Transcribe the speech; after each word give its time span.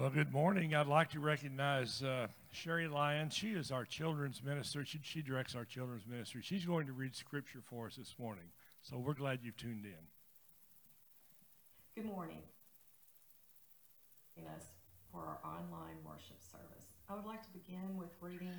Well, 0.00 0.08
good 0.08 0.32
morning. 0.32 0.74
I'd 0.74 0.86
like 0.86 1.10
to 1.10 1.20
recognize 1.20 2.02
uh, 2.02 2.28
Sherry 2.52 2.88
Lyons. 2.88 3.34
She 3.34 3.48
is 3.48 3.70
our 3.70 3.84
children's 3.84 4.42
minister. 4.42 4.82
She, 4.82 4.98
she 5.02 5.20
directs 5.20 5.54
our 5.54 5.66
children's 5.66 6.06
ministry. 6.06 6.40
She's 6.42 6.64
going 6.64 6.86
to 6.86 6.94
read 6.94 7.14
scripture 7.14 7.58
for 7.68 7.86
us 7.86 7.96
this 7.96 8.14
morning. 8.18 8.46
So 8.80 8.96
we're 8.96 9.12
glad 9.12 9.40
you've 9.42 9.58
tuned 9.58 9.84
in. 9.84 10.00
Good 11.94 12.10
morning. 12.10 12.38
Us 14.38 14.72
for 15.12 15.20
our 15.20 15.38
online 15.44 16.00
worship 16.02 16.40
service. 16.50 16.86
I 17.10 17.14
would 17.14 17.26
like 17.26 17.42
to 17.42 17.50
begin 17.50 17.98
with 17.98 18.08
reading 18.22 18.56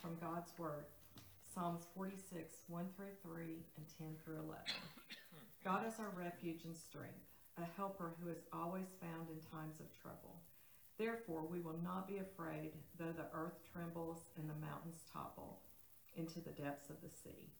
from 0.00 0.16
God's 0.22 0.52
Word, 0.56 0.86
Psalms 1.52 1.82
46, 1.94 2.62
1 2.66 2.86
through 2.96 3.12
3, 3.22 3.44
and 3.76 3.86
10 3.98 4.06
through 4.24 4.36
11. 4.36 4.56
God 5.62 5.86
is 5.86 6.00
our 6.00 6.08
refuge 6.16 6.64
and 6.64 6.74
strength, 6.74 7.28
a 7.58 7.66
helper 7.76 8.14
who 8.22 8.30
is 8.30 8.40
always 8.54 8.86
found 9.02 9.28
in 9.28 9.36
times 9.52 9.80
of 9.80 9.92
trouble. 10.00 10.40
Therefore, 10.98 11.46
we 11.48 11.60
will 11.60 11.78
not 11.82 12.08
be 12.08 12.18
afraid, 12.18 12.72
though 12.98 13.12
the 13.12 13.28
earth 13.32 13.60
trembles 13.72 14.18
and 14.36 14.50
the 14.50 14.66
mountains 14.66 15.04
topple 15.12 15.60
into 16.16 16.40
the 16.40 16.50
depths 16.50 16.90
of 16.90 17.00
the 17.00 17.08
sea. 17.08 17.52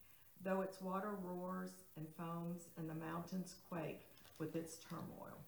Though 0.45 0.61
its 0.63 0.81
water 0.81 1.13
roars 1.23 1.71
and 1.97 2.07
foams 2.17 2.63
and 2.77 2.91
the 2.91 2.95
mountains 2.95 3.55
quake 3.69 4.07
with 4.39 4.57
its 4.57 4.79
turmoil. 4.89 5.39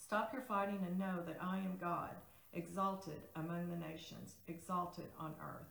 Stop 0.00 0.32
your 0.32 0.42
fighting 0.42 0.84
and 0.86 0.98
know 0.98 1.22
that 1.26 1.38
I 1.42 1.58
am 1.58 1.76
God, 1.80 2.10
exalted 2.52 3.20
among 3.36 3.68
the 3.68 3.76
nations, 3.76 4.36
exalted 4.46 5.06
on 5.18 5.34
earth. 5.40 5.66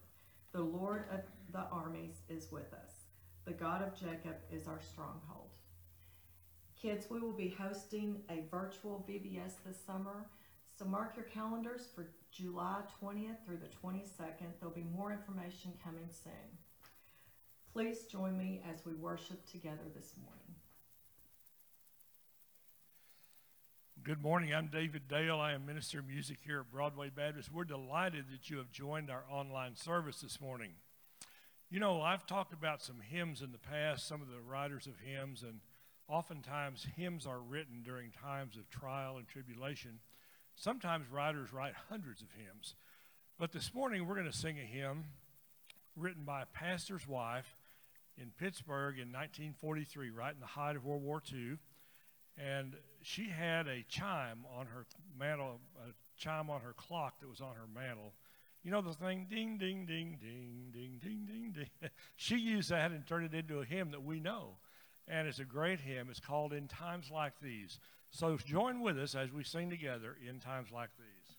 The 0.52 0.62
Lord 0.62 1.06
of 1.12 1.22
the 1.52 1.66
armies 1.72 2.22
is 2.30 2.52
with 2.52 2.74
us. 2.74 3.06
The 3.46 3.54
God 3.54 3.82
of 3.82 3.98
Jacob 3.98 4.36
is 4.52 4.68
our 4.68 4.82
stronghold. 4.82 5.56
Kids, 6.80 7.08
we 7.10 7.20
will 7.20 7.34
be 7.34 7.56
hosting 7.58 8.22
a 8.30 8.44
virtual 8.52 9.06
VBS 9.10 9.54
this 9.66 9.78
summer. 9.86 10.28
So 10.78 10.86
mark 10.86 11.14
your 11.16 11.26
calendars 11.26 11.88
for 11.96 12.06
July 12.32 12.82
20th 13.02 13.44
through 13.48 13.58
the 13.58 13.88
22nd. 13.88 14.60
There'll 14.60 14.76
be 14.76 14.86
more 14.96 15.12
information 15.12 15.74
coming 15.84 16.08
soon. 16.12 16.34
Please 17.74 18.04
join 18.04 18.38
me 18.38 18.62
as 18.72 18.86
we 18.86 18.94
worship 18.94 19.44
together 19.50 19.86
this 19.96 20.14
morning. 20.22 20.56
Good 24.04 24.22
morning. 24.22 24.54
I'm 24.54 24.68
David 24.68 25.08
Dale. 25.08 25.40
I 25.40 25.54
am 25.54 25.66
Minister 25.66 25.98
of 26.00 26.08
Music 26.08 26.38
here 26.46 26.60
at 26.60 26.72
Broadway 26.72 27.10
Baptist. 27.10 27.52
We're 27.52 27.64
delighted 27.64 28.26
that 28.32 28.52
you 28.52 28.58
have 28.58 28.72
joined 28.72 29.10
our 29.10 29.24
online 29.32 29.76
service 29.76 30.22
this 30.22 30.40
morning. 30.40 30.74
You 31.72 31.80
know, 31.80 32.04
I've 32.04 32.28
talked 32.28 32.54
about 32.54 32.84
some 32.84 33.02
hymns 33.02 33.42
in 33.42 33.52
the 33.52 33.58
past, 33.58 34.08
some 34.08 34.22
of 34.22 34.28
the 34.28 34.42
writers 34.48 34.86
of 34.86 34.94
hymns, 35.00 35.42
and 35.42 35.60
oftentimes 36.08 36.86
hymns 36.96 37.26
are 37.26 37.40
written 37.40 37.82
during 37.84 38.12
times 38.12 38.58
of 38.58 38.70
trial 38.70 39.18
and 39.18 39.28
tribulation. 39.28 39.98
Sometimes 40.58 41.10
writers 41.10 41.54
write 41.54 41.74
hundreds 41.90 42.22
of 42.22 42.28
hymns. 42.32 42.76
But 43.40 43.54
this 43.54 43.74
morning 43.74 44.06
we're 44.06 44.16
going 44.16 44.30
to 44.30 44.38
sing 44.38 44.58
a 44.60 44.66
hymn 44.66 45.06
written 45.96 46.24
by 46.24 46.42
a 46.42 46.46
pastor's 46.48 47.08
wife 47.08 47.56
in 48.18 48.32
Pittsburgh 48.38 48.96
in 48.96 49.14
1943, 49.14 50.10
right 50.10 50.34
in 50.34 50.40
the 50.40 50.46
height 50.46 50.76
of 50.76 50.84
World 50.84 51.04
War 51.04 51.22
II 51.32 51.58
and 52.38 52.76
she 53.02 53.30
had 53.30 53.68
a 53.68 53.84
chime 53.90 54.46
on 54.58 54.68
her 54.68 54.86
mantle, 55.18 55.60
a 55.78 55.92
chime 56.18 56.50
on 56.50 56.62
her 56.62 56.74
clock 56.74 57.20
that 57.20 57.30
was 57.30 57.42
on 57.42 57.56
her 57.56 57.68
mantle. 57.74 58.14
You 58.64 58.72
know 58.72 58.82
the 58.82 58.94
thing, 58.94 59.28
ding, 59.30 59.58
ding, 59.58 59.86
ding, 59.86 60.18
ding, 60.20 60.70
ding, 60.72 61.00
ding, 61.02 61.26
ding, 61.26 61.54
ding. 61.56 61.90
she 62.16 62.38
used 62.38 62.70
that 62.70 62.92
and 62.92 63.06
turned 63.08 63.26
it 63.26 63.34
into 63.34 63.60
a 63.60 63.66
hymn 63.66 63.92
that 63.92 64.04
we 64.04 64.20
know. 64.20 64.58
And 65.08 65.28
it's 65.28 65.40
a 65.40 65.46
great 65.46 65.80
hymn. 65.80 66.10
It's 66.10 66.20
called 66.20 66.54
In 66.54 66.68
Times 66.68 67.10
Like 67.10 67.40
These. 67.42 67.80
So 68.10 68.38
join 68.38 68.82
with 68.82 68.98
us 68.98 69.16
as 69.16 69.32
we 69.32 69.44
sing 69.44 69.70
together 69.70 70.18
In 70.28 70.40
Times 70.40 70.70
Like 70.72 70.90
These. 70.98 71.38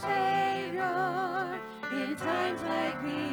Savior 0.00 1.60
in 1.90 2.14
times 2.14 2.62
like 2.62 3.02
these. 3.02 3.27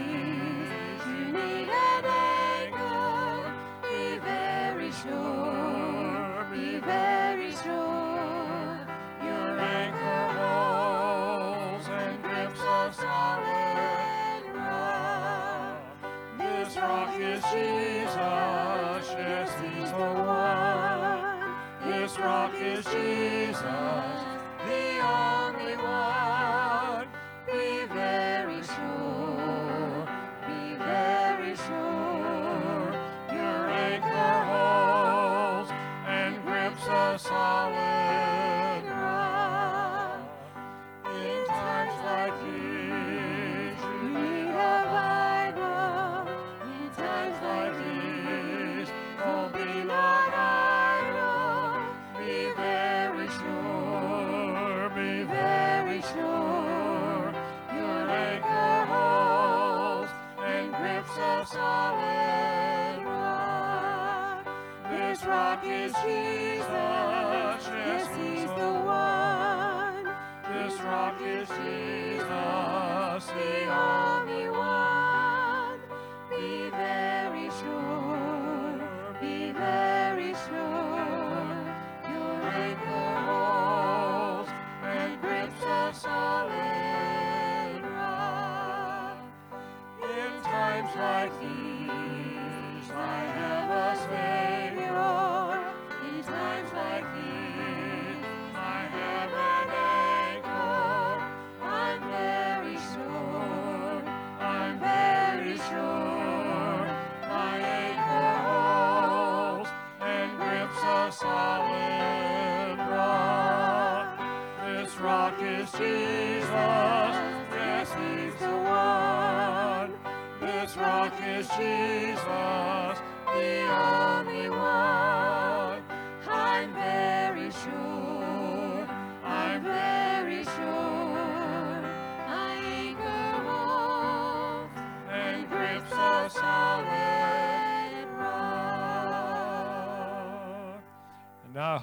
Jesus. 17.55 19.05
Yes, 19.17 19.51
He's 19.61 19.91
the 19.91 19.97
one. 19.97 21.91
This 21.91 22.19
rock 22.19 22.53
is 22.55 22.85
Jesus. 22.85 24.14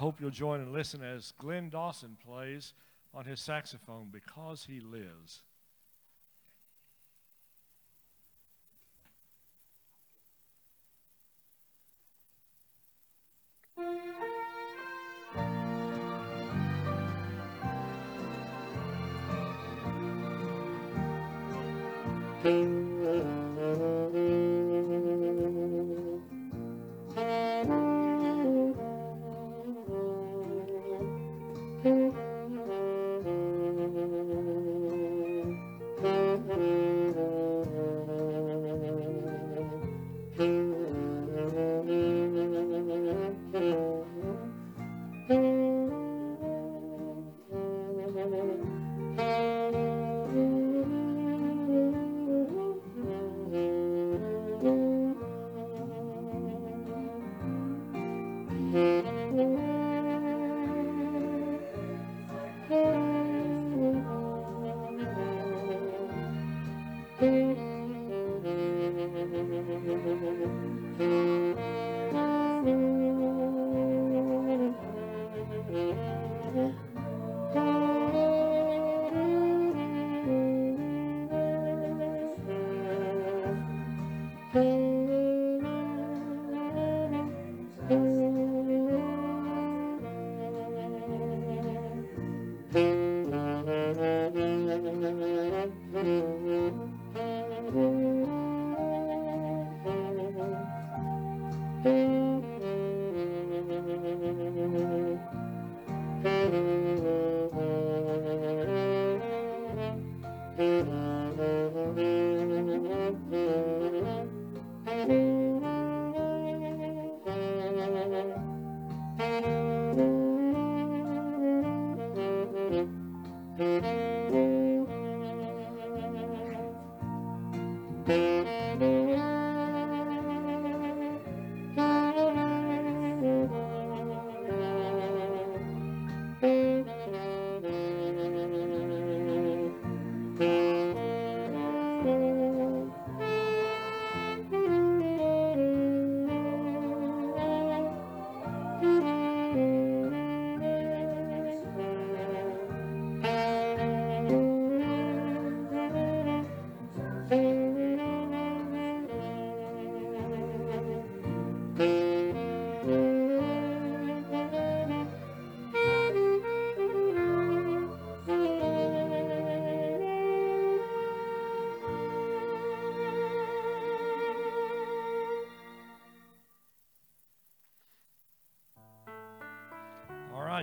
Hope 0.03 0.21
you'll 0.21 0.31
join 0.31 0.59
and 0.59 0.73
listen 0.73 1.01
as 1.01 1.33
Glenn 1.39 1.69
Dawson 1.69 2.17
plays 2.27 2.75
on 3.15 3.25
his 3.25 3.39
saxophone 3.39 4.09
because 4.11 4.65
he 4.69 4.81
lives. 4.81 5.43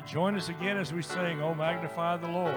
Join 0.09 0.35
us 0.35 0.49
again 0.49 0.77
as 0.77 0.91
we 0.91 1.03
sing, 1.03 1.39
Oh, 1.39 1.53
Magnify 1.53 2.17
the 2.17 2.27
Lord. 2.27 2.55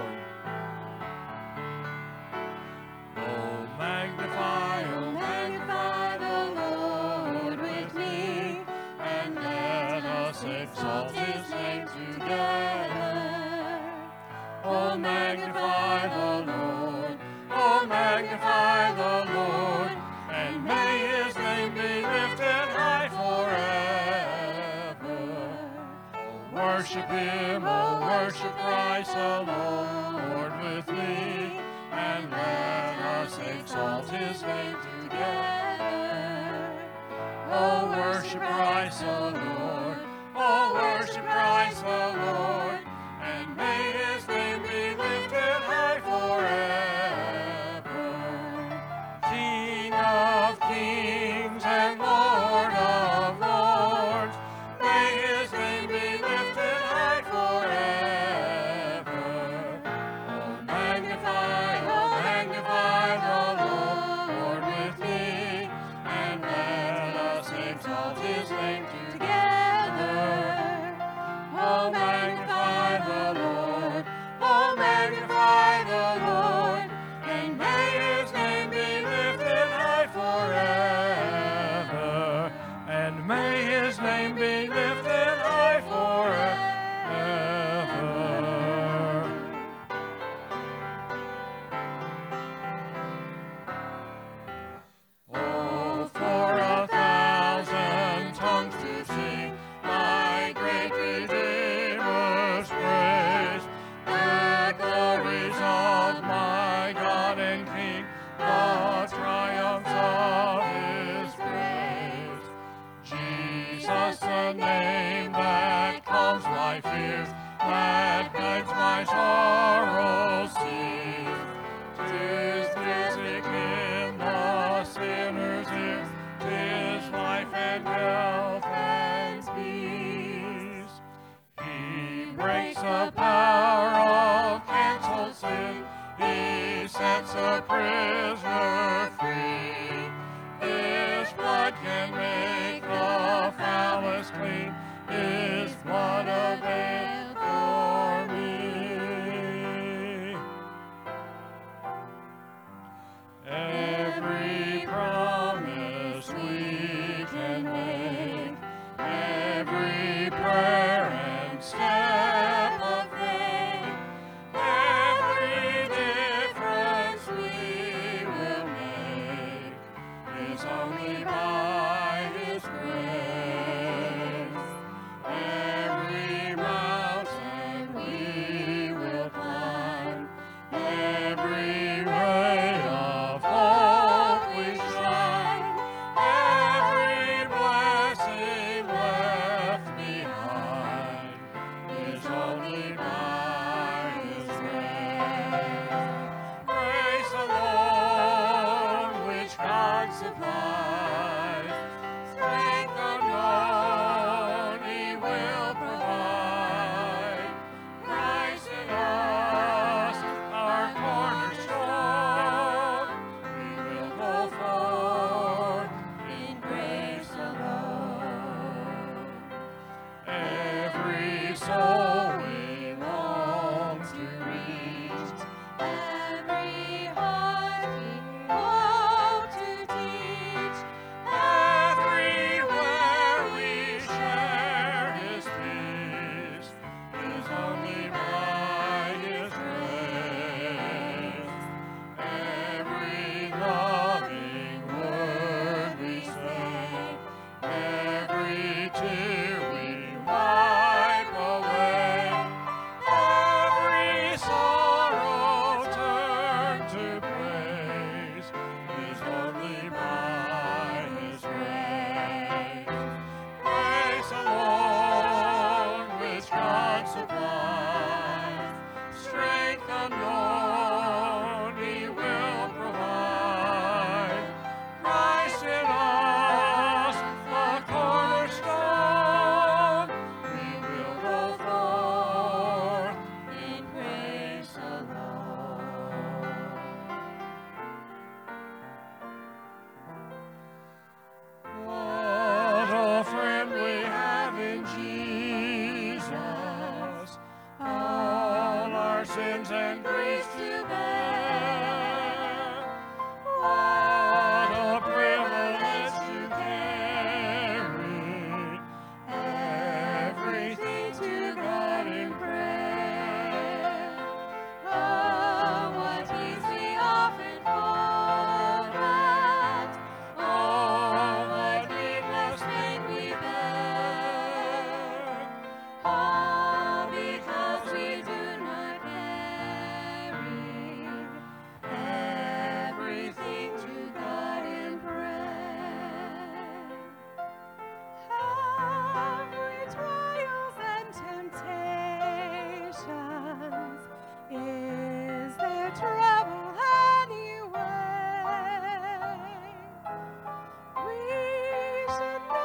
is 352.09 352.21
it 352.21 352.62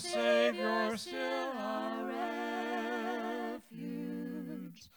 Savior, 0.00 0.96
still 0.96 1.52
our 1.58 2.06
refuge. 3.68 4.88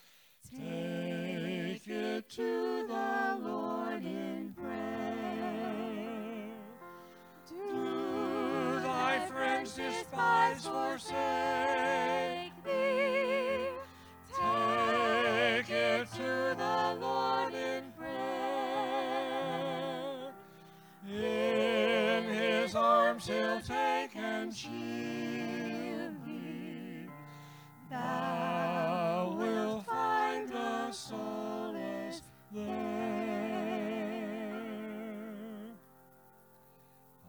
Take 0.50 1.88
it 1.88 2.30
to 2.30 2.88
the 2.88 3.40
Lord 3.42 4.06
in 4.06 4.54
prayer. 4.58 5.44
Do 7.50 8.80
thy 8.82 9.26
friends 9.28 9.76
despise, 9.76 10.68
or 10.68 10.98
say? 10.98 11.53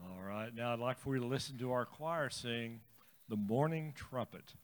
All 0.03 0.23
right, 0.27 0.53
now 0.55 0.73
I'd 0.73 0.81
like 0.81 0.99
for 0.99 1.15
you 1.15 1.21
to 1.21 1.27
listen 1.27 1.57
to 1.59 1.71
our 1.73 1.85
choir 1.85 2.31
sing 2.31 2.81
the 3.29 3.37
morning 3.37 3.93
trumpet. 3.95 4.55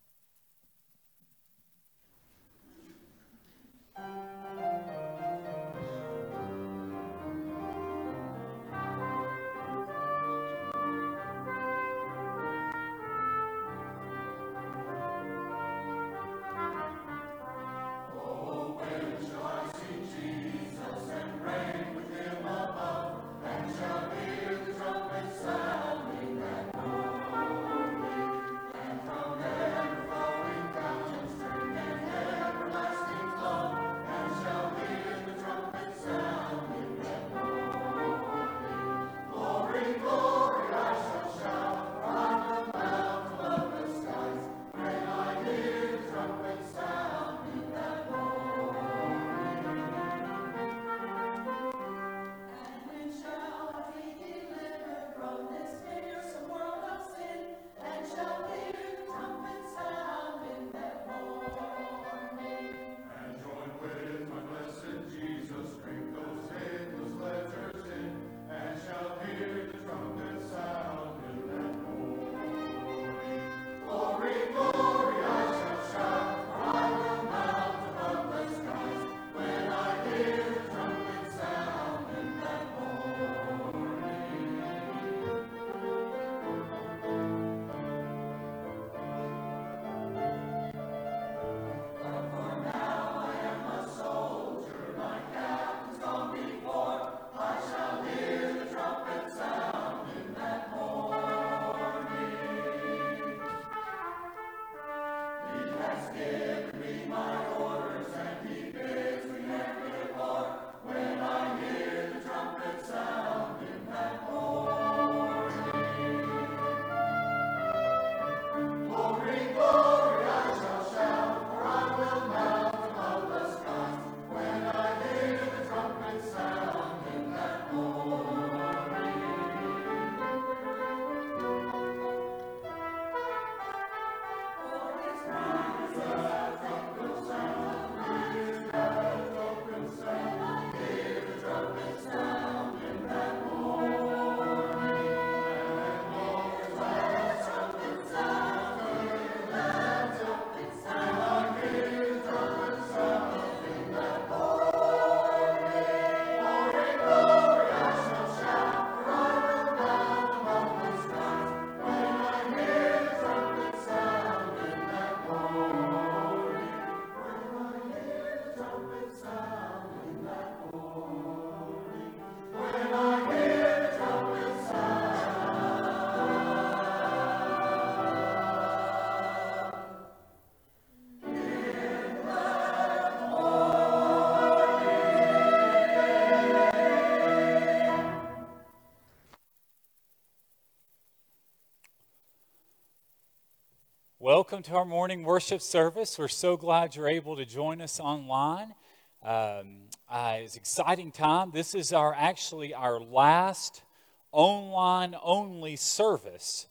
Welcome 194.50 194.62
to 194.64 194.76
our 194.76 194.84
morning 194.84 195.22
worship 195.22 195.60
service. 195.60 196.18
We're 196.18 196.26
so 196.26 196.56
glad 196.56 196.96
you're 196.96 197.06
able 197.06 197.36
to 197.36 197.46
join 197.46 197.80
us 197.80 198.00
online. 198.00 198.74
Um, 199.22 199.82
uh, 200.10 200.38
it's 200.38 200.56
exciting 200.56 201.12
time. 201.12 201.52
This 201.52 201.72
is 201.72 201.92
our 201.92 202.12
actually 202.12 202.74
our 202.74 202.98
last 202.98 203.84
online 204.32 205.14
only 205.22 205.76
service. 205.76 206.66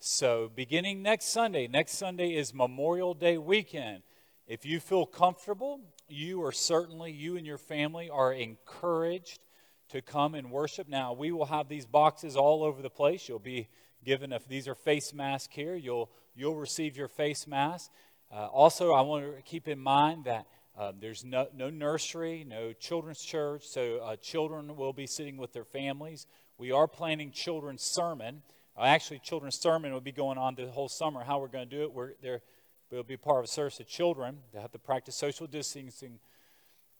So, 0.00 0.50
beginning 0.56 1.04
next 1.04 1.26
Sunday, 1.26 1.68
next 1.68 1.92
Sunday 1.92 2.34
is 2.34 2.52
Memorial 2.52 3.14
Day 3.14 3.38
weekend. 3.38 4.02
If 4.48 4.66
you 4.66 4.80
feel 4.80 5.06
comfortable, 5.06 5.78
you 6.08 6.42
are 6.42 6.50
certainly, 6.50 7.12
you 7.12 7.36
and 7.36 7.46
your 7.46 7.58
family 7.58 8.10
are 8.10 8.32
encouraged 8.32 9.38
to 9.90 10.00
come 10.00 10.34
and 10.34 10.50
worship. 10.50 10.88
Now, 10.88 11.12
we 11.12 11.32
will 11.32 11.46
have 11.46 11.68
these 11.68 11.86
boxes 11.86 12.36
all 12.36 12.62
over 12.62 12.82
the 12.82 12.90
place. 12.90 13.28
You'll 13.28 13.38
be 13.38 13.68
given, 14.04 14.32
if 14.32 14.46
these 14.46 14.68
are 14.68 14.74
face 14.74 15.12
masks 15.12 15.54
here, 15.54 15.74
you'll, 15.74 16.10
you'll 16.34 16.56
receive 16.56 16.96
your 16.96 17.08
face 17.08 17.46
mask. 17.46 17.90
Uh, 18.32 18.46
also, 18.46 18.92
I 18.92 19.00
want 19.00 19.24
to 19.24 19.42
keep 19.42 19.66
in 19.66 19.78
mind 19.78 20.24
that 20.24 20.46
um, 20.78 20.96
there's 21.00 21.24
no, 21.24 21.48
no 21.54 21.68
nursery, 21.68 22.44
no 22.48 22.72
children's 22.72 23.20
church, 23.20 23.66
so 23.66 23.98
uh, 23.98 24.16
children 24.16 24.76
will 24.76 24.92
be 24.92 25.06
sitting 25.06 25.36
with 25.36 25.52
their 25.52 25.64
families. 25.64 26.26
We 26.56 26.70
are 26.70 26.86
planning 26.86 27.32
children's 27.32 27.82
sermon. 27.82 28.42
Uh, 28.76 28.82
actually, 28.82 29.18
children's 29.18 29.58
sermon 29.58 29.92
will 29.92 30.00
be 30.00 30.12
going 30.12 30.38
on 30.38 30.54
the 30.54 30.66
whole 30.66 30.88
summer. 30.88 31.24
How 31.24 31.40
we're 31.40 31.48
going 31.48 31.68
to 31.68 31.76
do 31.76 31.82
it, 31.82 31.92
we're, 31.92 32.12
there 32.22 32.40
will 32.92 33.02
be 33.02 33.16
part 33.16 33.38
of 33.38 33.44
a 33.44 33.48
service 33.48 33.80
of 33.80 33.88
children. 33.88 34.38
They 34.52 34.60
have 34.60 34.72
to 34.72 34.78
practice 34.78 35.16
social 35.16 35.48
distancing, 35.48 36.20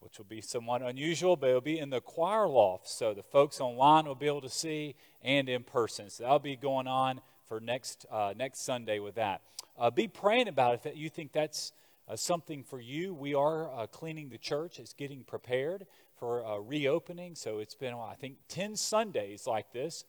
which 0.01 0.19
will 0.19 0.27
be 0.27 0.41
somewhat 0.41 0.83
unusual, 0.83 1.37
but 1.37 1.51
it'll 1.51 1.61
be 1.61 1.79
in 1.79 1.91
the 1.91 2.01
choir 2.01 2.49
loft. 2.49 2.89
So 2.89 3.15
the 3.15 3.23
folks 3.23 3.61
online 3.61 4.07
will 4.07 4.15
be 4.15 4.27
able 4.27 4.41
to 4.41 4.51
see 4.51 4.95
and 5.23 5.49
in 5.49 5.63
person. 5.63 6.11
So 6.11 6.25
that'll 6.25 6.39
be 6.39 6.57
going 6.57 6.87
on 6.87 7.21
for 7.47 7.61
next, 7.61 8.07
uh, 8.11 8.33
next 8.37 8.65
Sunday 8.65 8.99
with 8.99 9.15
that. 9.17 9.43
Uh, 9.79 9.91
be 9.91 10.09
praying 10.09 10.49
about 10.49 10.75
it 10.75 10.81
if 10.85 10.97
you 10.97 11.09
think 11.09 11.33
that's 11.33 11.73
uh, 12.09 12.17
something 12.17 12.63
for 12.63 12.81
you. 12.81 13.15
We 13.15 13.35
are 13.35 13.71
uh, 13.73 13.87
cleaning 13.87 14.31
the 14.31 14.39
church, 14.39 14.79
it's 14.79 14.93
getting 14.93 15.23
prepared 15.23 15.87
for 16.19 16.45
uh, 16.45 16.59
reopening. 16.59 17.35
So 17.35 17.59
it's 17.59 17.75
been, 17.75 17.95
I 17.95 18.15
think, 18.15 18.37
10 18.49 18.77
Sundays 18.77 19.47
like 19.47 19.73
this. 19.73 20.05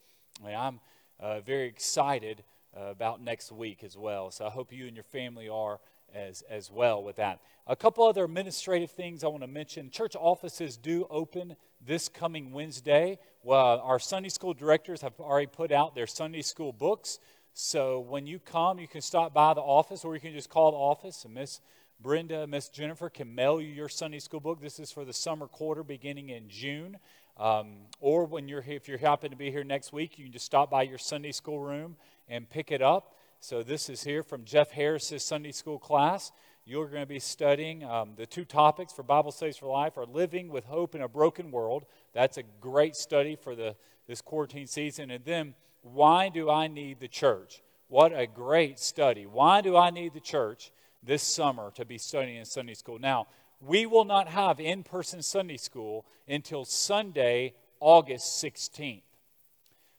I'm 0.45 0.79
uh, 1.19 1.41
very 1.41 1.67
excited 1.67 2.43
about 2.73 3.21
next 3.21 3.51
week 3.51 3.83
as 3.83 3.97
well. 3.97 4.31
So 4.31 4.45
I 4.45 4.49
hope 4.49 4.71
you 4.71 4.87
and 4.87 4.95
your 4.95 5.03
family 5.03 5.49
are 5.49 5.79
as, 6.13 6.43
as 6.43 6.71
well 6.71 7.03
with 7.03 7.17
that. 7.17 7.39
A 7.67 7.75
couple 7.75 8.03
other 8.03 8.23
administrative 8.23 8.91
things 8.91 9.23
I 9.23 9.27
want 9.27 9.43
to 9.43 9.47
mention. 9.47 9.89
Church 9.89 10.15
offices 10.15 10.77
do 10.77 11.05
open 11.09 11.55
this 11.85 12.09
coming 12.09 12.51
Wednesday. 12.51 13.19
Well, 13.43 13.79
our 13.83 13.99
Sunday 13.99 14.29
school 14.29 14.53
directors 14.53 15.01
have 15.01 15.19
already 15.19 15.47
put 15.47 15.71
out 15.71 15.95
their 15.95 16.07
Sunday 16.07 16.41
school 16.41 16.73
books. 16.73 17.19
So 17.53 17.99
when 17.99 18.27
you 18.27 18.39
come, 18.39 18.79
you 18.79 18.87
can 18.87 19.01
stop 19.01 19.33
by 19.33 19.53
the 19.53 19.61
office 19.61 20.05
or 20.05 20.15
you 20.15 20.21
can 20.21 20.33
just 20.33 20.49
call 20.49 20.71
the 20.71 20.77
office 20.77 21.25
and 21.25 21.33
Miss 21.33 21.59
Brenda, 22.01 22.47
Miss 22.47 22.67
Jennifer 22.69 23.09
can 23.09 23.33
mail 23.35 23.61
you 23.61 23.67
your 23.67 23.89
Sunday 23.89 24.17
school 24.17 24.39
book. 24.39 24.59
This 24.59 24.79
is 24.79 24.91
for 24.91 25.05
the 25.05 25.13
summer 25.13 25.47
quarter 25.47 25.83
beginning 25.83 26.29
in 26.29 26.49
June. 26.49 26.97
Um, 27.37 27.73
or 27.99 28.25
when 28.25 28.47
you're 28.47 28.63
if 28.67 28.87
you 28.87 28.97
happen 28.97 29.29
to 29.29 29.37
be 29.37 29.51
here 29.51 29.63
next 29.63 29.93
week, 29.93 30.17
you 30.17 30.25
can 30.25 30.33
just 30.33 30.45
stop 30.45 30.71
by 30.71 30.81
your 30.81 30.97
Sunday 30.97 31.31
school 31.31 31.59
room 31.59 31.95
and 32.27 32.49
pick 32.49 32.71
it 32.71 32.81
up. 32.81 33.15
So 33.43 33.63
this 33.63 33.89
is 33.89 34.03
here 34.03 34.21
from 34.21 34.45
Jeff 34.45 34.71
Harris's 34.71 35.25
Sunday 35.25 35.51
school 35.51 35.79
class. 35.79 36.31
You're 36.63 36.87
going 36.87 37.01
to 37.01 37.07
be 37.07 37.19
studying 37.19 37.83
um, 37.83 38.11
the 38.15 38.27
two 38.27 38.45
topics 38.45 38.93
for 38.93 39.01
Bible 39.01 39.31
Studies 39.31 39.57
for 39.57 39.65
Life 39.65 39.97
are 39.97 40.05
living 40.05 40.49
with 40.49 40.65
hope 40.65 40.93
in 40.93 41.01
a 41.01 41.07
broken 41.07 41.49
world. 41.49 41.85
That's 42.13 42.37
a 42.37 42.43
great 42.61 42.95
study 42.95 43.35
for 43.35 43.55
the 43.55 43.75
this 44.07 44.21
quarantine 44.21 44.67
season. 44.67 45.09
And 45.09 45.25
then 45.25 45.55
why 45.81 46.29
do 46.29 46.51
I 46.51 46.67
need 46.67 46.99
the 46.99 47.07
church? 47.07 47.63
What 47.87 48.13
a 48.17 48.27
great 48.27 48.77
study. 48.79 49.25
Why 49.25 49.61
do 49.61 49.75
I 49.75 49.89
need 49.89 50.13
the 50.13 50.19
church? 50.19 50.71
this 51.03 51.23
summer 51.23 51.71
to 51.75 51.85
be 51.85 51.97
studying 51.97 52.37
in 52.37 52.45
Sunday 52.45 52.73
school. 52.73 52.99
Now, 52.99 53.27
we 53.59 53.85
will 53.85 54.05
not 54.05 54.27
have 54.27 54.59
in 54.59 54.83
person 54.83 55.21
Sunday 55.21 55.57
school 55.57 56.05
until 56.27 56.65
Sunday, 56.65 57.53
August 57.79 58.43
16th. 58.43 59.01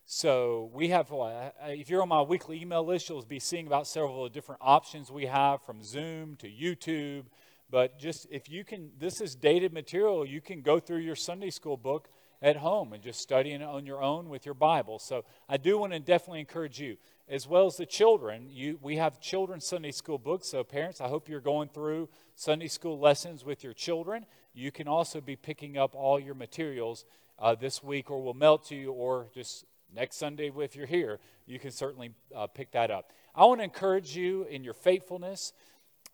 So 0.05 0.71
we 0.75 0.89
have, 0.89 1.13
uh, 1.13 1.51
if 1.67 1.89
you're 1.89 2.03
on 2.03 2.09
my 2.09 2.23
weekly 2.23 2.61
email 2.61 2.85
list, 2.85 3.09
you'll 3.09 3.23
be 3.23 3.39
seeing 3.39 3.67
about 3.67 3.87
several 3.87 4.29
different 4.29 4.61
options 4.63 5.11
we 5.11 5.27
have 5.27 5.63
from 5.63 5.83
Zoom 5.83 6.37
to 6.37 6.49
YouTube. 6.49 7.25
But 7.71 7.99
just 7.99 8.27
if 8.31 8.51
you 8.51 8.65
can, 8.65 8.91
this 8.99 9.21
is 9.21 9.35
dated 9.35 9.73
material, 9.73 10.27
you 10.27 10.41
can 10.41 10.61
go 10.61 10.79
through 10.81 10.99
your 10.99 11.17
Sunday 11.17 11.51
school 11.51 11.77
book 11.77 12.09
at 12.43 12.57
home 12.57 12.93
and 12.93 13.03
just 13.03 13.21
studying 13.21 13.61
it 13.61 13.65
on 13.65 13.87
your 13.87 14.03
own 14.03 14.29
with 14.29 14.45
your 14.45 14.55
Bible. 14.55 14.99
So 14.99 15.25
I 15.49 15.57
do 15.57 15.79
want 15.79 15.93
to 15.93 16.01
definitely 16.01 16.41
encourage 16.41 16.81
you 16.81 16.97
as 17.29 17.47
well 17.47 17.67
as 17.67 17.77
the 17.77 17.87
children. 17.87 18.49
You, 18.51 18.79
we 18.83 18.97
have 18.97 19.21
children's 19.21 19.65
Sunday 19.65 19.93
school 19.93 20.19
books, 20.19 20.49
so 20.49 20.65
parents, 20.65 21.01
I 21.01 21.09
hope 21.09 21.29
you're 21.29 21.41
going 21.41 21.69
through 21.69 22.09
Sunday 22.35 22.67
school 22.67 22.99
lessons 22.99 23.45
with 23.45 23.63
your 23.63 23.73
children. 23.73 24.27
You 24.53 24.73
can 24.73 24.89
also 24.89 25.21
be 25.21 25.37
picking 25.37 25.79
up 25.79 25.95
all 25.95 26.19
your 26.19 26.35
materials 26.35 27.05
uh, 27.39 27.55
this 27.55 27.83
week, 27.83 28.11
or 28.11 28.21
we'll 28.23 28.35
mail 28.35 28.59
to 28.59 28.75
you, 28.75 28.93
or 28.93 29.29
just 29.33 29.65
next 29.95 30.17
Sunday 30.17 30.51
if 30.57 30.77
you're 30.77 30.87
here, 30.87 31.19
you 31.47 31.59
can 31.59 31.71
certainly 31.71 32.11
uh, 32.35 32.47
pick 32.47 32.73
that 32.73 32.91
up. 32.91 33.13
I 33.35 33.45
want 33.45 33.61
to 33.61 33.65
encourage 33.65 34.17
you 34.17 34.45
in 34.45 34.65
your 34.65 34.75
faithfulness. 34.75 35.53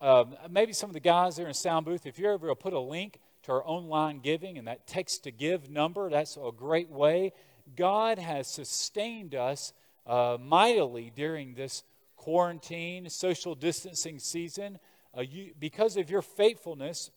Um, 0.01 0.37
maybe 0.51 0.73
some 0.73 0.91
of 0.91 0.95
the 0.95 1.01
guys 1.01 1.37
there 1.37 1.49
in 1.49 1.55
sound 1.55 1.85
booth, 1.87 2.07
if 2.07 2.19
you're 2.19 2.33
ever 2.33 2.55
put 2.55 2.73
a 2.73 2.81
link 2.81 3.19
to 3.43 3.53
our 3.53 3.67
online 3.67 4.21
giving 4.21 4.59
and 4.59 4.69
that 4.69 4.87
text 4.87 5.25
to 5.25 5.31
give 5.31 5.71
number, 5.71 6.09
that's 6.09 6.37
a 6.37 6.53
great 6.55 6.91
way. 6.91 7.33
God 7.77 8.19
has 8.19 8.47
sustained 8.49 9.35
us 9.35 9.73
uh, 10.07 10.39
mightily 10.41 11.13
during 11.15 11.55
this 11.55 11.83
quarantine, 12.17 13.09
social 13.11 13.55
distancing 13.55 14.19
season. 14.19 14.79
Uh, 15.17 15.23
you, 15.23 15.53
because 15.59 15.97
of 15.97 16.11
your 16.11 16.23
faithfulness, 16.23 17.11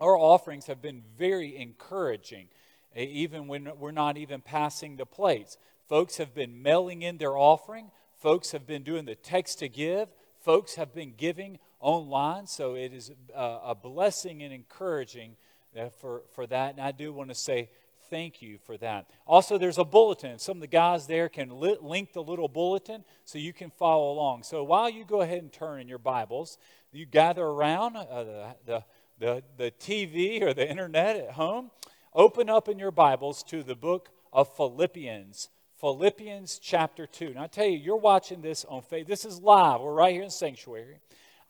our 0.00 0.16
offerings 0.16 0.66
have 0.66 0.82
been 0.82 1.02
very 1.16 1.56
encouraging, 1.56 2.48
even 2.94 3.46
when 3.46 3.68
we're 3.78 3.92
not 3.92 4.16
even 4.16 4.40
passing 4.40 4.96
the 4.96 5.06
plates. 5.06 5.56
Folks 5.88 6.16
have 6.16 6.34
been 6.34 6.62
mailing 6.62 7.02
in 7.02 7.18
their 7.18 7.36
offering, 7.36 7.90
folks 8.16 8.50
have 8.52 8.66
been 8.66 8.82
doing 8.82 9.04
the 9.04 9.14
text 9.14 9.60
to 9.60 9.68
give, 9.68 10.08
folks 10.40 10.74
have 10.74 10.92
been 10.92 11.14
giving 11.16 11.58
online, 11.80 12.46
so 12.46 12.74
it 12.74 12.92
is 12.92 13.12
uh, 13.34 13.60
a 13.64 13.74
blessing 13.74 14.42
and 14.42 14.52
encouraging 14.52 15.36
uh, 15.78 15.88
for, 16.00 16.22
for 16.34 16.46
that. 16.46 16.72
And 16.72 16.80
I 16.80 16.90
do 16.90 17.12
want 17.12 17.28
to 17.28 17.34
say 17.34 17.70
thank 18.10 18.42
you 18.42 18.58
for 18.58 18.76
that. 18.78 19.06
Also, 19.26 19.58
there's 19.58 19.78
a 19.78 19.84
bulletin. 19.84 20.38
Some 20.38 20.56
of 20.56 20.60
the 20.60 20.66
guys 20.66 21.06
there 21.06 21.28
can 21.28 21.60
li- 21.60 21.78
link 21.80 22.12
the 22.12 22.22
little 22.22 22.48
bulletin 22.48 23.04
so 23.24 23.38
you 23.38 23.52
can 23.52 23.70
follow 23.70 24.12
along. 24.12 24.42
So 24.42 24.64
while 24.64 24.88
you 24.88 25.04
go 25.04 25.20
ahead 25.20 25.38
and 25.38 25.52
turn 25.52 25.80
in 25.80 25.88
your 25.88 25.98
Bibles, 25.98 26.58
you 26.92 27.06
gather 27.06 27.44
around 27.44 27.96
uh, 27.96 28.24
the, 28.24 28.54
the, 28.64 28.84
the, 29.18 29.42
the 29.56 29.70
TV 29.70 30.42
or 30.42 30.54
the 30.54 30.68
internet 30.68 31.16
at 31.16 31.32
home, 31.32 31.70
open 32.14 32.48
up 32.48 32.68
in 32.68 32.78
your 32.78 32.90
Bibles 32.90 33.42
to 33.44 33.62
the 33.62 33.76
book 33.76 34.10
of 34.32 34.54
Philippians. 34.56 35.48
Philippians 35.80 36.58
chapter 36.58 37.06
2. 37.06 37.34
Now, 37.34 37.44
I 37.44 37.46
tell 37.48 37.66
you, 37.66 37.78
you're 37.78 37.96
watching 37.96 38.40
this 38.40 38.64
on 38.64 38.80
faith. 38.80 39.06
This 39.06 39.26
is 39.26 39.40
live. 39.40 39.82
We're 39.82 39.92
right 39.92 40.14
here 40.14 40.22
in 40.22 40.30
Sanctuary. 40.30 41.00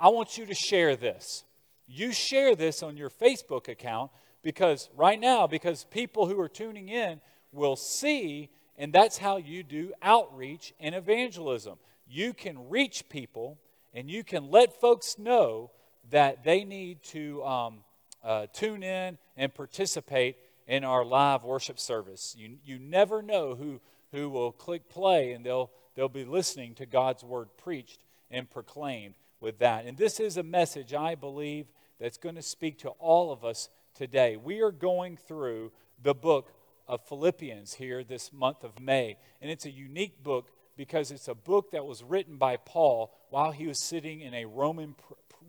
I 0.00 0.08
want 0.08 0.36
you 0.36 0.46
to 0.46 0.54
share 0.54 0.96
this. 0.96 1.44
You 1.86 2.12
share 2.12 2.56
this 2.56 2.82
on 2.82 2.96
your 2.96 3.08
Facebook 3.08 3.68
account 3.68 4.10
because 4.42 4.90
right 4.96 5.20
now, 5.20 5.46
because 5.46 5.84
people 5.84 6.26
who 6.26 6.40
are 6.40 6.48
tuning 6.48 6.88
in 6.88 7.20
will 7.52 7.76
see, 7.76 8.50
and 8.76 8.92
that's 8.92 9.16
how 9.16 9.36
you 9.36 9.62
do 9.62 9.92
outreach 10.02 10.74
and 10.80 10.94
evangelism. 10.94 11.78
You 12.08 12.34
can 12.34 12.68
reach 12.68 13.08
people 13.08 13.58
and 13.94 14.10
you 14.10 14.24
can 14.24 14.50
let 14.50 14.80
folks 14.80 15.18
know 15.18 15.70
that 16.10 16.44
they 16.44 16.64
need 16.64 17.02
to 17.04 17.44
um, 17.44 17.78
uh, 18.24 18.46
tune 18.52 18.82
in 18.82 19.18
and 19.36 19.54
participate 19.54 20.36
in 20.66 20.82
our 20.82 21.04
live 21.04 21.44
worship 21.44 21.78
service. 21.78 22.34
You, 22.36 22.56
you 22.64 22.78
never 22.78 23.22
know 23.22 23.54
who, 23.54 23.80
who 24.16 24.30
will 24.30 24.52
click 24.52 24.88
play 24.88 25.32
and 25.32 25.44
they'll, 25.44 25.70
they'll 25.94 26.08
be 26.08 26.24
listening 26.24 26.74
to 26.74 26.86
God's 26.86 27.22
word 27.22 27.48
preached 27.58 28.00
and 28.30 28.50
proclaimed 28.50 29.14
with 29.40 29.58
that. 29.58 29.84
And 29.84 29.96
this 29.96 30.18
is 30.18 30.36
a 30.36 30.42
message, 30.42 30.94
I 30.94 31.14
believe, 31.14 31.66
that's 32.00 32.18
going 32.18 32.34
to 32.34 32.42
speak 32.42 32.78
to 32.78 32.90
all 32.90 33.30
of 33.30 33.44
us 33.44 33.68
today. 33.94 34.36
We 34.36 34.60
are 34.60 34.72
going 34.72 35.16
through 35.16 35.72
the 36.02 36.14
book 36.14 36.52
of 36.88 37.06
Philippians 37.06 37.74
here 37.74 38.02
this 38.02 38.32
month 38.32 38.64
of 38.64 38.80
May. 38.80 39.18
And 39.42 39.50
it's 39.50 39.66
a 39.66 39.70
unique 39.70 40.22
book 40.22 40.50
because 40.76 41.10
it's 41.10 41.28
a 41.28 41.34
book 41.34 41.72
that 41.72 41.84
was 41.84 42.02
written 42.02 42.36
by 42.36 42.56
Paul 42.56 43.12
while 43.30 43.52
he 43.52 43.66
was 43.66 43.78
sitting 43.78 44.20
in 44.20 44.34
a 44.34 44.44
Roman, 44.44 44.94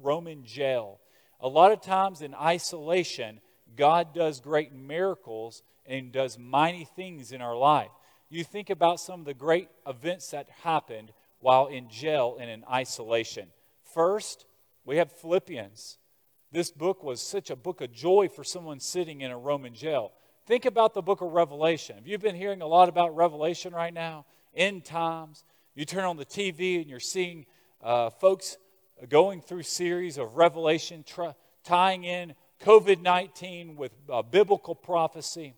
Roman 0.01 0.43
jail. 0.43 0.99
A 1.39 1.47
lot 1.47 1.71
of 1.71 1.82
times 1.82 2.21
in 2.21 2.34
isolation, 2.34 3.39
God 3.75 4.13
does 4.13 4.39
great 4.39 4.73
miracles 4.73 5.63
and 5.86 6.12
does 6.12 6.38
mighty 6.38 6.86
things 6.86 7.32
in 7.32 7.41
our 7.41 7.56
life. 7.56 7.91
You 8.29 8.43
think 8.43 8.69
about 8.69 8.99
some 8.99 9.21
of 9.21 9.25
the 9.25 9.33
great 9.33 9.69
events 9.85 10.31
that 10.31 10.49
happened 10.63 11.13
while 11.39 11.67
in 11.67 11.89
jail 11.89 12.37
and 12.39 12.49
in 12.49 12.63
isolation. 12.69 13.47
First, 13.93 14.45
we 14.85 14.97
have 14.97 15.11
Philippians. 15.11 15.97
This 16.51 16.71
book 16.71 17.03
was 17.03 17.21
such 17.21 17.49
a 17.49 17.55
book 17.55 17.81
of 17.81 17.91
joy 17.91 18.27
for 18.27 18.43
someone 18.43 18.79
sitting 18.79 19.21
in 19.21 19.31
a 19.31 19.37
Roman 19.37 19.73
jail. 19.73 20.11
Think 20.45 20.65
about 20.65 20.93
the 20.93 21.01
book 21.01 21.21
of 21.21 21.31
Revelation. 21.31 21.95
Have 21.95 22.07
you 22.07 22.17
been 22.17 22.35
hearing 22.35 22.61
a 22.61 22.67
lot 22.67 22.89
about 22.89 23.15
Revelation 23.15 23.73
right 23.73 23.93
now? 23.93 24.25
End 24.55 24.83
times. 24.83 25.43
You 25.75 25.85
turn 25.85 26.05
on 26.05 26.17
the 26.17 26.25
TV 26.25 26.81
and 26.81 26.89
you're 26.89 26.99
seeing 26.99 27.45
uh, 27.81 28.09
folks 28.09 28.57
going 29.09 29.41
through 29.41 29.63
series 29.63 30.17
of 30.17 30.35
Revelation, 30.35 31.05
tying 31.63 32.03
in 32.03 32.33
COVID 32.61 33.01
19 33.01 33.75
with 33.75 33.91
uh, 34.09 34.21
biblical 34.21 34.73
prophecy. 34.73 35.53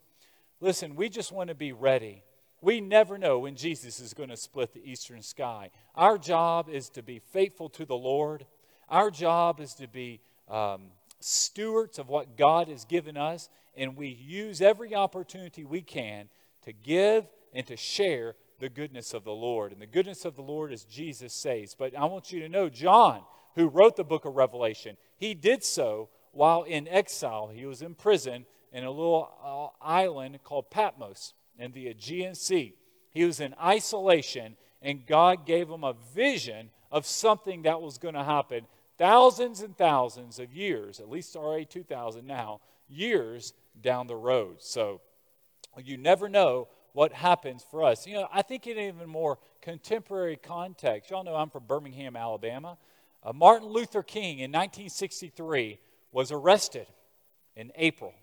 Listen, 0.60 0.95
we 0.95 1.08
just 1.08 1.32
want 1.32 1.47
to 1.49 1.55
be 1.55 1.71
ready. 1.71 2.23
We 2.62 2.82
never 2.82 3.17
know 3.17 3.39
when 3.39 3.56
Jesus 3.56 4.00
is 4.00 4.13
going 4.13 4.30
to 4.30 4.38
split 4.38 4.74
the 4.74 4.84
eastern 4.84 5.22
sky. 5.22 5.72
Our 5.95 6.17
job 6.17 6.69
is 6.69 6.89
to 6.89 7.04
be 7.04 7.19
faithful 7.19 7.69
to 7.69 7.86
the 7.86 7.95
Lord. 7.95 8.45
Our 8.89 9.10
job 9.10 9.62
is 9.62 9.74
to 9.76 9.88
be 9.88 10.19
um, 10.50 10.88
stewards 11.19 12.00
of 12.00 12.10
what 12.10 12.38
God 12.38 12.67
has 12.67 12.84
given 12.84 13.15
us, 13.15 13.50
and 13.78 13.95
we 13.95 14.10
use 14.10 14.62
every 14.62 14.93
opportunity 14.93 15.63
we 15.63 15.82
can 15.82 16.28
to 16.63 16.74
give 16.74 17.28
and 17.54 17.65
to 17.67 17.78
share 17.78 18.36
the 18.60 18.69
goodness 18.69 19.13
of 19.13 19.24
the 19.24 19.32
Lord. 19.32 19.72
And 19.72 19.82
the 19.82 19.88
goodness 19.88 20.26
of 20.26 20.36
the 20.36 20.41
Lord 20.41 20.74
is 20.74 20.84
Jesus 20.84 21.34
saves. 21.34 21.76
But 21.76 21.95
I 21.98 22.06
want 22.06 22.32
you 22.34 22.41
to 22.41 22.50
know, 22.50 22.67
John, 22.67 23.22
who 23.56 23.67
wrote 23.67 23.95
the 23.95 24.04
book 24.04 24.26
of 24.26 24.36
Revelation, 24.36 24.98
he 25.17 25.34
did 25.34 25.63
so 25.63 26.10
while 26.34 26.63
in 26.63 26.89
exile. 26.89 27.48
He 27.48 27.65
was 27.65 27.82
in 27.82 27.95
prison 27.95 28.45
in 28.74 28.84
a 28.84 28.91
little 28.91 29.32
uh, 29.82 29.86
island 29.86 30.39
called 30.43 30.69
Patmos 30.69 31.34
in 31.60 31.72
the 31.72 31.88
Aegean 31.88 32.36
Sea. 32.36 32.76
He 33.12 33.26
was 33.26 33.39
in 33.39 33.54
isolation, 33.62 34.56
and 34.82 35.06
God 35.06 35.45
gave 35.45 35.69
him 35.69 35.84
a 35.84 35.95
vision 36.13 36.69
of 36.91 37.06
something 37.06 37.63
that 37.63 37.82
was 37.82 37.98
going 37.98 38.15
to 38.15 38.24
happen 38.24 38.65
thousands 38.98 39.62
and 39.62 39.78
thousands 39.78 40.39
of 40.39 40.54
years, 40.54 41.00
at 41.00 41.10
least 41.10 41.36
already 41.36 41.65
2,000 41.65 42.26
now, 42.26 42.60
years 42.88 43.54
down 43.82 44.08
the 44.08 44.15
road. 44.15 44.58
So 44.60 45.02
you 45.78 45.98
never 45.98 46.28
know 46.28 46.67
what 46.93 47.13
happens 47.13 47.65
for 47.69 47.84
us. 47.84 48.06
You 48.06 48.15
know, 48.15 48.28
I 48.32 48.41
think 48.41 48.67
in 48.67 48.78
even 48.78 49.08
more 49.08 49.39
contemporary 49.62 50.38
context, 50.38 51.10
y'all 51.10 51.24
know 51.24 51.36
I'm 51.36 51.50
from 51.50 51.65
Birmingham, 51.65 52.15
Alabama. 52.15 52.78
Uh, 53.24 53.34
Martin 53.34 53.69
Luther 53.69 54.04
King 54.04 54.39
in 54.39 54.52
1963 54.52 55.80
was 56.12 56.32
arrested 56.32 56.88
in 57.56 57.72
April. 57.76 58.13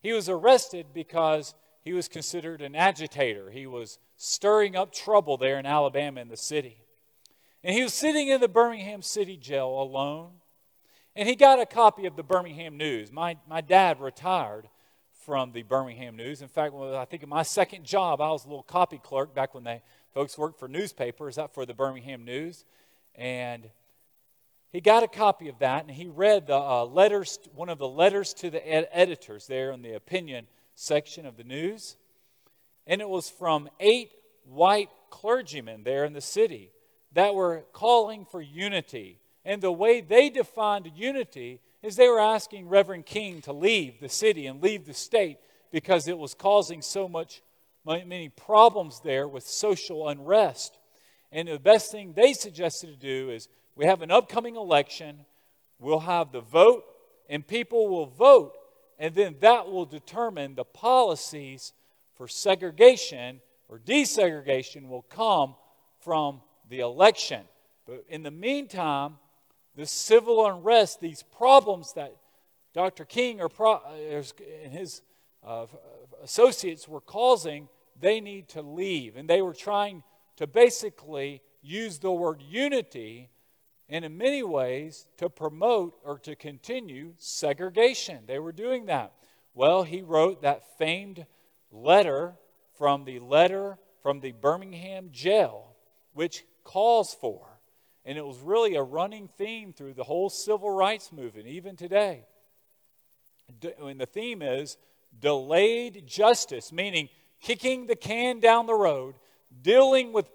He 0.00 0.12
was 0.12 0.28
arrested 0.28 0.86
because 0.92 1.54
he 1.80 1.92
was 1.92 2.08
considered 2.08 2.60
an 2.60 2.74
agitator. 2.74 3.50
He 3.50 3.66
was 3.66 3.98
stirring 4.16 4.76
up 4.76 4.92
trouble 4.92 5.36
there 5.36 5.58
in 5.58 5.66
Alabama 5.66 6.20
in 6.20 6.28
the 6.28 6.36
city. 6.36 6.82
And 7.62 7.74
he 7.74 7.82
was 7.82 7.94
sitting 7.94 8.28
in 8.28 8.40
the 8.40 8.48
Birmingham 8.48 9.02
City 9.02 9.36
Jail 9.36 9.68
alone. 9.68 10.32
And 11.16 11.28
he 11.28 11.34
got 11.34 11.60
a 11.60 11.66
copy 11.66 12.06
of 12.06 12.16
the 12.16 12.22
Birmingham 12.22 12.76
News. 12.76 13.10
My, 13.10 13.36
my 13.48 13.60
dad 13.60 14.00
retired 14.00 14.68
from 15.24 15.52
the 15.52 15.62
Birmingham 15.62 16.16
News. 16.16 16.42
In 16.42 16.48
fact, 16.48 16.74
I 16.74 17.04
think 17.04 17.22
in 17.22 17.28
my 17.28 17.42
second 17.42 17.84
job, 17.84 18.20
I 18.20 18.30
was 18.30 18.44
a 18.44 18.48
little 18.48 18.62
copy 18.62 18.98
clerk 18.98 19.34
back 19.34 19.54
when 19.54 19.64
they 19.64 19.82
folks 20.14 20.38
worked 20.38 20.58
for 20.58 20.68
newspapers, 20.68 21.36
that 21.36 21.54
for 21.54 21.66
the 21.66 21.74
Birmingham 21.74 22.24
News. 22.24 22.64
And 23.14 23.68
he 24.70 24.80
got 24.80 25.02
a 25.02 25.08
copy 25.08 25.48
of 25.48 25.58
that 25.58 25.82
and 25.86 25.90
he 25.90 26.06
read 26.06 26.46
the 26.46 26.56
uh, 26.56 26.84
letters, 26.84 27.38
one 27.54 27.68
of 27.68 27.78
the 27.78 27.88
letters 27.88 28.34
to 28.34 28.50
the 28.50 28.66
ed- 28.66 28.88
editors 28.92 29.46
there 29.46 29.70
in 29.70 29.82
the 29.82 29.94
opinion 29.94 30.46
section 30.78 31.26
of 31.26 31.36
the 31.36 31.44
news. 31.44 31.96
And 32.86 33.00
it 33.00 33.08
was 33.08 33.28
from 33.28 33.68
eight 33.80 34.12
white 34.44 34.90
clergymen 35.10 35.82
there 35.82 36.04
in 36.04 36.12
the 36.12 36.20
city 36.20 36.70
that 37.12 37.34
were 37.34 37.64
calling 37.72 38.24
for 38.24 38.40
unity. 38.40 39.18
And 39.44 39.60
the 39.60 39.72
way 39.72 40.00
they 40.00 40.30
defined 40.30 40.90
unity 40.94 41.60
is 41.82 41.96
they 41.96 42.08
were 42.08 42.20
asking 42.20 42.68
Reverend 42.68 43.06
King 43.06 43.40
to 43.42 43.52
leave 43.52 44.00
the 44.00 44.08
city 44.08 44.46
and 44.46 44.62
leave 44.62 44.86
the 44.86 44.94
state 44.94 45.38
because 45.72 46.06
it 46.06 46.16
was 46.16 46.34
causing 46.34 46.80
so 46.80 47.08
much 47.08 47.42
many 47.84 48.28
problems 48.28 49.00
there 49.00 49.26
with 49.26 49.46
social 49.46 50.08
unrest. 50.08 50.78
And 51.32 51.48
the 51.48 51.58
best 51.58 51.90
thing 51.90 52.12
they 52.12 52.32
suggested 52.32 52.88
to 52.88 52.96
do 52.96 53.30
is 53.30 53.48
we 53.74 53.86
have 53.86 54.02
an 54.02 54.10
upcoming 54.10 54.56
election, 54.56 55.24
we'll 55.78 56.00
have 56.00 56.30
the 56.32 56.40
vote, 56.40 56.84
and 57.28 57.46
people 57.46 57.88
will 57.88 58.06
vote, 58.06 58.57
and 58.98 59.14
then 59.14 59.36
that 59.40 59.70
will 59.70 59.86
determine 59.86 60.54
the 60.54 60.64
policies 60.64 61.72
for 62.16 62.26
segregation 62.26 63.40
or 63.68 63.78
desegregation 63.78 64.88
will 64.88 65.02
come 65.02 65.54
from 66.00 66.40
the 66.68 66.80
election. 66.80 67.42
But 67.86 68.04
in 68.08 68.22
the 68.22 68.30
meantime, 68.30 69.18
the 69.76 69.86
civil 69.86 70.44
unrest, 70.46 71.00
these 71.00 71.22
problems 71.22 71.92
that 71.92 72.16
Dr. 72.74 73.04
King 73.04 73.40
or 73.40 73.48
pro, 73.48 73.80
and 73.86 74.72
his 74.72 75.02
uh, 75.46 75.66
associates 76.22 76.88
were 76.88 77.00
causing, 77.00 77.68
they 78.00 78.20
need 78.20 78.48
to 78.50 78.62
leave. 78.62 79.16
And 79.16 79.28
they 79.28 79.42
were 79.42 79.54
trying 79.54 80.02
to 80.36 80.46
basically 80.46 81.42
use 81.62 81.98
the 81.98 82.12
word 82.12 82.42
unity 82.42 83.30
and 83.88 84.04
in 84.04 84.18
many 84.18 84.42
ways 84.42 85.06
to 85.16 85.30
promote 85.30 85.98
or 86.04 86.18
to 86.18 86.36
continue 86.36 87.14
segregation. 87.18 88.24
They 88.26 88.38
were 88.38 88.52
doing 88.52 88.86
that. 88.86 89.12
Well, 89.54 89.82
he 89.82 90.02
wrote 90.02 90.42
that 90.42 90.78
famed 90.78 91.26
letter 91.70 92.34
from 92.76 93.04
the 93.04 93.18
letter 93.18 93.78
from 94.02 94.20
the 94.20 94.32
Birmingham 94.32 95.10
jail, 95.10 95.74
which 96.14 96.44
calls 96.64 97.14
for, 97.14 97.46
and 98.04 98.16
it 98.16 98.24
was 98.24 98.38
really 98.38 98.76
a 98.76 98.82
running 98.82 99.28
theme 99.36 99.72
through 99.72 99.94
the 99.94 100.04
whole 100.04 100.30
civil 100.30 100.70
rights 100.70 101.12
movement, 101.12 101.46
even 101.46 101.76
today. 101.76 102.24
And 103.82 104.00
the 104.00 104.06
theme 104.06 104.42
is 104.42 104.76
delayed 105.18 106.06
justice, 106.06 106.72
meaning 106.72 107.08
kicking 107.40 107.86
the 107.86 107.96
can 107.96 108.40
down 108.40 108.66
the 108.66 108.74
road, 108.74 109.16
dealing 109.62 110.12
with 110.12 110.30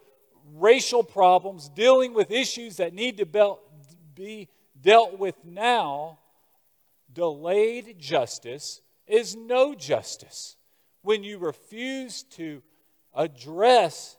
racial 0.54 1.04
problems, 1.04 1.70
dealing 1.70 2.14
with 2.14 2.32
issues 2.32 2.78
that 2.78 2.94
need 2.94 3.18
to 3.18 3.58
be 4.16 4.50
dealt 4.80 5.18
with 5.18 5.36
now, 5.44 6.20
delayed 7.12 8.00
justice 8.00 8.82
is 9.08 9.36
no 9.36 9.76
justice. 9.76 10.56
When 11.02 11.24
you 11.24 11.38
refuse 11.38 12.24
to 12.32 12.62
address 13.14 14.18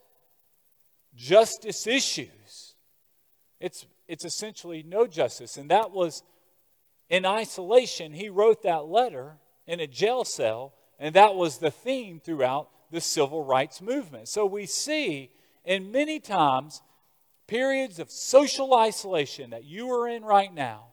justice 1.15 1.87
issues, 1.87 2.75
it's, 3.61 3.87
it's 4.09 4.25
essentially 4.25 4.83
no 4.83 5.07
justice. 5.07 5.57
And 5.57 5.71
that 5.71 5.91
was 5.91 6.23
in 7.09 7.25
isolation. 7.25 8.13
He 8.13 8.29
wrote 8.29 8.63
that 8.63 8.87
letter 8.87 9.37
in 9.67 9.81
a 9.81 9.87
jail 9.87 10.25
cell, 10.25 10.75
and 10.99 11.15
that 11.15 11.35
was 11.35 11.59
the 11.59 11.71
theme 11.71 12.21
throughout 12.21 12.69
the 12.91 13.01
civil 13.01 13.45
rights 13.45 13.81
movement. 13.81 14.29
So 14.29 14.47
we 14.47 14.67
see 14.67 15.31
and 15.65 15.93
many 15.93 16.21
times, 16.21 16.83
periods 17.47 17.99
of 17.99 18.11
social 18.11 18.75
isolation 18.75 19.51
that 19.51 19.65
you 19.65 19.91
are 19.91 20.09
in 20.09 20.25
right 20.25 20.53
now, 20.53 20.87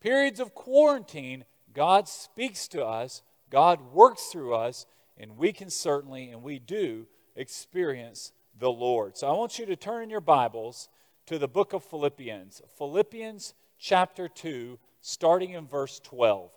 periods 0.00 0.40
of 0.40 0.54
quarantine, 0.54 1.44
God 1.74 2.08
speaks 2.08 2.68
to 2.68 2.84
us, 2.84 3.22
God 3.50 3.92
works 3.92 4.26
through 4.26 4.54
us, 4.54 4.86
and 5.16 5.36
we 5.36 5.52
can 5.52 5.70
certainly, 5.70 6.30
and 6.30 6.42
we 6.42 6.58
do, 6.58 7.06
experience 7.36 8.32
the 8.58 8.70
Lord. 8.70 9.16
So 9.16 9.28
I 9.28 9.32
want 9.32 9.58
you 9.58 9.66
to 9.66 9.76
turn 9.76 10.02
in 10.02 10.10
your 10.10 10.20
Bibles 10.20 10.88
to 11.26 11.38
the 11.38 11.48
book 11.48 11.72
of 11.72 11.84
Philippians, 11.84 12.62
Philippians 12.76 13.54
chapter 13.78 14.28
2, 14.28 14.78
starting 15.00 15.50
in 15.50 15.66
verse 15.66 16.00
12. 16.00 16.50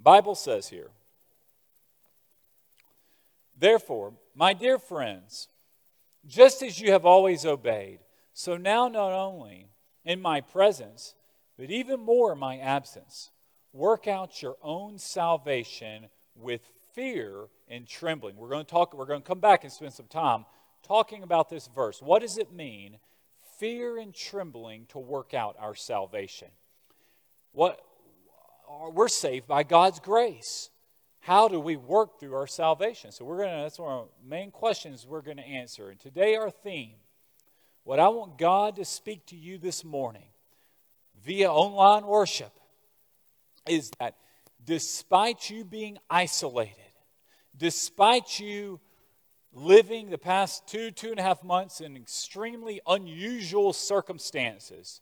Bible 0.00 0.34
says 0.34 0.68
here, 0.68 0.90
Therefore, 3.56 4.12
my 4.34 4.52
dear 4.52 4.78
friends, 4.78 5.48
just 6.26 6.62
as 6.62 6.80
you 6.80 6.92
have 6.92 7.04
always 7.04 7.44
obeyed, 7.44 8.00
so 8.32 8.56
now 8.56 8.88
not 8.88 9.12
only 9.12 9.68
in 10.04 10.20
my 10.20 10.40
presence, 10.40 11.14
but 11.58 11.70
even 11.70 12.00
more 12.00 12.32
in 12.32 12.38
my 12.38 12.58
absence, 12.58 13.30
work 13.72 14.06
out 14.06 14.42
your 14.42 14.56
own 14.62 14.98
salvation 14.98 16.08
with 16.34 16.62
fear 16.94 17.48
and 17.68 17.86
trembling. 17.86 18.36
We're 18.36 18.48
going 18.48 18.64
to 18.64 18.70
talk, 18.70 18.94
we're 18.94 19.06
going 19.06 19.22
to 19.22 19.26
come 19.26 19.40
back 19.40 19.64
and 19.64 19.72
spend 19.72 19.92
some 19.92 20.06
time 20.06 20.44
talking 20.82 21.22
about 21.22 21.48
this 21.48 21.68
verse. 21.74 22.00
What 22.02 22.22
does 22.22 22.38
it 22.38 22.52
mean, 22.52 22.98
fear 23.58 23.98
and 23.98 24.14
trembling, 24.14 24.86
to 24.90 24.98
work 24.98 25.34
out 25.34 25.56
our 25.58 25.74
salvation? 25.74 26.48
What 27.52 27.80
we're 28.92 29.08
saved 29.08 29.46
by 29.46 29.62
God's 29.62 30.00
grace 30.00 30.70
how 31.22 31.46
do 31.46 31.60
we 31.60 31.76
work 31.76 32.18
through 32.18 32.34
our 32.34 32.48
salvation? 32.48 33.12
So 33.12 33.24
we're 33.24 33.36
going 33.38 33.56
to 33.56 33.62
that's 33.62 33.78
one 33.78 33.92
of 33.92 33.98
our 34.00 34.06
main 34.28 34.50
questions 34.50 35.06
we're 35.06 35.22
going 35.22 35.36
to 35.36 35.46
answer. 35.46 35.88
And 35.88 35.98
today 35.98 36.34
our 36.34 36.50
theme, 36.50 36.96
what 37.84 38.00
I 38.00 38.08
want 38.08 38.38
God 38.38 38.74
to 38.76 38.84
speak 38.84 39.26
to 39.26 39.36
you 39.36 39.56
this 39.56 39.84
morning 39.84 40.26
via 41.24 41.48
online 41.48 42.06
worship 42.06 42.52
is 43.68 43.92
that 44.00 44.16
despite 44.64 45.48
you 45.48 45.64
being 45.64 45.96
isolated, 46.10 46.74
despite 47.56 48.40
you 48.40 48.80
living 49.52 50.10
the 50.10 50.18
past 50.18 50.66
two, 50.66 50.90
two 50.90 51.10
and 51.10 51.20
a 51.20 51.22
half 51.22 51.44
months 51.44 51.80
in 51.80 51.96
extremely 51.96 52.80
unusual 52.84 53.72
circumstances, 53.72 55.00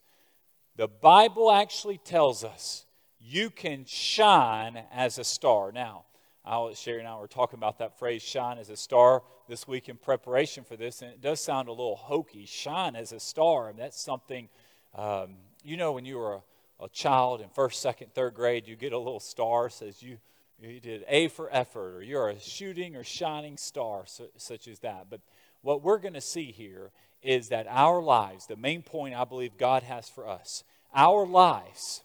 the 0.77 0.87
Bible 0.89 1.51
actually 1.51 1.97
tells 1.97 2.45
us 2.45 2.85
you 3.19 3.49
can 3.49 3.87
shine 3.87 4.83
as 4.93 5.19
a 5.19 5.25
star. 5.25 5.73
Now, 5.73 6.05
I, 6.45 6.73
Sherry 6.75 7.01
and 7.01 7.09
I 7.09 7.19
were 7.19 7.29
talking 7.29 7.59
about 7.59 7.79
that 7.79 7.99
phrase, 7.99 8.23
shine 8.23 8.59
as 8.59 8.71
a 8.71 8.77
star, 8.77 9.23
this 9.49 9.69
week 9.69 9.89
in 9.89 9.97
preparation 9.97 10.65
for 10.65 10.77
this, 10.77 11.03
and 11.03 11.11
it 11.11 11.21
does 11.21 11.41
sound 11.41 11.69
a 11.69 11.73
little 11.73 11.97
hokey. 11.97 12.47
Shine 12.47 12.97
as 12.97 13.13
a 13.13 13.21
star, 13.21 13.69
and 13.69 13.79
that's 13.79 14.01
something, 14.01 14.49
um, 14.95 15.37
you 15.63 15.77
know, 15.77 15.93
when 15.93 16.05
you 16.05 16.17
were 16.17 16.35
a, 16.35 16.85
a, 16.85 16.89
child 16.89 17.41
in 17.41 17.49
first, 17.51 17.83
second, 17.83 18.15
third 18.15 18.35
grade, 18.35 18.67
you 18.67 18.77
get 18.77 18.93
a 18.93 18.99
little 18.99 19.21
star 19.21 19.69
says 19.69 20.03
you, 20.03 20.19
you 20.63 20.81
did 20.81 21.05
A 21.09 21.29
for 21.29 21.49
effort, 21.53 21.97
or 21.97 22.03
you're 22.03 22.29
a 22.29 22.41
shooting 22.41 22.97
or 22.97 23.05
shining 23.05 23.57
star, 23.57 24.05
so, 24.07 24.29
such 24.37 24.67
as 24.69 24.79
that. 24.81 25.07
But 25.11 25.21
what 25.63 25.83
we're 25.83 25.99
going 25.99 26.15
to 26.15 26.21
see 26.21 26.53
here 26.53 26.91
is 27.23 27.51
that 27.51 27.67
our 27.69 28.01
lives, 28.01 28.47
the 28.47 28.57
main 28.57 28.83
point 28.83 29.15
I 29.15 29.25
believe 29.25 29.59
God 29.59 29.83
has 29.83 30.09
for 30.09 30.27
us, 30.27 30.65
our 30.95 31.27
lives, 31.27 32.03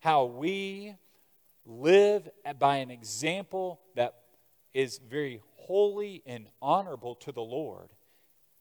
how 0.00 0.24
we 0.24 0.96
live 1.66 2.28
by 2.58 2.76
an 2.76 2.90
example 2.90 3.80
that 3.96 4.14
is 4.72 4.98
very 4.98 5.40
holy 5.56 6.22
and 6.26 6.46
honorable 6.60 7.14
to 7.14 7.32
the 7.32 7.42
Lord, 7.42 7.90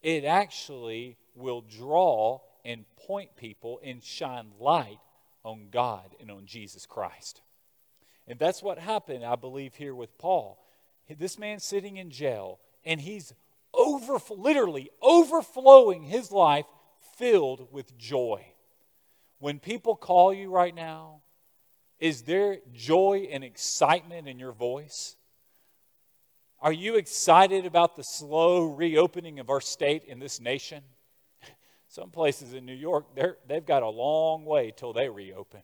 it 0.02 0.26
actually 0.26 1.18
will 1.36 1.62
draw 1.62 2.40
and 2.64 2.86
point 2.96 3.36
people 3.36 3.80
and 3.84 4.04
shine 4.04 4.52
light 4.60 5.00
on 5.44 5.68
God 5.72 6.16
and 6.20 6.32
on 6.32 6.46
Jesus 6.46 6.86
Christ. 6.86 7.42
And 8.28 8.40
that's 8.40 8.64
what 8.64 8.80
happened, 8.80 9.26
I 9.26 9.36
believe, 9.36 9.76
here 9.76 9.96
with 9.96 10.18
Paul. 10.18 10.64
This 11.10 11.38
man 11.38 11.60
sitting 11.60 11.98
in 11.98 12.10
jail, 12.10 12.60
and 12.86 13.02
he's 13.02 13.34
over, 13.74 14.18
literally 14.30 14.90
overflowing 15.02 16.04
his 16.04 16.32
life 16.32 16.66
filled 17.18 17.68
with 17.72 17.98
joy. 17.98 18.46
When 19.40 19.60
people 19.60 19.98
call 19.98 20.34
you 20.34 20.50
right 20.50 20.74
now, 20.74 21.23
is 22.04 22.24
there 22.24 22.58
joy 22.74 23.30
and 23.32 23.46
excitement 23.46 24.28
in 24.28 24.38
your 24.38 24.52
voice? 24.52 25.16
Are 26.60 26.74
you 26.74 26.96
excited 26.96 27.66
about 27.66 27.96
the 27.96 28.04
slow 28.04 28.66
reopening 28.66 29.40
of 29.40 29.50
our 29.50 29.62
state 29.62 30.04
in 30.04 30.20
this 30.20 30.42
nation? 30.42 30.84
Some 31.88 32.10
places 32.10 32.54
in 32.54 32.66
New 32.66 32.76
York, 32.76 33.06
they've 33.48 33.66
got 33.66 33.84
a 33.84 33.88
long 33.88 34.44
way 34.44 34.74
till 34.76 34.92
they 34.92 35.08
reopen. 35.08 35.62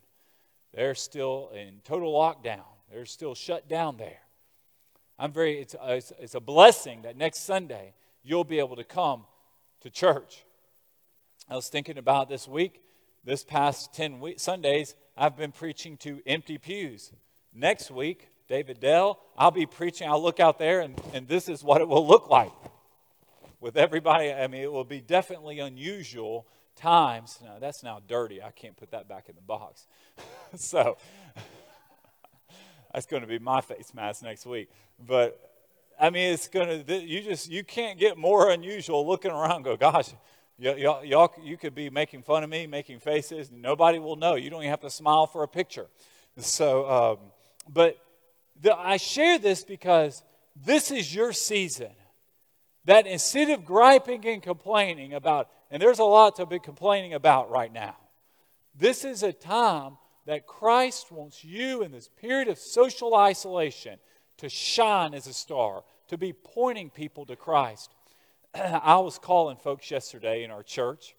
They're 0.74 0.96
still 0.96 1.52
in 1.54 1.82
total 1.84 2.14
lockdown. 2.14 2.64
They're 2.90 3.06
still 3.06 3.36
shut 3.36 3.68
down 3.68 3.98
there. 3.98 4.22
I'm 5.18 5.34
very, 5.34 5.60
it's, 5.60 5.76
uh, 5.76 6.00
a, 6.00 6.24
it's 6.24 6.36
a 6.36 6.40
blessing 6.40 7.02
that 7.02 7.18
next 7.18 7.40
Sunday 7.40 7.96
you'll 8.24 8.46
be 8.46 8.60
able 8.60 8.78
to 8.78 8.86
come 8.86 9.26
to 9.82 9.90
church. 9.90 10.46
I 11.50 11.58
was 11.58 11.68
thinking 11.68 11.98
about 11.98 12.30
this 12.30 12.48
week, 12.48 12.82
this 13.26 13.44
past 13.44 13.94
10 13.94 14.22
week, 14.22 14.40
Sundays, 14.40 14.96
I've 15.20 15.36
been 15.36 15.52
preaching 15.52 15.98
to 15.98 16.22
empty 16.26 16.58
pews. 16.58 17.12
Next 17.54 17.92
week, 17.92 18.30
David 18.48 18.80
Dell, 18.80 19.20
I'll 19.38 19.52
be 19.52 19.66
preaching. 19.66 20.08
I'll 20.08 20.24
look 20.24 20.40
out 20.40 20.58
there, 20.58 20.80
and, 20.80 21.00
and 21.14 21.28
this 21.28 21.50
is 21.50 21.62
what 21.62 21.82
it 21.82 21.90
will 21.90 22.08
look 22.08 22.30
like 22.30 22.54
with 23.60 23.76
everybody. 23.76 24.32
I 24.32 24.48
mean, 24.48 24.62
it 24.62 24.72
will 24.72 24.86
be 24.86 25.02
definitely 25.02 25.60
unusual 25.60 26.48
times. 26.78 27.38
No, 27.44 27.60
that's 27.60 27.84
now 27.84 28.00
dirty. 28.08 28.42
I 28.42 28.52
can't 28.52 28.78
put 28.78 28.92
that 28.92 29.10
back 29.10 29.28
in 29.28 29.36
the 29.36 29.42
box. 29.42 29.88
so 30.56 30.96
that's 32.94 33.06
going 33.06 33.22
to 33.22 33.28
be 33.28 33.40
my 33.40 33.60
face 33.60 33.94
mask 33.94 34.24
next 34.24 34.46
week. 34.46 34.70
But 35.06 35.38
I 36.00 36.12
mean, 36.12 36.32
it's 36.32 36.48
going 36.48 36.86
to, 36.86 36.98
you 36.98 37.22
just, 37.22 37.52
you 37.52 37.66
can't 37.66 38.00
get 38.00 38.18
more 38.18 38.52
unusual 38.52 39.06
looking 39.06 39.32
around 39.32 39.64
go, 39.64 39.76
gosh, 39.76 40.12
y'all, 40.60 41.04
y'all, 41.04 41.32
you 41.42 41.58
could 41.58 41.74
be 41.74 41.90
making 41.90 42.24
fun 42.24 42.44
of 42.44 42.50
me, 42.50 42.68
making 42.68 43.00
faces. 43.00 43.50
Nobody 43.52 44.00
will 44.00 44.16
know. 44.16 44.36
You 44.36 44.50
don't 44.50 44.62
even 44.62 44.70
have 44.70 44.82
to 44.82 44.90
smile 44.90 45.28
for 45.28 45.44
a 45.44 45.48
picture. 45.48 45.88
So, 46.42 46.90
um, 46.90 47.18
but 47.68 47.98
the, 48.62 48.74
I 48.74 48.96
share 48.96 49.38
this 49.38 49.64
because 49.64 50.24
this 50.56 50.90
is 50.90 51.14
your 51.14 51.34
season. 51.34 51.92
That 52.86 53.08
instead 53.08 53.50
of 53.50 53.66
griping 53.66 54.26
and 54.26 54.42
complaining 54.42 55.14
about, 55.14 55.50
and 55.70 55.82
there's 55.82 56.00
a 56.00 56.06
lot 56.06 56.38
to 56.38 56.46
be 56.46 56.60
complaining 56.60 57.14
about 57.14 57.52
right 57.52 57.74
now, 57.74 57.98
this 58.74 59.04
is 59.04 59.22
a 59.22 59.34
time 59.34 59.98
that 60.26 60.48
Christ 60.48 61.12
wants 61.12 61.44
you 61.44 61.82
in 61.82 61.92
this 61.92 62.08
period 62.08 62.48
of 62.48 62.58
social 62.58 63.16
isolation 63.16 64.00
to 64.38 64.48
shine 64.48 65.14
as 65.14 65.28
a 65.28 65.34
star, 65.34 65.84
to 66.08 66.18
be 66.18 66.32
pointing 66.32 66.90
people 66.90 67.26
to 67.26 67.36
Christ. 67.36 67.94
I 68.54 68.98
was 68.98 69.20
calling 69.20 69.58
folks 69.58 69.92
yesterday 69.92 70.44
in 70.44 70.50
our 70.50 70.64
church, 70.64 71.16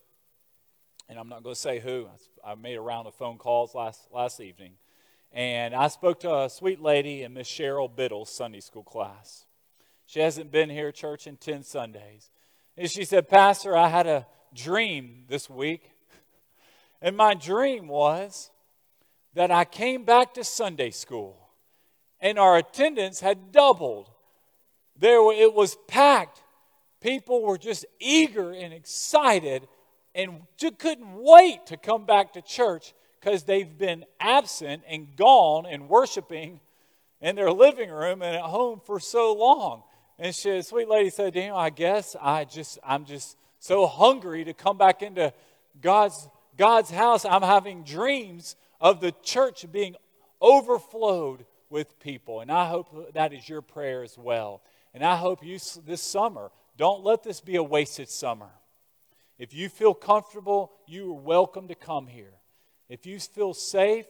and 1.08 1.18
I'm 1.18 1.28
not 1.28 1.42
going 1.42 1.54
to 1.54 1.60
say 1.60 1.78
who. 1.78 2.08
I 2.44 2.54
made 2.56 2.74
a 2.76 2.80
round 2.80 3.06
of 3.06 3.14
phone 3.14 3.38
calls 3.38 3.74
last, 3.74 4.08
last 4.12 4.40
evening. 4.40 4.72
And 5.32 5.74
I 5.74 5.86
spoke 5.88 6.20
to 6.20 6.34
a 6.34 6.50
sweet 6.50 6.80
lady 6.80 7.22
in 7.22 7.34
Miss 7.34 7.48
Cheryl 7.48 7.94
Biddle's 7.94 8.30
Sunday 8.30 8.58
school 8.58 8.82
class. 8.82 9.46
She 10.06 10.18
hasn't 10.18 10.50
been 10.50 10.70
here 10.70 10.90
church 10.90 11.28
in 11.28 11.36
10 11.36 11.62
Sundays. 11.62 12.30
And 12.76 12.90
she 12.90 13.04
said, 13.04 13.28
Pastor, 13.28 13.76
I 13.76 13.88
had 13.88 14.08
a 14.08 14.26
dream 14.52 15.24
this 15.28 15.48
week. 15.48 15.92
And 17.00 17.16
my 17.16 17.34
dream 17.34 17.86
was 17.86 18.50
that 19.34 19.52
I 19.52 19.64
came 19.64 20.04
back 20.04 20.34
to 20.34 20.42
Sunday 20.42 20.90
school 20.90 21.48
and 22.20 22.38
our 22.38 22.56
attendance 22.56 23.20
had 23.20 23.52
doubled. 23.52 24.10
There, 24.96 25.32
it 25.32 25.54
was 25.54 25.76
packed. 25.86 26.42
People 27.00 27.42
were 27.42 27.58
just 27.58 27.86
eager 27.98 28.52
and 28.52 28.72
excited 28.72 29.66
and 30.14 30.42
just 30.56 30.78
couldn't 30.78 31.14
wait 31.14 31.66
to 31.66 31.76
come 31.76 32.04
back 32.04 32.34
to 32.34 32.42
church 32.42 32.94
because 33.18 33.44
they've 33.44 33.78
been 33.78 34.04
absent 34.18 34.82
and 34.88 35.16
gone 35.16 35.66
and 35.66 35.88
worshiping 35.88 36.60
in 37.20 37.36
their 37.36 37.52
living 37.52 37.90
room 37.90 38.22
and 38.22 38.36
at 38.36 38.42
home 38.42 38.80
for 38.84 38.98
so 38.98 39.34
long. 39.34 39.82
And 40.18 40.34
she, 40.34 40.50
the 40.50 40.62
sweet 40.62 40.88
lady 40.88 41.10
said, 41.10 41.34
Daniel, 41.34 41.56
I 41.56 41.70
guess 41.70 42.16
I 42.20 42.44
just, 42.44 42.78
I'm 42.84 43.04
just 43.04 43.36
so 43.58 43.86
hungry 43.86 44.44
to 44.44 44.54
come 44.54 44.76
back 44.76 45.02
into 45.02 45.32
God's, 45.80 46.28
God's 46.56 46.90
house. 46.90 47.24
I'm 47.24 47.42
having 47.42 47.84
dreams 47.84 48.56
of 48.80 49.00
the 49.00 49.12
church 49.22 49.64
being 49.70 49.96
overflowed 50.40 51.44
with 51.68 51.98
people. 52.00 52.40
And 52.40 52.50
I 52.50 52.68
hope 52.68 53.14
that 53.14 53.32
is 53.32 53.48
your 53.48 53.62
prayer 53.62 54.02
as 54.02 54.18
well. 54.18 54.62
And 54.92 55.04
I 55.04 55.16
hope 55.16 55.44
you 55.44 55.58
this 55.86 56.02
summer, 56.02 56.50
don't 56.80 57.04
let 57.04 57.22
this 57.22 57.42
be 57.42 57.56
a 57.56 57.62
wasted 57.62 58.08
summer. 58.08 58.48
If 59.38 59.52
you 59.52 59.68
feel 59.68 59.92
comfortable, 59.92 60.72
you 60.86 61.10
are 61.10 61.20
welcome 61.20 61.68
to 61.68 61.74
come 61.74 62.06
here. 62.06 62.32
If 62.88 63.04
you 63.04 63.20
feel 63.20 63.52
safe, 63.52 64.06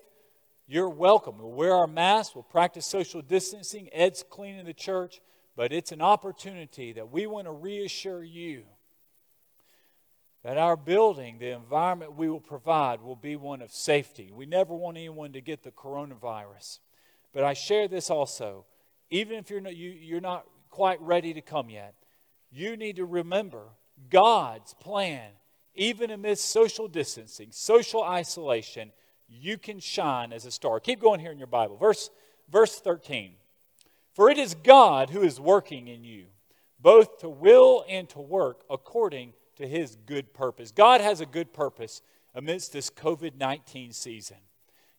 you're 0.68 0.88
welcome. 0.88 1.38
We'll 1.38 1.50
wear 1.50 1.74
our 1.74 1.88
masks, 1.88 2.32
we'll 2.32 2.44
practice 2.44 2.86
social 2.86 3.22
distancing, 3.22 3.88
Ed's 3.90 4.22
cleaning 4.22 4.66
the 4.66 4.72
church, 4.72 5.20
but 5.56 5.72
it's 5.72 5.90
an 5.90 6.00
opportunity 6.00 6.92
that 6.92 7.10
we 7.10 7.26
want 7.26 7.48
to 7.48 7.52
reassure 7.52 8.22
you 8.22 8.62
that 10.44 10.56
our 10.56 10.76
building, 10.76 11.38
the 11.40 11.50
environment 11.50 12.14
we 12.14 12.28
will 12.28 12.38
provide, 12.38 13.02
will 13.02 13.16
be 13.16 13.34
one 13.34 13.62
of 13.62 13.72
safety. 13.72 14.30
We 14.32 14.46
never 14.46 14.76
want 14.76 14.96
anyone 14.96 15.32
to 15.32 15.40
get 15.40 15.64
the 15.64 15.72
coronavirus. 15.72 16.78
But 17.32 17.42
I 17.42 17.52
share 17.52 17.88
this 17.88 18.10
also. 18.10 18.64
Even 19.10 19.38
if 19.38 19.50
you're 19.50 19.60
not, 19.60 19.74
you, 19.74 19.90
you're 19.90 20.20
not 20.20 20.46
quite 20.70 21.00
ready 21.02 21.34
to 21.34 21.40
come 21.40 21.68
yet, 21.68 21.94
you 22.51 22.76
need 22.76 22.96
to 22.96 23.05
remember 23.05 23.62
God's 24.09 24.74
plan 24.74 25.30
even 25.74 26.11
amidst 26.11 26.46
social 26.46 26.88
distancing, 26.88 27.48
social 27.51 28.03
isolation, 28.03 28.92
you 29.28 29.57
can 29.57 29.78
shine 29.78 30.32
as 30.32 30.44
a 30.44 30.51
star. 30.51 30.80
Keep 30.80 31.01
going 31.01 31.20
here 31.20 31.32
in 31.32 31.38
your 31.38 31.46
Bible. 31.46 31.76
Verse, 31.76 32.11
verse 32.51 32.78
13. 32.78 33.34
For 34.12 34.28
it 34.28 34.38
is 34.38 34.55
God 34.55 35.11
who 35.11 35.22
is 35.22 35.40
working 35.40 35.88
in 35.88 36.05
you, 36.05 36.26
both 36.80 37.18
to 37.20 37.28
will 37.28 37.84
and 37.88 38.09
to 38.11 38.20
work 38.20 38.64
according 38.68 39.32
to 39.57 39.66
his 39.66 39.96
good 40.07 40.34
purpose. 40.34 40.72
God 40.72 41.01
has 41.01 41.20
a 41.20 41.26
good 41.26 41.53
purpose 41.53 42.03
amidst 42.34 42.72
this 42.72 42.90
COVID 42.90 43.36
19 43.36 43.92
season. 43.92 44.38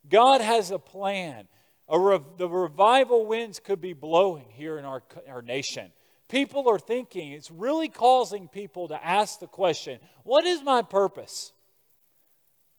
God 0.08 0.40
has 0.40 0.70
a 0.70 0.78
plan. 0.78 1.46
A 1.88 1.98
rev- 1.98 2.38
the 2.38 2.48
revival 2.48 3.26
winds 3.26 3.60
could 3.60 3.80
be 3.80 3.92
blowing 3.92 4.46
here 4.48 4.78
in 4.78 4.84
our, 4.84 5.02
our 5.28 5.42
nation 5.42 5.92
people 6.32 6.66
are 6.66 6.78
thinking, 6.78 7.32
it's 7.32 7.50
really 7.50 7.88
causing 7.88 8.48
people 8.48 8.88
to 8.88 9.06
ask 9.06 9.38
the 9.38 9.46
question 9.46 10.00
what 10.24 10.44
is 10.46 10.62
my 10.62 10.80
purpose? 10.80 11.52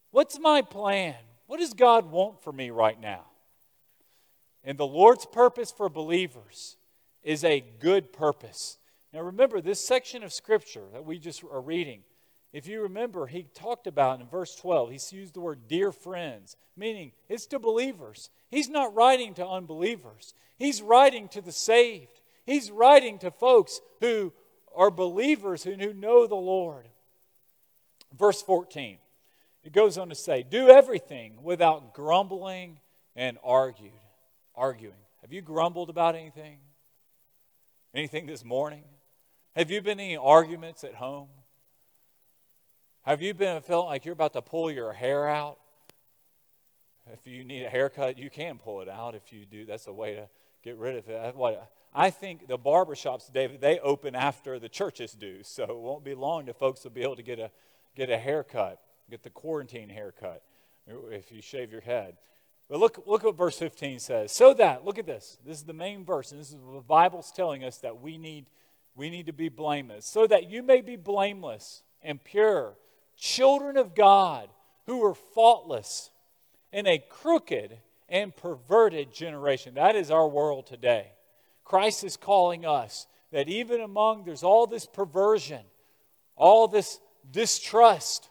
What's 0.09 0.39
my 0.39 0.63
plan? 0.63 1.15
What 1.45 1.59
does 1.59 1.73
God 1.73 2.11
want 2.11 2.41
for 2.41 2.51
me 2.51 2.71
right 2.71 2.99
now? 2.99 3.25
And 4.63 4.77
the 4.77 4.87
Lord's 4.87 5.27
purpose 5.27 5.71
for 5.71 5.87
believers 5.87 6.77
is 7.21 7.43
a 7.43 7.63
good 7.79 8.11
purpose. 8.11 8.79
Now 9.13 9.21
remember, 9.21 9.61
this 9.61 9.85
section 9.85 10.23
of 10.23 10.33
Scripture 10.33 10.85
that 10.91 11.05
we 11.05 11.19
just 11.19 11.43
are 11.43 11.61
reading, 11.61 12.01
if 12.53 12.67
you 12.67 12.81
remember, 12.81 13.27
he 13.27 13.43
talked 13.53 13.85
about 13.85 14.19
in 14.19 14.27
verse 14.27 14.55
12, 14.55 14.89
he 14.91 15.15
used 15.15 15.35
the 15.35 15.41
word 15.41 15.67
dear 15.67 15.91
friends, 15.91 16.55
meaning 16.75 17.11
it's 17.29 17.45
to 17.47 17.59
believers. 17.59 18.31
He's 18.49 18.69
not 18.69 18.95
writing 18.95 19.35
to 19.35 19.47
unbelievers, 19.47 20.33
he's 20.57 20.81
writing 20.81 21.27
to 21.29 21.41
the 21.41 21.51
saved. 21.51 22.19
He's 22.45 22.71
writing 22.71 23.19
to 23.19 23.31
folks 23.31 23.79
who 24.01 24.33
are 24.75 24.91
believers 24.91 25.63
who, 25.63 25.73
who 25.73 25.93
know 25.93 26.27
the 26.27 26.35
Lord. 26.35 26.87
Verse 28.17 28.41
14, 28.41 28.97
it 29.63 29.73
goes 29.73 29.97
on 29.97 30.09
to 30.09 30.15
say, 30.15 30.43
Do 30.43 30.69
everything 30.69 31.41
without 31.41 31.93
grumbling 31.93 32.79
and 33.15 33.37
argued, 33.43 33.91
arguing. 34.55 34.95
Have 35.21 35.31
you 35.31 35.41
grumbled 35.41 35.89
about 35.89 36.15
anything? 36.15 36.57
Anything 37.95 38.25
this 38.25 38.43
morning? 38.43 38.83
Have 39.55 39.71
you 39.71 39.81
been 39.81 39.99
in 39.99 40.05
any 40.05 40.17
arguments 40.17 40.83
at 40.83 40.95
home? 40.95 41.29
Have 43.03 43.21
you 43.21 43.33
been 43.33 43.61
felt 43.61 43.85
like 43.85 44.05
you're 44.05 44.13
about 44.13 44.33
to 44.33 44.41
pull 44.41 44.71
your 44.71 44.93
hair 44.93 45.27
out? 45.27 45.59
If 47.11 47.27
you 47.27 47.43
need 47.43 47.63
a 47.63 47.69
haircut, 47.69 48.17
you 48.17 48.29
can 48.29 48.57
pull 48.57 48.81
it 48.81 48.89
out. 48.89 49.13
If 49.13 49.33
you 49.33 49.45
do, 49.45 49.65
that's 49.65 49.87
a 49.87 49.93
way 49.93 50.15
to 50.15 50.29
get 50.63 50.77
rid 50.77 50.95
of 50.95 51.09
it. 51.09 51.35
I 51.95 52.09
think 52.09 52.47
the 52.47 52.57
barbershops, 52.57 53.31
David, 53.31 53.61
they 53.61 53.79
open 53.79 54.15
after 54.15 54.59
the 54.59 54.69
churches 54.69 55.13
do, 55.13 55.43
so 55.43 55.63
it 55.63 55.77
won't 55.77 56.03
be 56.03 56.15
long 56.15 56.45
till 56.45 56.53
folks 56.53 56.83
will 56.83 56.91
be 56.91 57.03
able 57.03 57.15
to 57.15 57.23
get 57.23 57.39
a 57.39 57.51
get 57.95 58.09
a 58.09 58.17
haircut, 58.17 58.79
get 59.09 59.23
the 59.23 59.29
quarantine 59.29 59.89
haircut, 59.89 60.41
if 60.87 61.31
you 61.31 61.41
shave 61.41 61.71
your 61.71 61.81
head. 61.81 62.17
But 62.69 62.79
look, 62.79 63.03
look 63.05 63.23
what 63.23 63.37
verse 63.37 63.59
15 63.59 63.99
says. 63.99 64.31
So 64.31 64.53
that, 64.55 64.85
look 64.85 64.97
at 64.97 65.05
this. 65.05 65.37
This 65.45 65.57
is 65.57 65.63
the 65.63 65.73
main 65.73 66.03
verse, 66.05 66.31
and 66.31 66.39
this 66.39 66.49
is 66.49 66.55
what 66.55 66.73
the 66.75 66.81
Bible's 66.81 67.31
telling 67.31 67.63
us 67.63 67.77
that 67.79 68.01
we 68.01 68.17
need, 68.17 68.47
we 68.95 69.09
need 69.09 69.27
to 69.27 69.33
be 69.33 69.49
blameless. 69.49 70.05
So 70.05 70.25
that 70.27 70.49
you 70.49 70.63
may 70.63 70.81
be 70.81 70.95
blameless 70.95 71.83
and 72.01 72.23
pure, 72.23 72.75
children 73.15 73.77
of 73.77 73.93
God 73.93 74.49
who 74.85 75.03
are 75.05 75.13
faultless 75.13 76.09
in 76.71 76.87
a 76.87 76.97
crooked 76.97 77.77
and 78.09 78.35
perverted 78.35 79.13
generation. 79.13 79.75
That 79.75 79.95
is 79.95 80.09
our 80.09 80.27
world 80.27 80.65
today. 80.65 81.12
Christ 81.63 82.03
is 82.03 82.17
calling 82.17 82.65
us 82.65 83.07
that 83.31 83.49
even 83.49 83.81
among 83.81 84.25
there's 84.25 84.43
all 84.43 84.67
this 84.67 84.85
perversion, 84.85 85.61
all 86.35 86.67
this 86.67 86.99
distrust, 87.29 88.29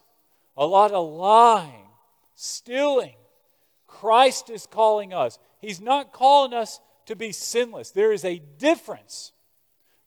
a 0.56 0.66
lot 0.66 0.92
of 0.92 1.10
lying, 1.10 1.88
stealing. 2.34 3.16
Christ 3.86 4.50
is 4.50 4.66
calling 4.66 5.12
us. 5.12 5.38
He's 5.60 5.80
not 5.80 6.12
calling 6.12 6.54
us 6.54 6.80
to 7.06 7.16
be 7.16 7.32
sinless. 7.32 7.90
There 7.90 8.12
is 8.12 8.24
a 8.24 8.42
difference 8.58 9.32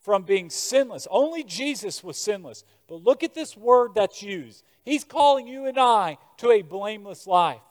from 0.01 0.23
being 0.23 0.49
sinless. 0.49 1.07
Only 1.09 1.43
Jesus 1.43 2.03
was 2.03 2.17
sinless. 2.17 2.63
But 2.87 3.03
look 3.03 3.23
at 3.23 3.33
this 3.33 3.57
word 3.57 3.91
that's 3.95 4.21
used. 4.21 4.63
He's 4.83 5.03
calling 5.03 5.47
you 5.47 5.65
and 5.65 5.79
I 5.79 6.17
to 6.37 6.51
a 6.51 6.61
blameless 6.61 7.25
life. 7.25 7.61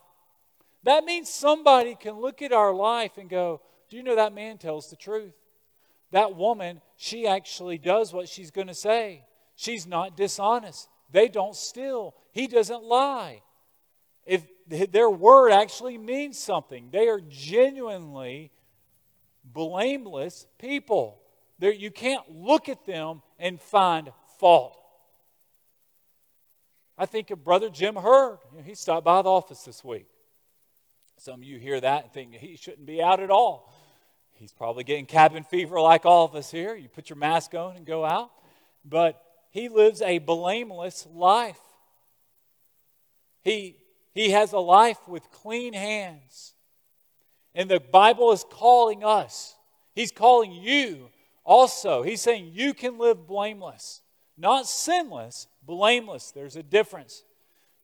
That 0.82 1.04
means 1.04 1.28
somebody 1.28 1.94
can 1.94 2.20
look 2.20 2.42
at 2.42 2.52
our 2.52 2.74
life 2.74 3.18
and 3.18 3.30
go, 3.30 3.60
Do 3.88 3.96
you 3.96 4.02
know 4.02 4.16
that 4.16 4.34
man 4.34 4.58
tells 4.58 4.90
the 4.90 4.96
truth? 4.96 5.32
That 6.14 6.36
woman, 6.36 6.80
she 6.96 7.26
actually 7.26 7.76
does 7.76 8.12
what 8.12 8.28
she's 8.28 8.52
going 8.52 8.68
to 8.68 8.74
say. 8.74 9.24
She's 9.56 9.84
not 9.84 10.16
dishonest. 10.16 10.88
They 11.10 11.26
don't 11.26 11.56
steal. 11.56 12.14
He 12.30 12.46
doesn't 12.46 12.84
lie. 12.84 13.42
If 14.24 14.46
their 14.92 15.10
word 15.10 15.50
actually 15.50 15.98
means 15.98 16.38
something, 16.38 16.90
they 16.92 17.08
are 17.08 17.20
genuinely 17.20 18.52
blameless 19.42 20.46
people. 20.56 21.20
They're, 21.58 21.72
you 21.72 21.90
can't 21.90 22.30
look 22.30 22.68
at 22.68 22.86
them 22.86 23.20
and 23.40 23.60
find 23.60 24.12
fault. 24.38 24.78
I 26.96 27.06
think 27.06 27.32
of 27.32 27.42
Brother 27.42 27.70
Jim 27.70 27.96
Hurd. 27.96 28.38
He 28.64 28.76
stopped 28.76 29.04
by 29.04 29.20
the 29.22 29.30
office 29.30 29.64
this 29.64 29.82
week. 29.82 30.06
Some 31.16 31.40
of 31.40 31.44
you 31.44 31.58
hear 31.58 31.80
that 31.80 32.04
and 32.04 32.12
think 32.12 32.34
he 32.36 32.54
shouldn't 32.54 32.86
be 32.86 33.02
out 33.02 33.18
at 33.18 33.32
all. 33.32 33.73
He's 34.34 34.52
probably 34.52 34.84
getting 34.84 35.06
cabin 35.06 35.44
fever 35.44 35.80
like 35.80 36.04
all 36.04 36.24
of 36.24 36.34
us 36.34 36.50
here. 36.50 36.74
You 36.74 36.88
put 36.88 37.08
your 37.08 37.16
mask 37.16 37.54
on 37.54 37.76
and 37.76 37.86
go 37.86 38.04
out. 38.04 38.30
But 38.84 39.22
he 39.50 39.68
lives 39.68 40.02
a 40.02 40.18
blameless 40.18 41.06
life. 41.14 41.60
He, 43.42 43.76
he 44.12 44.30
has 44.30 44.52
a 44.52 44.58
life 44.58 44.98
with 45.06 45.30
clean 45.30 45.72
hands. 45.72 46.54
And 47.54 47.70
the 47.70 47.80
Bible 47.80 48.32
is 48.32 48.44
calling 48.50 49.04
us, 49.04 49.54
He's 49.94 50.10
calling 50.10 50.50
you 50.50 51.10
also. 51.44 52.02
He's 52.02 52.20
saying 52.20 52.50
you 52.52 52.74
can 52.74 52.98
live 52.98 53.28
blameless, 53.28 54.02
not 54.36 54.66
sinless, 54.66 55.46
blameless. 55.62 56.32
There's 56.32 56.56
a 56.56 56.64
difference. 56.64 57.22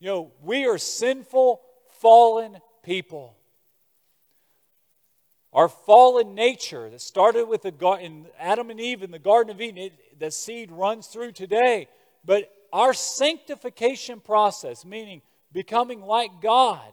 You 0.00 0.08
know, 0.08 0.32
we 0.42 0.66
are 0.66 0.78
sinful, 0.78 1.60
fallen 2.00 2.58
people. 2.82 3.36
Our 5.52 5.68
fallen 5.68 6.34
nature 6.34 6.88
that 6.90 7.00
started 7.00 7.48
with 7.48 7.62
the 7.62 7.72
garden, 7.72 8.26
Adam 8.38 8.70
and 8.70 8.80
Eve 8.80 9.02
in 9.02 9.10
the 9.10 9.18
Garden 9.18 9.54
of 9.54 9.60
Eden, 9.60 9.78
it, 9.78 10.18
the 10.18 10.30
seed 10.30 10.70
runs 10.70 11.08
through 11.08 11.32
today. 11.32 11.88
But 12.24 12.52
our 12.72 12.94
sanctification 12.94 14.20
process, 14.20 14.84
meaning 14.84 15.22
becoming 15.52 16.02
like 16.02 16.30
God, 16.40 16.92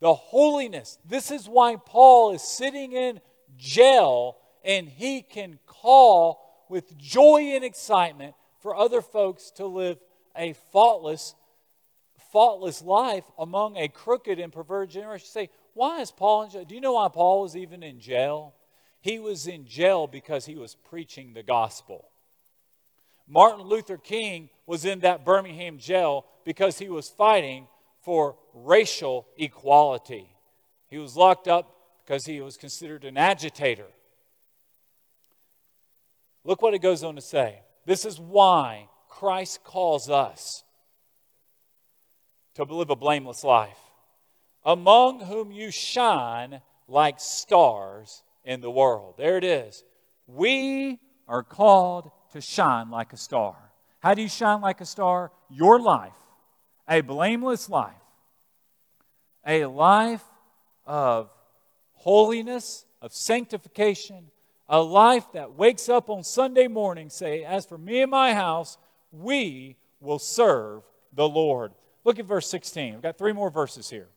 the 0.00 0.14
holiness, 0.14 0.98
this 1.04 1.30
is 1.30 1.48
why 1.48 1.76
Paul 1.76 2.32
is 2.32 2.42
sitting 2.42 2.92
in 2.92 3.20
jail 3.56 4.36
and 4.64 4.88
he 4.88 5.22
can 5.22 5.58
call 5.66 6.66
with 6.68 6.96
joy 6.98 7.52
and 7.54 7.64
excitement 7.64 8.34
for 8.60 8.74
other 8.74 9.00
folks 9.00 9.50
to 9.52 9.66
live 9.66 9.98
a 10.36 10.54
faultless 10.72 11.34
faultless 12.32 12.80
life 12.80 13.24
among 13.38 13.76
a 13.76 13.88
crooked 13.88 14.38
and 14.38 14.52
perverted 14.52 14.90
generation. 14.90 15.26
say, 15.26 15.50
why 15.74 16.00
is 16.00 16.10
Paul 16.10 16.44
in 16.44 16.50
jail? 16.50 16.64
Do 16.64 16.74
you 16.74 16.80
know 16.80 16.94
why 16.94 17.08
Paul 17.08 17.42
was 17.42 17.56
even 17.56 17.82
in 17.82 18.00
jail? 18.00 18.54
He 19.00 19.18
was 19.18 19.46
in 19.46 19.66
jail 19.66 20.06
because 20.06 20.46
he 20.46 20.56
was 20.56 20.74
preaching 20.74 21.32
the 21.32 21.42
gospel. 21.42 22.08
Martin 23.26 23.64
Luther 23.64 23.96
King 23.96 24.50
was 24.66 24.84
in 24.84 25.00
that 25.00 25.24
Birmingham 25.24 25.78
jail 25.78 26.26
because 26.44 26.78
he 26.78 26.88
was 26.88 27.08
fighting 27.08 27.68
for 28.02 28.36
racial 28.54 29.26
equality. 29.36 30.28
He 30.88 30.98
was 30.98 31.16
locked 31.16 31.46
up 31.46 31.74
because 32.04 32.26
he 32.26 32.40
was 32.40 32.56
considered 32.56 33.04
an 33.04 33.16
agitator. 33.16 33.86
Look 36.44 36.62
what 36.62 36.74
it 36.74 36.80
goes 36.80 37.04
on 37.04 37.14
to 37.14 37.20
say. 37.20 37.60
This 37.86 38.04
is 38.04 38.18
why 38.18 38.88
Christ 39.08 39.62
calls 39.62 40.08
us 40.10 40.64
to 42.54 42.64
live 42.64 42.90
a 42.90 42.96
blameless 42.96 43.44
life, 43.44 43.78
among 44.64 45.20
whom 45.20 45.50
you 45.50 45.70
shine 45.70 46.60
like 46.88 47.20
stars 47.20 48.22
in 48.44 48.60
the 48.60 48.70
world. 48.70 49.14
There 49.16 49.36
it 49.36 49.44
is. 49.44 49.84
We 50.26 50.98
are 51.28 51.42
called 51.42 52.10
to 52.32 52.40
shine 52.40 52.90
like 52.90 53.12
a 53.12 53.16
star. 53.16 53.56
How 54.00 54.14
do 54.14 54.22
you 54.22 54.28
shine 54.28 54.60
like 54.60 54.80
a 54.80 54.86
star? 54.86 55.30
Your 55.48 55.80
life, 55.80 56.12
a 56.88 57.00
blameless 57.00 57.68
life, 57.68 57.92
a 59.46 59.66
life 59.66 60.24
of 60.86 61.30
holiness, 61.92 62.84
of 63.02 63.12
sanctification, 63.12 64.30
a 64.68 64.80
life 64.80 65.26
that 65.32 65.54
wakes 65.54 65.88
up 65.88 66.08
on 66.08 66.22
Sunday 66.22 66.68
morning 66.68 67.10
say, 67.10 67.44
as 67.44 67.66
for 67.66 67.76
me 67.76 68.02
and 68.02 68.10
my 68.10 68.34
house, 68.34 68.78
we 69.12 69.76
will 70.00 70.18
serve 70.18 70.82
the 71.12 71.28
Lord. 71.28 71.72
Look 72.04 72.18
at 72.18 72.24
verse 72.24 72.48
16. 72.48 72.94
We've 72.94 73.02
got 73.02 73.18
three 73.18 73.32
more 73.32 73.50
verses 73.50 73.90
here. 73.90 74.08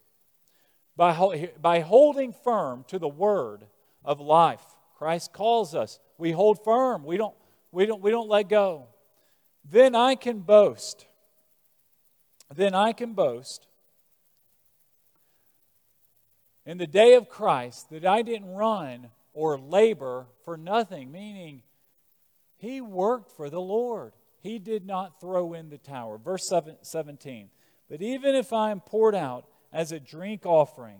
By, 0.95 1.49
by 1.61 1.79
holding 1.79 2.33
firm 2.33 2.85
to 2.87 2.99
the 2.99 3.07
word 3.07 3.65
of 4.05 4.19
life, 4.19 4.63
Christ 4.97 5.33
calls 5.33 5.73
us. 5.73 5.99
We 6.17 6.31
hold 6.31 6.63
firm. 6.63 7.03
We 7.03 7.17
don't, 7.17 7.35
we 7.71 7.85
don't, 7.85 8.01
we 8.01 8.11
don't 8.11 8.29
let 8.29 8.49
go. 8.49 8.87
Then 9.69 9.95
I 9.95 10.15
can 10.15 10.39
boast. 10.39 11.07
Then 12.53 12.75
I 12.75 12.93
can 12.93 13.13
boast 13.13 13.67
in 16.65 16.77
the 16.77 16.87
day 16.87 17.15
of 17.15 17.29
Christ 17.29 17.89
that 17.89 18.05
I 18.05 18.21
didn't 18.21 18.53
run 18.53 19.09
or 19.33 19.57
labor 19.57 20.27
for 20.43 20.57
nothing, 20.57 21.11
meaning 21.11 21.63
he 22.57 22.81
worked 22.81 23.31
for 23.31 23.49
the 23.49 23.61
Lord. 23.61 24.13
He 24.39 24.59
did 24.59 24.85
not 24.85 25.19
throw 25.19 25.53
in 25.53 25.69
the 25.69 25.77
tower. 25.77 26.17
Verse 26.17 26.51
17. 26.81 27.49
But 27.89 28.01
even 28.01 28.35
if 28.35 28.53
I 28.53 28.71
am 28.71 28.79
poured 28.79 29.15
out 29.15 29.45
as 29.73 29.91
a 29.91 29.99
drink 29.99 30.45
offering 30.45 30.99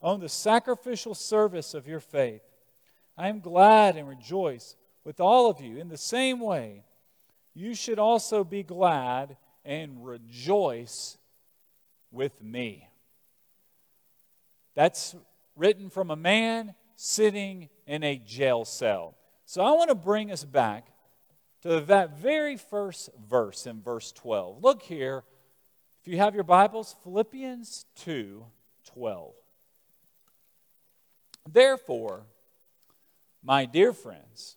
on 0.00 0.18
the 0.20 0.28
sacrificial 0.28 1.14
service 1.14 1.74
of 1.74 1.86
your 1.86 2.00
faith, 2.00 2.42
I 3.16 3.28
am 3.28 3.40
glad 3.40 3.96
and 3.96 4.08
rejoice 4.08 4.76
with 5.04 5.20
all 5.20 5.50
of 5.50 5.60
you. 5.60 5.76
In 5.76 5.88
the 5.88 5.98
same 5.98 6.40
way, 6.40 6.84
you 7.54 7.74
should 7.74 7.98
also 7.98 8.44
be 8.44 8.62
glad 8.62 9.36
and 9.64 10.04
rejoice 10.04 11.18
with 12.10 12.42
me. 12.42 12.88
That's 14.74 15.14
written 15.56 15.90
from 15.90 16.10
a 16.10 16.16
man 16.16 16.74
sitting 16.96 17.68
in 17.86 18.02
a 18.04 18.16
jail 18.16 18.64
cell. 18.64 19.16
So 19.44 19.62
I 19.62 19.72
want 19.72 19.90
to 19.90 19.94
bring 19.94 20.30
us 20.30 20.44
back 20.44 20.88
to 21.62 21.80
that 21.80 22.18
very 22.18 22.56
first 22.56 23.10
verse 23.28 23.66
in 23.66 23.82
verse 23.82 24.12
12. 24.12 24.62
Look 24.62 24.82
here 24.82 25.24
you 26.08 26.16
have 26.16 26.34
your 26.34 26.44
Bibles, 26.44 26.96
Philippians 27.04 27.84
2 27.96 28.44
12. 28.94 29.32
Therefore, 31.50 32.22
my 33.42 33.66
dear 33.66 33.92
friends, 33.92 34.56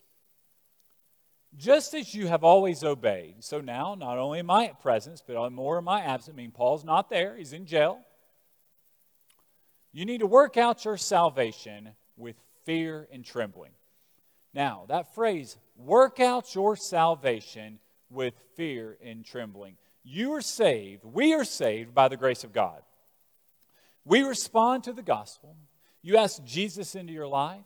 just 1.58 1.94
as 1.94 2.16
you 2.16 2.28
have 2.28 2.46
always 2.46 2.84
obeyed, 2.84 3.36
so 3.44 3.60
now 3.60 3.96
not 3.96 4.18
only 4.18 4.40
in 4.40 4.46
my 4.46 4.72
presence, 4.82 5.22
but 5.26 5.52
more 5.52 5.80
in 5.80 5.84
my 5.84 6.02
absence, 6.02 6.34
I 6.34 6.38
mean, 6.38 6.52
Paul's 6.52 6.86
not 6.86 7.10
there, 7.10 7.36
he's 7.36 7.54
in 7.54 7.66
jail. 7.66 8.00
You 9.92 10.06
need 10.06 10.20
to 10.20 10.28
work 10.28 10.56
out 10.56 10.86
your 10.86 10.98
salvation 10.98 11.90
with 12.16 12.38
fear 12.64 13.10
and 13.12 13.26
trembling. 13.26 13.72
Now, 14.54 14.86
that 14.88 15.14
phrase, 15.14 15.58
work 15.76 16.22
out 16.22 16.56
your 16.56 16.78
salvation 16.78 17.80
with 18.10 18.34
fear 18.56 18.98
and 19.04 19.26
trembling. 19.26 19.76
You 20.04 20.34
are 20.34 20.42
saved, 20.42 21.04
we 21.04 21.34
are 21.34 21.46
saved 21.46 21.94
by 21.94 22.08
the 22.08 22.18
grace 22.18 22.44
of 22.44 22.54
God. 22.54 22.82
We 24.04 24.24
respond 24.24 24.84
to 24.86 24.94
the 24.94 25.04
gospel. 25.04 25.56
You 26.02 26.18
ask 26.18 26.44
Jesus 26.44 26.96
into 26.96 27.14
your 27.14 27.28
life. 27.28 27.66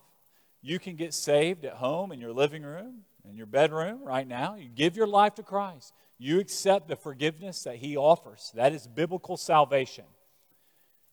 You 0.61 0.79
can 0.79 0.95
get 0.95 1.13
saved 1.13 1.63
at 1.63 1.73
home 1.73 2.11
in 2.11 2.19
your 2.19 2.33
living 2.33 2.63
room, 2.63 3.03
in 3.23 3.37
your 3.37 3.45
bedroom 3.45 4.03
right 4.03 4.27
now. 4.27 4.55
You 4.55 4.67
give 4.67 4.97
your 4.97 5.07
life 5.07 5.35
to 5.35 5.43
Christ. 5.43 5.93
You 6.17 6.39
accept 6.39 6.87
the 6.87 6.95
forgiveness 6.95 7.63
that 7.63 7.77
He 7.77 7.95
offers. 7.95 8.51
That 8.55 8.73
is 8.73 8.87
biblical 8.87 9.37
salvation. 9.37 10.05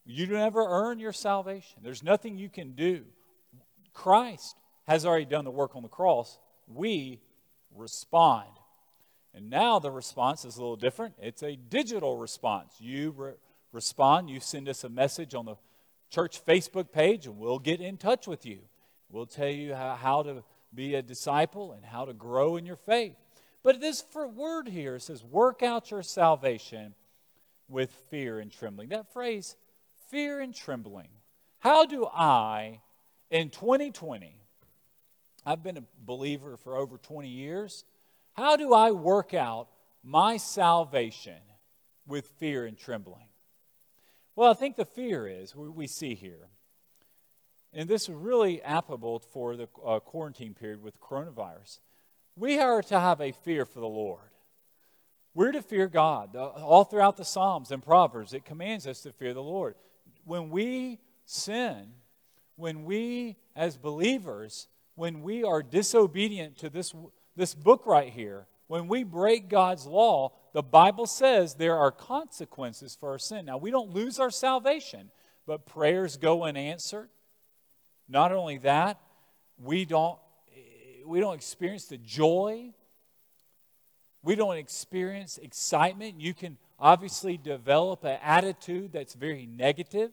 You 0.05 0.27
never 0.27 0.65
earn 0.67 0.99
your 0.99 1.13
salvation, 1.13 1.81
there's 1.83 2.03
nothing 2.03 2.37
you 2.37 2.49
can 2.49 2.73
do. 2.73 3.05
Christ 3.93 4.57
has 4.85 5.07
already 5.07 5.27
done 5.27 5.45
the 5.45 5.51
work 5.51 5.77
on 5.77 5.83
the 5.83 5.89
cross. 5.89 6.39
We 6.67 7.21
respond. 7.75 8.49
And 9.35 9.49
now 9.49 9.79
the 9.79 9.91
response 9.91 10.45
is 10.45 10.57
a 10.57 10.61
little 10.61 10.77
different. 10.77 11.15
It's 11.21 11.43
a 11.43 11.57
digital 11.57 12.17
response. 12.17 12.75
You 12.79 13.15
re- 13.17 13.33
respond, 13.73 14.29
you 14.29 14.41
send 14.41 14.69
us 14.69 14.85
a 14.85 14.89
message 14.89 15.35
on 15.35 15.47
the 15.47 15.57
church 16.11 16.45
Facebook 16.45 16.93
page, 16.93 17.27
and 17.27 17.39
we'll 17.39 17.59
get 17.59 17.81
in 17.81 17.97
touch 17.97 18.27
with 18.27 18.45
you. 18.45 18.61
We'll 19.09 19.27
tell 19.27 19.49
you 19.49 19.75
how, 19.75 19.95
how 19.95 20.23
to 20.23 20.45
be 20.75 20.95
a 20.95 21.03
disciple 21.03 21.73
and 21.73 21.85
how 21.85 22.05
to 22.05 22.13
grow 22.13 22.57
in 22.57 22.67
your 22.67 22.77
faith. 22.77 23.15
But 23.63 23.81
this 23.81 24.05
word 24.15 24.69
here 24.69 24.99
says, 24.99 25.25
work 25.25 25.63
out 25.63 25.91
your 25.91 26.03
salvation 26.03 26.95
with 27.69 27.93
fear 28.11 28.39
and 28.39 28.51
trembling. 28.51 28.91
That 28.91 29.13
phrase, 29.13 29.57
fear 30.11 30.41
and 30.41 30.55
trembling. 30.55 31.09
How 31.61 31.87
do 31.87 32.07
I, 32.07 32.81
in 33.31 33.51
2020, 33.51 34.37
I've 35.47 35.63
been 35.63 35.79
a 35.79 35.85
believer 36.05 36.57
for 36.57 36.77
over 36.77 36.99
20 36.99 37.29
years, 37.29 37.85
how 38.35 38.57
do 38.57 38.73
I 38.73 38.91
work 38.91 39.35
out 39.35 39.69
my 40.03 40.37
salvation 40.37 41.39
with 42.07 42.27
fear 42.39 42.67
and 42.67 42.77
trembling? 42.77 43.29
Well, 44.35 44.51
I 44.51 44.55
think 44.55 44.77
the 44.77 44.85
fear 44.85 45.29
is, 45.29 45.55
what 45.55 45.75
we 45.75 45.87
see 45.87 46.15
here, 46.15 46.49
and 47.73 47.89
this 47.89 48.05
is 48.05 48.15
really 48.15 48.63
applicable 48.63 49.21
for 49.21 49.57
the 49.57 49.69
uh, 49.85 50.01
quarantine 50.01 50.55
period 50.55 50.83
with 50.83 51.01
coronavirus. 51.01 51.79
We 52.37 52.59
are 52.59 52.83
to 52.83 53.01
have 53.01 53.21
a 53.21 53.33
fear 53.33 53.65
for 53.65 53.81
the 53.81 53.87
Lord. 53.87 54.31
We're 55.35 55.53
to 55.53 55.63
fear 55.63 55.89
God. 55.89 56.37
All 56.37 56.85
throughout 56.85 57.17
the 57.17 57.25
Psalms 57.25 57.71
and 57.71 57.83
Proverbs, 57.83 58.35
it 58.35 58.45
commands 58.45 58.87
us 58.87 59.01
to 59.03 59.13
fear 59.13 59.33
the 59.33 59.43
Lord. 59.43 59.75
When 60.25 60.51
we 60.51 60.99
sin, 61.25 61.89
when 62.57 62.85
we, 62.85 63.37
as 63.57 63.79
believers, 63.79 64.69
when 64.95 65.23
we 65.23 65.43
are 65.43 65.63
disobedient 65.63 66.59
to 66.59 66.69
this, 66.69 66.95
this 67.37 67.55
book 67.55 67.87
right 67.87 68.13
here, 68.13 68.47
when 68.67 68.89
we 68.89 69.05
break 69.05 69.49
God's 69.49 69.87
law, 69.87 70.33
the 70.53 70.63
Bible 70.63 71.07
says 71.07 71.55
there 71.55 71.77
are 71.77 71.91
consequences 71.91 72.97
for 72.99 73.11
our 73.11 73.19
sin. 73.19 73.45
Now, 73.45 73.59
we 73.59 73.71
don't 73.71 73.91
lose 73.91 74.19
our 74.19 74.31
salvation, 74.31 75.11
but 75.47 75.67
prayers 75.67 76.17
go 76.17 76.45
unanswered. 76.45 77.09
Not 78.09 78.33
only 78.33 78.59
that, 78.59 79.01
we 79.59 79.85
don't, 79.85 80.19
we 81.07 81.21
don't 81.21 81.35
experience 81.35 81.87
the 81.87 81.99
joy. 81.99 82.71
We 84.23 84.35
don't 84.35 84.57
experience 84.57 85.39
excitement. 85.39 86.21
You 86.21 86.35
can 86.35 86.59
obviously 86.79 87.37
develop 87.37 88.05
an 88.05 88.19
attitude 88.23 88.93
that's 88.93 89.15
very 89.15 89.47
negative. 89.47 90.13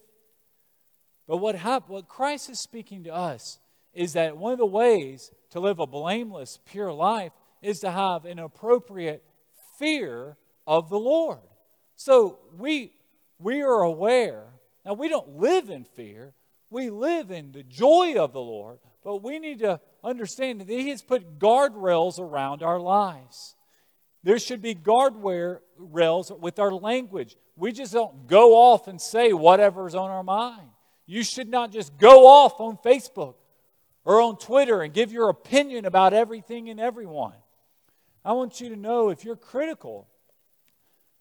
But 1.28 1.38
what, 1.38 1.56
hap- 1.56 1.90
what 1.90 2.08
Christ 2.08 2.50
is 2.50 2.60
speaking 2.60 3.04
to 3.04 3.14
us 3.14 3.60
is 3.94 4.14
that 4.14 4.38
one 4.38 4.54
of 4.54 4.60
the 4.60 4.66
ways 4.66 5.32
to 5.52 5.60
live 5.60 5.80
a 5.80 5.88
blameless, 5.88 6.60
pure 6.66 6.94
life 6.94 7.32
is 7.62 7.80
to 7.80 7.92
have 7.92 8.26
an 8.26 8.40
appropriate 8.40 9.24
fear 9.78 10.38
of 10.68 10.90
the 10.90 11.00
Lord. 11.00 11.40
So 11.96 12.40
we, 12.58 12.94
we 13.40 13.62
are 13.62 13.82
aware. 13.82 14.46
Now, 14.86 14.94
we 14.94 15.10
don't 15.10 15.38
live 15.38 15.70
in 15.70 15.84
fear, 15.84 16.34
we 16.70 16.90
live 16.90 17.32
in 17.32 17.52
the 17.52 17.64
joy 17.64 18.16
of 18.18 18.32
the 18.32 18.42
Lord, 18.42 18.80
but 19.04 19.24
we 19.24 19.40
need 19.40 19.60
to 19.60 19.80
understand 20.04 20.62
that 20.62 20.70
He 20.70 20.90
has 20.90 21.02
put 21.02 21.40
guardrails 21.40 22.20
around 22.20 22.64
our 22.64 22.80
lives. 22.80 23.56
There 24.24 24.40
should 24.40 24.62
be 24.62 24.76
guardrails 24.76 26.40
with 26.40 26.60
our 26.60 26.72
language. 26.72 27.36
We 27.56 27.72
just 27.72 27.94
don't 27.94 28.28
go 28.28 28.56
off 28.56 28.88
and 28.88 29.02
say 29.02 29.34
whatever's 29.34 29.96
on 29.96 30.10
our 30.10 30.24
mind. 30.24 30.70
You 31.06 31.24
should 31.24 31.50
not 31.50 31.72
just 31.72 31.98
go 31.98 32.28
off 32.28 32.60
on 32.60 32.78
Facebook 32.78 33.36
or 34.06 34.22
on 34.22 34.38
Twitter 34.38 34.82
and 34.82 34.94
give 34.94 35.12
your 35.12 35.30
opinion 35.30 35.86
about 35.86 36.14
everything 36.14 36.70
and 36.70 36.80
everyone. 36.80 37.36
I 38.24 38.34
want 38.34 38.62
you 38.62 38.70
to 38.70 38.76
know 38.76 39.10
if 39.10 39.24
you're 39.24 39.36
critical 39.36 40.08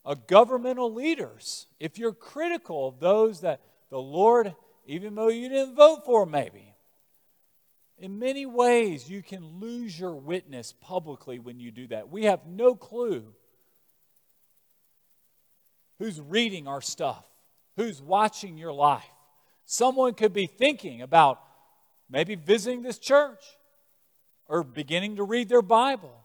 of 0.05 0.27
governmental 0.27 0.93
leaders, 0.93 1.67
if 1.79 1.99
you're 1.99 2.13
critical 2.13 2.89
of 2.89 3.01
those 3.01 3.41
that 3.43 3.61
the 3.91 4.01
Lord, 4.01 4.55
even 4.87 5.15
though 5.15 5.29
you 5.29 5.49
didn't 5.49 5.77
vote 5.77 6.05
for, 6.05 6.27
maybe, 6.27 6.75
in 7.99 8.19
many 8.19 8.47
ways 8.47 9.11
you 9.11 9.23
can 9.23 9.61
lose 9.61 9.99
your 9.99 10.15
witness 10.15 10.73
publicly 10.81 11.39
when 11.39 11.59
you 11.59 11.71
do 11.71 11.87
that. 11.89 12.11
We 12.11 12.25
have 12.25 12.47
no 12.47 12.75
clue 12.75 13.35
who's 15.99 16.21
reading 16.21 16.69
our 16.69 16.81
stuff, 16.81 17.25
who's 17.77 18.01
watching 18.01 18.57
your 18.57 18.73
life. 18.73 19.05
Someone 19.65 20.15
could 20.15 20.33
be 20.33 20.47
thinking 20.47 21.03
about 21.03 21.41
maybe 22.11 22.35
visiting 22.35 22.83
this 22.83 22.99
church 22.99 23.45
or 24.47 24.63
beginning 24.63 25.17
to 25.17 25.25
read 25.25 25.49
their 25.49 25.63
Bible. 25.63 26.25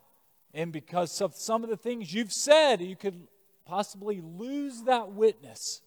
And 0.53 0.71
because 0.71 1.19
of 1.21 1.35
some 1.35 1.63
of 1.63 1.69
the 1.69 1.77
things 1.77 2.13
you've 2.13 2.33
said, 2.33 2.81
you 2.81 2.95
could 2.95 3.27
possibly 3.65 4.21
lose 4.21 4.83
that 4.83 5.11
witness. 5.11 5.81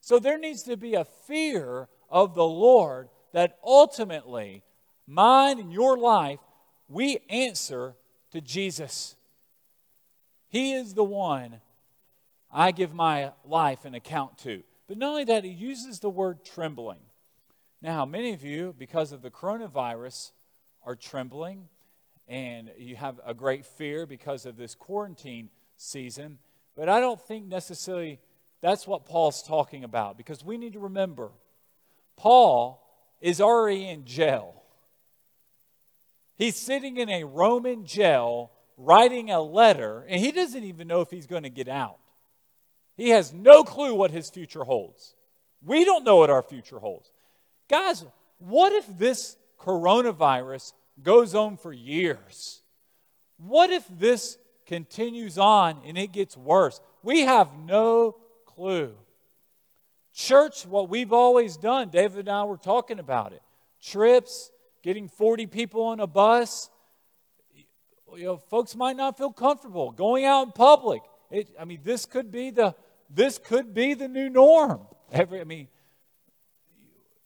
So 0.00 0.18
there 0.18 0.38
needs 0.38 0.62
to 0.64 0.76
be 0.76 0.94
a 0.94 1.04
fear 1.04 1.88
of 2.10 2.34
the 2.34 2.44
Lord 2.44 3.08
that 3.32 3.58
ultimately, 3.64 4.62
mine 5.06 5.58
and 5.58 5.72
your 5.72 5.98
life, 5.98 6.40
we 6.88 7.18
answer 7.28 7.94
to 8.32 8.40
Jesus. 8.40 9.16
He 10.48 10.72
is 10.72 10.94
the 10.94 11.04
one 11.04 11.60
I 12.50 12.70
give 12.70 12.94
my 12.94 13.32
life 13.44 13.84
an 13.84 13.94
account 13.94 14.38
to. 14.38 14.62
But 14.86 14.96
not 14.96 15.10
only 15.10 15.24
that, 15.24 15.44
he 15.44 15.50
uses 15.50 16.00
the 16.00 16.08
word 16.08 16.44
trembling. 16.44 17.00
Now, 17.80 18.04
many 18.04 18.32
of 18.32 18.42
you, 18.42 18.74
because 18.76 19.12
of 19.12 19.22
the 19.22 19.30
coronavirus, 19.30 20.32
are 20.84 20.96
trembling 20.96 21.68
and 22.26 22.70
you 22.76 22.96
have 22.96 23.20
a 23.24 23.34
great 23.34 23.64
fear 23.64 24.04
because 24.06 24.46
of 24.46 24.56
this 24.56 24.74
quarantine 24.74 25.48
season. 25.76 26.38
But 26.76 26.88
I 26.88 27.00
don't 27.00 27.20
think 27.20 27.46
necessarily 27.46 28.20
that's 28.60 28.86
what 28.86 29.06
Paul's 29.06 29.42
talking 29.42 29.84
about 29.84 30.16
because 30.16 30.44
we 30.44 30.58
need 30.58 30.74
to 30.74 30.80
remember 30.80 31.30
Paul 32.16 32.84
is 33.20 33.40
already 33.40 33.88
in 33.88 34.04
jail. 34.04 34.62
He's 36.36 36.56
sitting 36.56 36.98
in 36.98 37.08
a 37.08 37.24
Roman 37.24 37.84
jail 37.84 38.52
writing 38.76 39.30
a 39.30 39.40
letter, 39.40 40.04
and 40.08 40.20
he 40.20 40.30
doesn't 40.30 40.62
even 40.62 40.86
know 40.86 41.00
if 41.00 41.10
he's 41.10 41.26
going 41.26 41.42
to 41.42 41.50
get 41.50 41.68
out. 41.68 41.98
He 42.96 43.10
has 43.10 43.32
no 43.32 43.64
clue 43.64 43.94
what 43.94 44.10
his 44.10 44.30
future 44.30 44.64
holds. 44.64 45.14
We 45.64 45.84
don't 45.84 46.04
know 46.04 46.16
what 46.16 46.30
our 46.30 46.42
future 46.42 46.78
holds. 46.78 47.10
Guys, 47.68 48.04
what 48.38 48.72
if 48.72 48.86
this 48.98 49.36
coronavirus 49.60 50.72
goes 51.02 51.34
on 51.34 51.56
for 51.56 51.72
years? 51.72 52.62
What 53.36 53.70
if 53.70 53.84
this 53.90 54.38
continues 54.66 55.38
on 55.38 55.80
and 55.84 55.98
it 55.98 56.12
gets 56.12 56.36
worse? 56.36 56.80
We 57.02 57.20
have 57.22 57.50
no 57.58 58.16
clue. 58.46 58.94
Church, 60.14 60.66
what 60.66 60.88
we've 60.88 61.12
always 61.12 61.56
done, 61.56 61.90
David 61.90 62.20
and 62.20 62.30
I 62.30 62.44
were 62.44 62.56
talking 62.56 62.98
about 62.98 63.32
it 63.32 63.42
trips, 63.80 64.50
getting 64.82 65.08
40 65.08 65.46
people 65.46 65.82
on 65.84 66.00
a 66.00 66.06
bus. 66.06 66.70
You 68.16 68.24
know, 68.24 68.36
folks 68.36 68.74
might 68.74 68.96
not 68.96 69.16
feel 69.16 69.32
comfortable 69.32 69.92
going 69.92 70.24
out 70.24 70.46
in 70.46 70.52
public. 70.52 71.02
It, 71.30 71.48
I 71.60 71.64
mean, 71.64 71.80
this 71.84 72.06
could 72.06 72.32
be 72.32 72.50
the 72.50 72.74
this 73.10 73.38
could 73.38 73.74
be 73.74 73.94
the 73.94 74.08
new 74.08 74.28
norm. 74.28 74.80
Every, 75.12 75.40
I 75.40 75.44
mean, 75.44 75.68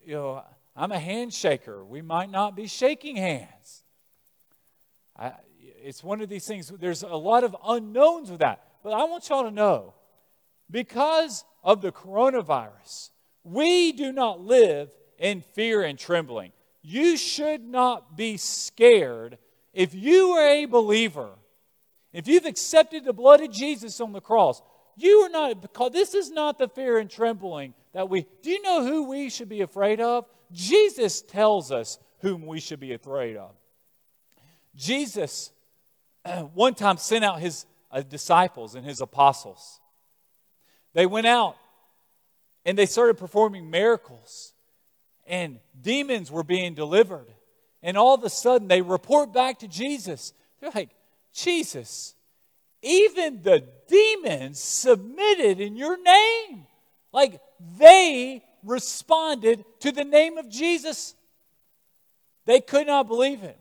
you 0.05 0.15
know, 0.15 0.45
I'm 0.75 0.93
a 0.93 0.99
handshaker. 0.99 1.87
We 1.87 2.03
might 2.03 2.31
not 2.31 2.57
be 2.57 2.67
shaking 2.67 3.17
hands. 3.17 3.85
I, 5.17 5.33
it's 5.61 6.03
one 6.03 6.21
of 6.21 6.29
these 6.29 6.47
things, 6.47 6.73
there's 6.81 7.03
a 7.03 7.09
lot 7.09 7.45
of 7.45 7.57
unknowns 7.67 8.31
with 8.31 8.41
that. 8.41 8.65
But 8.83 8.93
I 8.93 9.05
want 9.05 9.29
y'all 9.29 9.45
to 9.45 9.51
know 9.51 9.95
because 10.71 11.45
of 11.63 11.83
the 11.83 11.93
coronavirus, 11.93 13.11
we 13.45 13.93
do 13.93 14.13
not 14.13 14.41
live 14.41 14.91
in 15.19 15.41
fear 15.41 15.83
and 15.83 15.99
trembling. 15.99 16.53
You 16.83 17.17
should 17.17 17.63
not 17.63 18.17
be 18.17 18.37
scared 18.37 19.39
if 19.73 19.95
you 19.95 20.31
are 20.31 20.49
a 20.49 20.65
believer. 20.65 21.31
If 22.13 22.29
you've 22.29 22.45
accepted 22.45 23.05
the 23.05 23.13
blood 23.13 23.41
of 23.41 23.51
Jesus 23.51 24.01
on 24.01 24.13
the 24.13 24.21
cross, 24.21 24.61
you 24.97 25.21
are 25.21 25.29
not, 25.29 25.63
because 25.63 25.93
this 25.93 26.15
is 26.15 26.31
not 26.31 26.59
the 26.59 26.69
fear 26.69 26.99
and 26.99 27.11
trembling 27.11 27.75
that 27.93 28.09
we, 28.09 28.27
do 28.43 28.51
you 28.51 28.63
know 28.63 28.85
who 28.85 29.09
we 29.09 29.31
should 29.31 29.49
be 29.49 29.61
afraid 29.63 30.01
of? 30.01 30.27
Jesus 30.53 31.23
tells 31.23 31.73
us 31.73 31.99
whom 32.21 32.47
we 32.47 32.61
should 32.61 32.81
be 32.81 32.93
afraid 32.93 33.37
of. 33.37 33.53
Jesus 34.75 35.53
one 36.55 36.75
time 36.75 36.97
sent 36.97 37.25
out 37.25 37.41
his 37.41 37.67
uh, 37.91 38.03
disciples 38.03 38.75
and 38.75 38.85
his 38.85 39.01
apostles. 39.01 39.81
They 40.95 41.07
went 41.07 41.27
out 41.27 41.57
and 42.65 42.79
they 42.79 42.87
started 42.87 43.19
performing 43.19 43.71
miracles, 43.71 44.55
and 45.27 45.59
demons 45.81 46.31
were 46.31 46.45
being 46.45 46.75
delivered. 46.75 47.27
And 47.83 47.97
all 47.97 48.15
of 48.15 48.23
a 48.23 48.31
sudden, 48.31 48.69
they 48.69 48.83
report 48.83 49.33
back 49.33 49.59
to 49.61 49.69
Jesus. 49.69 50.33
They're 50.61 50.71
like, 50.73 50.91
Jesus, 51.33 52.15
even 52.83 53.43
the 53.43 53.65
demons 53.89 54.59
submitted 54.61 55.61
in 55.61 55.77
your 55.77 56.01
name. 56.03 56.67
Like 57.13 57.41
they 57.79 58.43
responded 58.65 59.65
to 59.81 59.93
the 59.93 60.05
name 60.05 60.39
of 60.39 60.49
Jesus. 60.49 61.15
They 62.45 62.61
could 62.61 62.87
not 62.87 63.07
believe 63.07 63.43
it. 63.43 63.59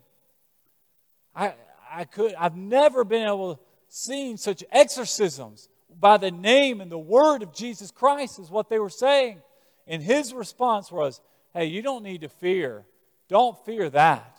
I, 1.35 1.53
I 1.91 2.05
could, 2.05 2.33
I've 2.35 2.55
never 2.55 3.03
been 3.03 3.25
able 3.25 3.55
to 3.55 3.61
see 3.87 4.35
such 4.37 4.63
exorcisms 4.71 5.69
by 5.99 6.17
the 6.17 6.31
name 6.31 6.81
and 6.81 6.91
the 6.91 6.97
word 6.97 7.43
of 7.43 7.53
Jesus 7.53 7.91
Christ, 7.91 8.39
is 8.39 8.49
what 8.49 8.69
they 8.69 8.79
were 8.79 8.89
saying. 8.89 9.41
And 9.87 10.01
his 10.01 10.33
response 10.33 10.91
was, 10.91 11.21
Hey, 11.53 11.65
you 11.65 11.81
don't 11.81 12.03
need 12.03 12.21
to 12.21 12.29
fear. 12.29 12.85
Don't 13.27 13.57
fear 13.65 13.89
that. 13.89 14.37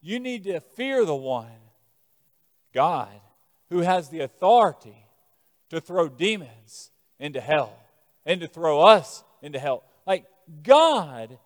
You 0.00 0.18
need 0.18 0.44
to 0.44 0.60
fear 0.60 1.04
the 1.04 1.14
one, 1.14 1.48
God, 2.72 3.08
who 3.70 3.80
has 3.80 4.08
the 4.08 4.20
authority 4.20 5.06
to 5.70 5.80
throw 5.80 6.08
demons 6.08 6.90
into 7.18 7.40
hell 7.40 7.76
and 8.24 8.40
to 8.40 8.48
throw 8.48 8.80
us 8.80 9.24
into 9.42 9.58
hell. 9.58 9.82
Like 10.06 10.24
God, 10.62 11.38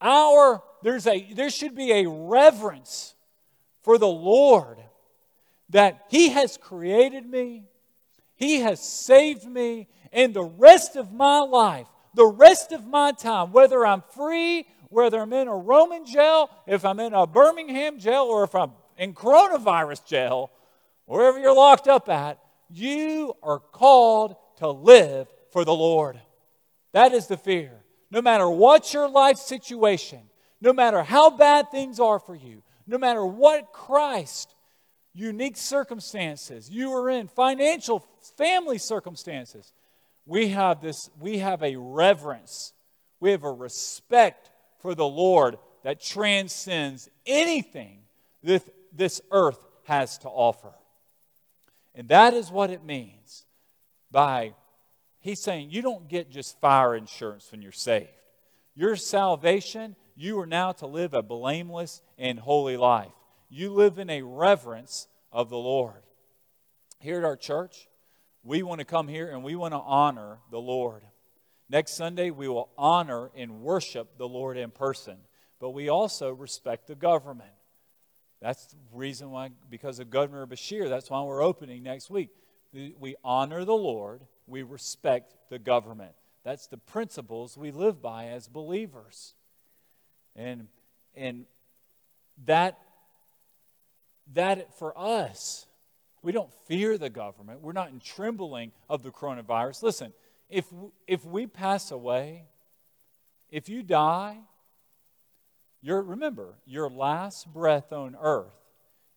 our 0.00 0.62
there's 0.82 1.06
a 1.06 1.32
there 1.34 1.50
should 1.50 1.74
be 1.74 1.92
a 1.92 2.08
reverence 2.08 3.14
for 3.82 3.98
the 3.98 4.08
Lord 4.08 4.78
that 5.70 6.04
He 6.08 6.30
has 6.30 6.56
created 6.56 7.26
me, 7.26 7.64
He 8.36 8.60
has 8.60 8.80
saved 8.80 9.46
me, 9.46 9.88
and 10.12 10.34
the 10.34 10.44
rest 10.44 10.96
of 10.96 11.12
my 11.12 11.40
life, 11.40 11.86
the 12.14 12.26
rest 12.26 12.72
of 12.72 12.86
my 12.86 13.12
time, 13.12 13.52
whether 13.52 13.86
I'm 13.86 14.02
free, 14.14 14.66
whether 14.88 15.20
I'm 15.20 15.32
in 15.32 15.48
a 15.48 15.56
Roman 15.56 16.04
jail, 16.06 16.50
if 16.66 16.84
I'm 16.84 17.00
in 17.00 17.12
a 17.12 17.26
Birmingham 17.26 17.98
jail, 17.98 18.24
or 18.24 18.44
if 18.44 18.54
I'm 18.54 18.72
in 18.96 19.14
coronavirus 19.14 20.06
jail, 20.06 20.50
wherever 21.06 21.38
you're 21.38 21.54
locked 21.54 21.88
up 21.88 22.08
at, 22.08 22.38
you 22.70 23.34
are 23.42 23.58
called 23.58 24.36
to 24.56 24.68
live 24.70 25.28
for 25.52 25.64
the 25.64 25.74
Lord. 25.74 26.20
That 26.92 27.12
is 27.12 27.26
the 27.26 27.36
fear. 27.36 27.72
No 28.10 28.22
matter 28.22 28.48
what 28.48 28.92
your 28.94 29.08
life 29.08 29.38
situation, 29.38 30.20
no 30.60 30.72
matter 30.72 31.02
how 31.02 31.30
bad 31.30 31.70
things 31.70 31.98
are 31.98 32.18
for 32.18 32.34
you, 32.34 32.62
no 32.86 32.98
matter 32.98 33.24
what 33.24 33.72
Christ 33.72 34.54
unique 35.12 35.56
circumstances 35.56 36.68
you 36.70 36.92
are 36.92 37.08
in, 37.08 37.28
financial, 37.28 38.04
family 38.36 38.78
circumstances, 38.78 39.72
we 40.26 40.48
have 40.48 40.80
this, 40.80 41.10
we 41.20 41.38
have 41.38 41.62
a 41.62 41.76
reverence, 41.76 42.72
we 43.20 43.30
have 43.30 43.44
a 43.44 43.52
respect 43.52 44.50
for 44.78 44.94
the 44.94 45.06
Lord 45.06 45.56
that 45.82 46.00
transcends 46.00 47.08
anything 47.26 47.98
that 48.42 48.62
this 48.92 49.20
earth 49.30 49.64
has 49.84 50.18
to 50.18 50.28
offer. 50.28 50.72
And 51.94 52.08
that 52.08 52.34
is 52.34 52.50
what 52.50 52.70
it 52.70 52.84
means 52.84 53.44
by, 54.10 54.54
he's 55.20 55.40
saying, 55.40 55.70
you 55.70 55.82
don't 55.82 56.08
get 56.08 56.30
just 56.30 56.60
fire 56.60 56.94
insurance 56.94 57.50
when 57.52 57.62
you're 57.62 57.72
saved. 57.72 58.08
Your 58.74 58.96
salvation, 58.96 59.94
you 60.16 60.38
are 60.40 60.46
now 60.46 60.72
to 60.72 60.86
live 60.86 61.14
a 61.14 61.22
blameless 61.22 62.02
and 62.18 62.38
holy 62.38 62.76
life. 62.76 63.12
You 63.48 63.72
live 63.72 63.98
in 63.98 64.10
a 64.10 64.22
reverence 64.22 65.06
of 65.30 65.50
the 65.50 65.58
Lord. 65.58 66.02
Here 66.98 67.18
at 67.18 67.24
our 67.24 67.36
church, 67.36 67.88
we 68.42 68.62
want 68.62 68.80
to 68.80 68.84
come 68.84 69.08
here 69.08 69.30
and 69.30 69.44
we 69.44 69.54
want 69.54 69.72
to 69.72 69.78
honor 69.78 70.38
the 70.50 70.60
Lord. 70.60 71.02
Next 71.68 71.96
Sunday, 71.96 72.30
we 72.30 72.48
will 72.48 72.70
honor 72.76 73.30
and 73.36 73.60
worship 73.60 74.18
the 74.18 74.28
Lord 74.28 74.56
in 74.56 74.70
person, 74.70 75.16
but 75.60 75.70
we 75.70 75.88
also 75.88 76.30
respect 76.30 76.88
the 76.88 76.94
government. 76.94 77.50
That's 78.40 78.66
the 78.66 78.76
reason 78.92 79.30
why, 79.30 79.50
because 79.70 79.98
of 80.00 80.10
Governor 80.10 80.46
Beshear, 80.46 80.88
that's 80.88 81.10
why 81.10 81.22
we're 81.22 81.42
opening 81.42 81.82
next 81.82 82.10
week. 82.10 82.30
We 82.72 83.14
honor 83.24 83.64
the 83.64 83.74
Lord, 83.74 84.22
we 84.46 84.62
respect 84.62 85.34
the 85.48 85.58
government. 85.58 86.12
That's 86.44 86.66
the 86.66 86.76
principles 86.76 87.56
we 87.56 87.70
live 87.70 88.02
by 88.02 88.26
as 88.26 88.48
believers. 88.48 89.34
And, 90.36 90.66
and 91.14 91.46
that, 92.44 92.78
that 94.34 94.76
for 94.78 94.92
us, 94.98 95.66
we 96.22 96.32
don't 96.32 96.52
fear 96.66 96.98
the 96.98 97.10
government. 97.10 97.62
We're 97.62 97.72
not 97.72 97.90
in 97.90 98.00
trembling 98.00 98.72
of 98.90 99.02
the 99.02 99.10
coronavirus. 99.10 99.82
Listen, 99.82 100.12
if, 100.50 100.66
if 101.06 101.24
we 101.24 101.46
pass 101.46 101.90
away, 101.90 102.44
if 103.50 103.68
you 103.68 103.82
die, 103.82 104.38
your, 105.84 106.00
remember, 106.00 106.54
your 106.64 106.88
last 106.88 107.52
breath 107.52 107.92
on 107.92 108.16
earth 108.18 108.56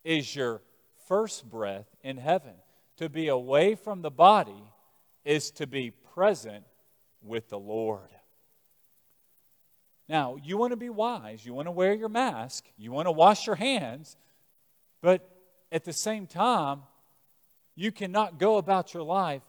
is 0.03 0.35
your 0.35 0.61
first 1.07 1.49
breath 1.49 1.85
in 2.03 2.17
heaven. 2.17 2.55
To 2.97 3.07
be 3.07 3.29
away 3.29 3.75
from 3.75 4.01
the 4.01 4.11
body 4.11 4.63
is 5.23 5.49
to 5.51 5.65
be 5.65 5.91
present 5.91 6.65
with 7.21 7.47
the 7.47 7.57
Lord. 7.57 8.09
Now, 10.09 10.35
you 10.43 10.57
want 10.57 10.71
to 10.71 10.77
be 10.77 10.89
wise. 10.89 11.45
You 11.45 11.53
want 11.53 11.67
to 11.67 11.71
wear 11.71 11.93
your 11.93 12.09
mask. 12.09 12.65
You 12.77 12.91
want 12.91 13.07
to 13.07 13.13
wash 13.13 13.47
your 13.47 13.55
hands. 13.55 14.17
But 15.01 15.25
at 15.71 15.85
the 15.85 15.93
same 15.93 16.27
time, 16.27 16.81
you 17.75 17.93
cannot 17.93 18.39
go 18.39 18.57
about 18.57 18.93
your 18.93 19.03
life, 19.03 19.43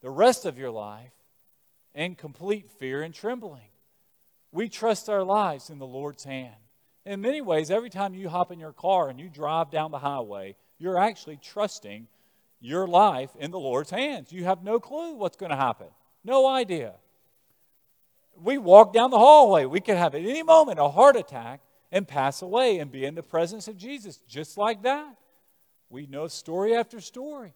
the 0.00 0.10
rest 0.10 0.44
of 0.44 0.58
your 0.58 0.70
life, 0.70 1.10
in 1.92 2.14
complete 2.14 2.70
fear 2.70 3.02
and 3.02 3.12
trembling. 3.12 3.71
We 4.52 4.68
trust 4.68 5.08
our 5.08 5.24
lives 5.24 5.70
in 5.70 5.78
the 5.78 5.86
Lord's 5.86 6.24
hand. 6.24 6.54
In 7.04 7.20
many 7.20 7.40
ways, 7.40 7.70
every 7.70 7.90
time 7.90 8.14
you 8.14 8.28
hop 8.28 8.52
in 8.52 8.60
your 8.60 8.72
car 8.72 9.08
and 9.08 9.18
you 9.18 9.28
drive 9.28 9.70
down 9.70 9.90
the 9.90 9.98
highway, 9.98 10.54
you're 10.78 10.98
actually 10.98 11.38
trusting 11.42 12.06
your 12.60 12.86
life 12.86 13.30
in 13.40 13.50
the 13.50 13.58
Lord's 13.58 13.90
hands. 13.90 14.30
You 14.30 14.44
have 14.44 14.62
no 14.62 14.78
clue 14.78 15.14
what's 15.14 15.36
going 15.36 15.50
to 15.50 15.56
happen, 15.56 15.88
no 16.22 16.46
idea. 16.46 16.94
We 18.40 18.58
walk 18.58 18.92
down 18.92 19.10
the 19.10 19.18
hallway, 19.18 19.64
we 19.64 19.80
could 19.80 19.96
have 19.96 20.14
at 20.14 20.22
any 20.22 20.42
moment 20.42 20.78
a 20.78 20.88
heart 20.88 21.16
attack 21.16 21.60
and 21.90 22.06
pass 22.06 22.40
away 22.40 22.78
and 22.78 22.90
be 22.90 23.04
in 23.04 23.14
the 23.14 23.22
presence 23.22 23.68
of 23.68 23.76
Jesus 23.76 24.18
just 24.28 24.56
like 24.56 24.82
that. 24.82 25.16
We 25.90 26.06
know 26.06 26.28
story 26.28 26.74
after 26.74 27.00
story. 27.00 27.52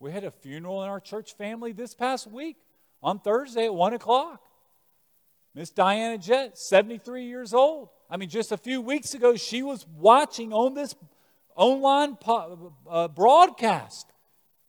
We 0.00 0.12
had 0.12 0.24
a 0.24 0.30
funeral 0.30 0.82
in 0.82 0.88
our 0.88 1.00
church 1.00 1.34
family 1.36 1.72
this 1.72 1.94
past 1.94 2.26
week 2.26 2.56
on 3.02 3.18
Thursday 3.18 3.64
at 3.64 3.74
1 3.74 3.94
o'clock. 3.94 4.42
Miss 5.58 5.70
Diana 5.70 6.16
Jett, 6.18 6.56
73 6.56 7.24
years 7.24 7.52
old. 7.52 7.88
I 8.08 8.16
mean, 8.16 8.28
just 8.28 8.52
a 8.52 8.56
few 8.56 8.80
weeks 8.80 9.14
ago, 9.14 9.34
she 9.34 9.64
was 9.64 9.84
watching 9.98 10.52
on 10.52 10.74
this 10.74 10.94
online 11.56 12.14
po- 12.14 12.72
uh, 12.88 13.08
broadcast, 13.08 14.06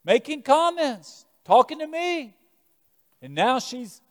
making 0.04 0.42
comments, 0.42 1.28
talking 1.46 1.78
to 1.78 1.86
me. 1.86 2.36
And 3.22 3.36
now 3.36 3.60
she's 3.60 4.02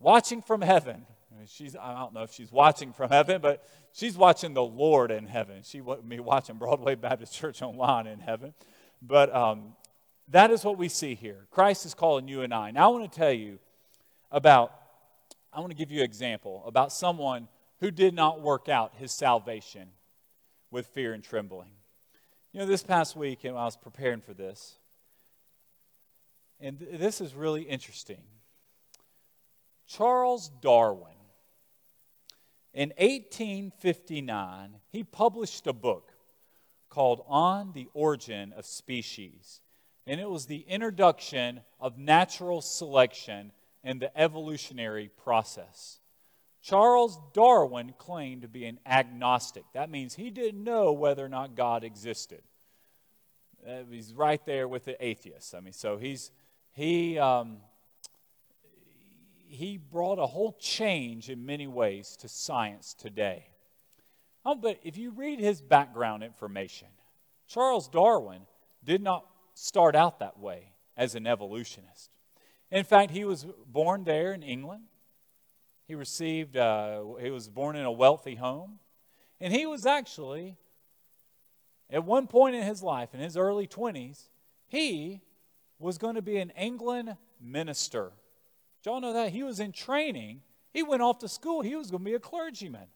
watching 0.00 0.42
from 0.42 0.62
heaven. 0.62 1.06
I 1.32 1.38
mean, 1.38 1.46
she's, 1.46 1.76
I 1.76 1.94
don't 1.94 2.12
know 2.12 2.24
if 2.24 2.32
she's 2.32 2.50
watching 2.50 2.92
from 2.92 3.10
heaven, 3.10 3.40
but 3.40 3.64
she's 3.92 4.16
watching 4.16 4.52
the 4.52 4.64
Lord 4.64 5.12
in 5.12 5.28
heaven. 5.28 5.62
She 5.62 5.80
wasn't 5.80 6.08
me 6.08 6.18
watching 6.18 6.56
Broadway 6.56 6.96
Baptist 6.96 7.34
Church 7.34 7.62
online 7.62 8.08
in 8.08 8.18
heaven. 8.18 8.52
But 9.00 9.32
um, 9.32 9.76
that 10.26 10.50
is 10.50 10.64
what 10.64 10.76
we 10.76 10.88
see 10.88 11.14
here. 11.14 11.46
Christ 11.52 11.86
is 11.86 11.94
calling 11.94 12.26
you 12.26 12.42
and 12.42 12.52
I. 12.52 12.72
Now, 12.72 12.86
I 12.86 12.92
want 12.98 13.12
to 13.12 13.16
tell 13.16 13.30
you 13.30 13.60
about 14.32 14.72
I 15.52 15.60
want 15.60 15.70
to 15.70 15.76
give 15.76 15.90
you 15.90 16.00
an 16.00 16.04
example 16.04 16.62
about 16.66 16.92
someone 16.92 17.48
who 17.80 17.90
did 17.90 18.14
not 18.14 18.40
work 18.40 18.68
out 18.68 18.94
his 18.96 19.10
salvation 19.10 19.88
with 20.70 20.86
fear 20.86 21.12
and 21.12 21.24
trembling. 21.24 21.70
You 22.52 22.60
know, 22.60 22.66
this 22.66 22.82
past 22.82 23.16
week, 23.16 23.44
and 23.44 23.56
I 23.56 23.64
was 23.64 23.76
preparing 23.76 24.20
for 24.20 24.34
this, 24.34 24.76
and 26.60 26.78
th- 26.78 26.98
this 26.98 27.20
is 27.20 27.34
really 27.34 27.62
interesting. 27.62 28.22
Charles 29.86 30.50
Darwin, 30.60 31.14
in 32.72 32.90
1859, 32.98 34.76
he 34.90 35.02
published 35.02 35.66
a 35.66 35.72
book 35.72 36.12
called 36.88 37.24
On 37.26 37.72
the 37.72 37.88
Origin 37.94 38.52
of 38.52 38.66
Species, 38.66 39.60
and 40.06 40.20
it 40.20 40.30
was 40.30 40.46
the 40.46 40.64
introduction 40.68 41.60
of 41.80 41.98
natural 41.98 42.60
selection 42.60 43.52
and 43.82 44.00
the 44.00 44.16
evolutionary 44.18 45.08
process. 45.08 45.98
Charles 46.62 47.18
Darwin 47.32 47.94
claimed 47.96 48.42
to 48.42 48.48
be 48.48 48.66
an 48.66 48.78
agnostic. 48.84 49.64
That 49.72 49.90
means 49.90 50.14
he 50.14 50.30
didn't 50.30 50.62
know 50.62 50.92
whether 50.92 51.24
or 51.24 51.28
not 51.28 51.56
God 51.56 51.84
existed. 51.84 52.42
Uh, 53.66 53.82
he's 53.90 54.12
right 54.12 54.44
there 54.46 54.68
with 54.68 54.84
the 54.84 55.02
atheists. 55.04 55.54
I 55.54 55.60
mean, 55.60 55.72
so 55.72 55.96
he's 55.96 56.30
he 56.72 57.18
um, 57.18 57.58
he 59.46 59.76
brought 59.78 60.18
a 60.18 60.26
whole 60.26 60.56
change 60.60 61.28
in 61.28 61.44
many 61.44 61.66
ways 61.66 62.16
to 62.20 62.28
science 62.28 62.94
today. 62.94 63.46
Oh, 64.44 64.54
but 64.54 64.78
if 64.82 64.96
you 64.96 65.10
read 65.10 65.40
his 65.40 65.60
background 65.60 66.22
information, 66.22 66.88
Charles 67.46 67.88
Darwin 67.88 68.42
did 68.84 69.02
not 69.02 69.26
start 69.54 69.94
out 69.94 70.20
that 70.20 70.38
way 70.38 70.72
as 70.96 71.14
an 71.14 71.26
evolutionist. 71.26 72.10
In 72.70 72.84
fact, 72.84 73.10
he 73.10 73.24
was 73.24 73.46
born 73.66 74.04
there 74.04 74.32
in 74.32 74.42
England. 74.42 74.84
He 75.86 75.94
received, 75.94 76.56
uh, 76.56 77.02
he 77.20 77.30
was 77.30 77.48
born 77.48 77.74
in 77.76 77.84
a 77.84 77.90
wealthy 77.90 78.36
home. 78.36 78.78
And 79.40 79.52
he 79.52 79.66
was 79.66 79.86
actually, 79.86 80.56
at 81.90 82.04
one 82.04 82.26
point 82.26 82.54
in 82.54 82.62
his 82.62 82.82
life, 82.82 83.14
in 83.14 83.20
his 83.20 83.36
early 83.36 83.66
20s, 83.66 84.28
he 84.68 85.20
was 85.78 85.98
going 85.98 86.14
to 86.14 86.22
be 86.22 86.36
an 86.36 86.50
England 86.50 87.16
minister. 87.40 88.12
Did 88.82 88.90
y'all 88.90 89.00
know 89.00 89.14
that? 89.14 89.30
He 89.32 89.42
was 89.42 89.58
in 89.58 89.72
training. 89.72 90.42
He 90.72 90.82
went 90.82 91.02
off 91.02 91.18
to 91.18 91.28
school. 91.28 91.62
He 91.62 91.74
was 91.74 91.90
going 91.90 92.04
to 92.04 92.10
be 92.10 92.14
a 92.14 92.20
clergyman. 92.20 92.86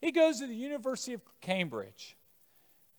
He 0.00 0.12
goes 0.12 0.38
to 0.40 0.46
the 0.46 0.54
University 0.54 1.14
of 1.14 1.22
Cambridge 1.40 2.16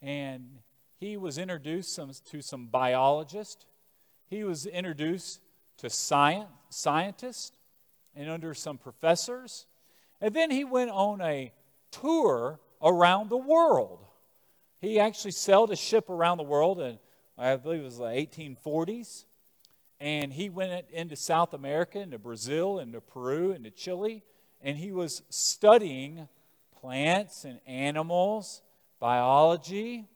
and 0.01 0.59
he 0.99 1.17
was 1.17 1.37
introduced 1.37 1.93
some, 1.93 2.11
to 2.31 2.41
some 2.41 2.67
biologists. 2.67 3.65
He 4.27 4.43
was 4.43 4.65
introduced 4.65 5.39
to 5.77 5.89
science, 5.89 6.49
scientists 6.69 7.51
and 8.15 8.29
under 8.29 8.53
some 8.53 8.77
professors. 8.77 9.65
And 10.21 10.33
then 10.33 10.49
he 10.51 10.63
went 10.63 10.91
on 10.91 11.21
a 11.21 11.51
tour 11.91 12.59
around 12.81 13.29
the 13.29 13.37
world. 13.37 14.05
He 14.79 14.99
actually 14.99 15.31
sailed 15.31 15.71
a 15.71 15.75
ship 15.75 16.09
around 16.09 16.37
the 16.37 16.43
world, 16.43 16.79
and 16.79 16.99
I 17.37 17.55
believe 17.55 17.81
it 17.81 17.85
was 17.85 17.97
the 17.97 18.05
1840s. 18.05 19.25
And 19.99 20.31
he 20.33 20.49
went 20.49 20.89
into 20.91 21.15
South 21.15 21.53
America, 21.53 21.99
into 21.99 22.19
Brazil, 22.19 22.79
into 22.79 23.01
Peru, 23.01 23.51
into 23.51 23.71
Chile, 23.71 24.23
and 24.61 24.77
he 24.77 24.91
was 24.91 25.23
studying 25.29 26.27
plants 26.79 27.45
and 27.45 27.59
animals, 27.65 28.61
biology. 28.99 30.07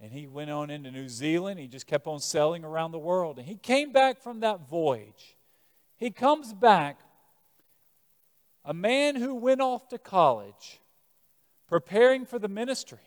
And 0.00 0.12
he 0.12 0.26
went 0.26 0.50
on 0.50 0.70
into 0.70 0.90
New 0.90 1.08
Zealand. 1.08 1.58
He 1.58 1.66
just 1.66 1.86
kept 1.86 2.06
on 2.06 2.20
sailing 2.20 2.64
around 2.64 2.92
the 2.92 2.98
world. 2.98 3.38
And 3.38 3.46
he 3.46 3.56
came 3.56 3.92
back 3.92 4.22
from 4.22 4.40
that 4.40 4.68
voyage. 4.68 5.36
He 5.96 6.10
comes 6.10 6.52
back, 6.52 7.00
a 8.64 8.72
man 8.72 9.16
who 9.16 9.34
went 9.34 9.60
off 9.60 9.88
to 9.88 9.98
college, 9.98 10.80
preparing 11.66 12.24
for 12.24 12.38
the 12.38 12.48
ministry, 12.48 12.98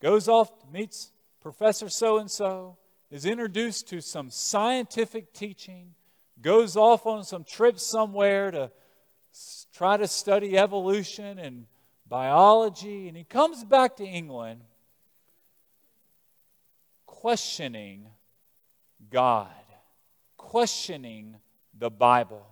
goes 0.00 0.28
off, 0.28 0.50
meets 0.72 1.12
Professor 1.40 1.88
so 1.88 2.18
and 2.18 2.30
so, 2.30 2.76
is 3.10 3.24
introduced 3.24 3.88
to 3.88 4.00
some 4.00 4.30
scientific 4.30 5.32
teaching, 5.32 5.94
goes 6.40 6.76
off 6.76 7.06
on 7.06 7.22
some 7.22 7.44
trip 7.44 7.78
somewhere 7.78 8.50
to 8.50 8.70
try 9.72 9.96
to 9.96 10.08
study 10.08 10.58
evolution 10.58 11.38
and 11.38 11.66
biology, 12.08 13.06
and 13.06 13.16
he 13.16 13.22
comes 13.22 13.62
back 13.64 13.96
to 13.96 14.04
England 14.04 14.62
questioning 17.22 18.08
God, 19.08 19.46
questioning 20.36 21.36
the 21.78 21.88
Bible, 21.88 22.44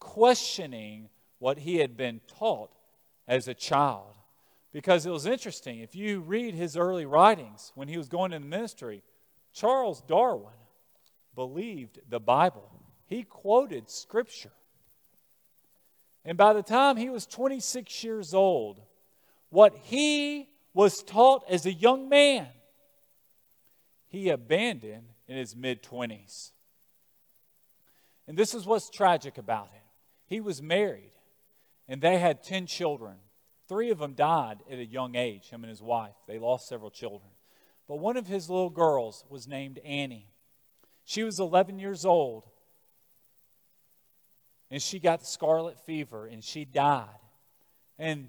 questioning 0.00 1.08
what 1.38 1.56
he 1.56 1.76
had 1.76 1.96
been 1.96 2.20
taught 2.26 2.72
as 3.28 3.46
a 3.46 3.54
child. 3.54 4.16
Because 4.72 5.06
it 5.06 5.10
was 5.10 5.24
interesting, 5.24 5.78
if 5.78 5.94
you 5.94 6.18
read 6.18 6.56
his 6.56 6.76
early 6.76 7.06
writings 7.06 7.70
when 7.76 7.86
he 7.86 7.96
was 7.96 8.08
going 8.08 8.32
into 8.32 8.48
ministry, 8.48 9.04
Charles 9.52 10.02
Darwin 10.08 10.50
believed 11.36 12.00
the 12.08 12.18
Bible. 12.18 12.68
He 13.06 13.22
quoted 13.22 13.88
Scripture. 13.88 14.50
And 16.24 16.36
by 16.36 16.54
the 16.54 16.64
time 16.64 16.96
he 16.96 17.08
was 17.08 17.24
26 17.24 18.02
years 18.02 18.34
old, 18.34 18.80
what 19.50 19.76
he 19.84 20.48
was 20.74 21.04
taught 21.04 21.44
as 21.48 21.66
a 21.66 21.72
young 21.72 22.08
man, 22.08 22.48
he 24.08 24.30
abandoned 24.30 25.10
in 25.26 25.36
his 25.36 25.54
mid 25.54 25.82
20s. 25.82 26.50
And 28.26 28.36
this 28.36 28.54
is 28.54 28.66
what's 28.66 28.90
tragic 28.90 29.38
about 29.38 29.70
him. 29.70 29.82
He 30.26 30.40
was 30.40 30.60
married, 30.60 31.12
and 31.88 32.00
they 32.00 32.18
had 32.18 32.42
10 32.42 32.66
children. 32.66 33.16
Three 33.68 33.90
of 33.90 33.98
them 33.98 34.14
died 34.14 34.58
at 34.70 34.78
a 34.78 34.84
young 34.84 35.14
age, 35.14 35.48
him 35.48 35.62
and 35.62 35.70
his 35.70 35.82
wife. 35.82 36.14
They 36.26 36.38
lost 36.38 36.68
several 36.68 36.90
children. 36.90 37.30
But 37.86 37.96
one 37.96 38.16
of 38.16 38.26
his 38.26 38.50
little 38.50 38.70
girls 38.70 39.24
was 39.30 39.48
named 39.48 39.78
Annie. 39.84 40.28
She 41.04 41.22
was 41.22 41.40
11 41.40 41.78
years 41.78 42.04
old, 42.04 42.44
and 44.70 44.82
she 44.82 44.98
got 44.98 45.26
scarlet 45.26 45.78
fever, 45.86 46.26
and 46.26 46.44
she 46.44 46.66
died. 46.66 47.08
And 47.98 48.28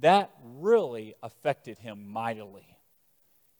that 0.00 0.30
really 0.42 1.14
affected 1.22 1.78
him 1.78 2.08
mightily. 2.08 2.75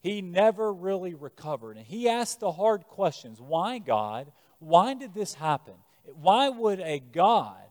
He 0.06 0.22
never 0.22 0.72
really 0.72 1.14
recovered. 1.14 1.76
And 1.76 1.84
he 1.84 2.08
asked 2.08 2.38
the 2.38 2.52
hard 2.52 2.86
questions 2.86 3.40
Why, 3.40 3.80
God? 3.80 4.30
Why 4.60 4.94
did 4.94 5.14
this 5.14 5.34
happen? 5.34 5.74
Why 6.04 6.48
would 6.48 6.78
a 6.78 7.00
God, 7.00 7.66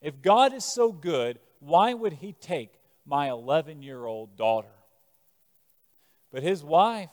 if 0.00 0.22
God 0.22 0.54
is 0.54 0.64
so 0.64 0.92
good, 0.92 1.40
why 1.58 1.92
would 1.92 2.12
he 2.12 2.34
take 2.34 2.78
my 3.04 3.30
11 3.30 3.82
year 3.82 4.04
old 4.06 4.36
daughter? 4.36 4.70
But 6.30 6.44
his 6.44 6.62
wife 6.62 7.10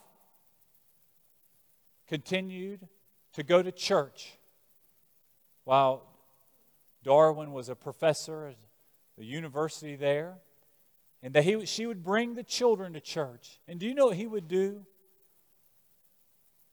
continued 2.08 2.88
to 3.34 3.42
go 3.42 3.64
to 3.64 3.72
church 3.72 4.38
while 5.64 6.04
Darwin 7.04 7.54
was 7.54 7.70
a 7.70 7.76
professor 7.76 8.50
at 8.50 8.58
the 9.18 9.26
university 9.26 9.96
there 9.96 10.38
and 11.22 11.34
that 11.34 11.44
he, 11.44 11.66
she 11.66 11.86
would 11.86 12.04
bring 12.04 12.36
the 12.36 12.44
children 12.44 12.94
to 12.94 13.02
church. 13.02 13.60
And 13.68 13.80
do 13.80 13.88
you 13.88 13.94
know 13.94 14.08
what 14.08 14.18
he 14.18 14.28
would 14.28 14.48
do? 14.48 14.86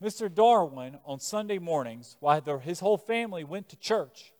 Mr. 0.03 0.33
Darwin, 0.33 0.99
on 1.05 1.19
Sunday 1.19 1.59
mornings, 1.59 2.17
while 2.21 2.41
the, 2.41 2.59
his 2.59 2.81
whole 2.81 2.99
family 2.99 3.45
went 3.45 3.69
to 3.71 3.77
church, 3.77 4.33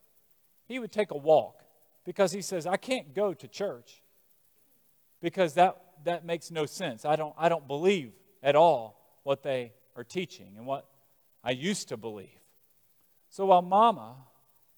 he 0.67 0.79
would 0.79 0.93
take 0.93 1.11
a 1.11 1.17
walk 1.17 1.63
because 2.05 2.33
he 2.33 2.43
says, 2.43 2.67
I 2.67 2.77
can't 2.77 3.15
go 3.15 3.33
to 3.33 3.49
church 3.49 4.03
because 5.21 5.55
that, 5.55 5.77
that 6.05 6.25
makes 6.25 6.51
no 6.51 6.67
sense. 6.67 7.05
I 7.05 7.17
don't, 7.17 7.35
I 7.39 7.49
don't 7.49 7.67
believe 7.67 8.13
at 8.43 8.55
all 8.55 9.01
what 9.23 9.43
they 9.43 9.73
are 9.97 10.05
teaching 10.05 10.55
and 10.57 10.67
what 10.67 10.87
I 11.43 11.53
used 11.53 11.89
to 11.89 11.97
believe. 11.97 12.29
So 13.31 13.47
while 13.47 13.63
mama 13.63 14.17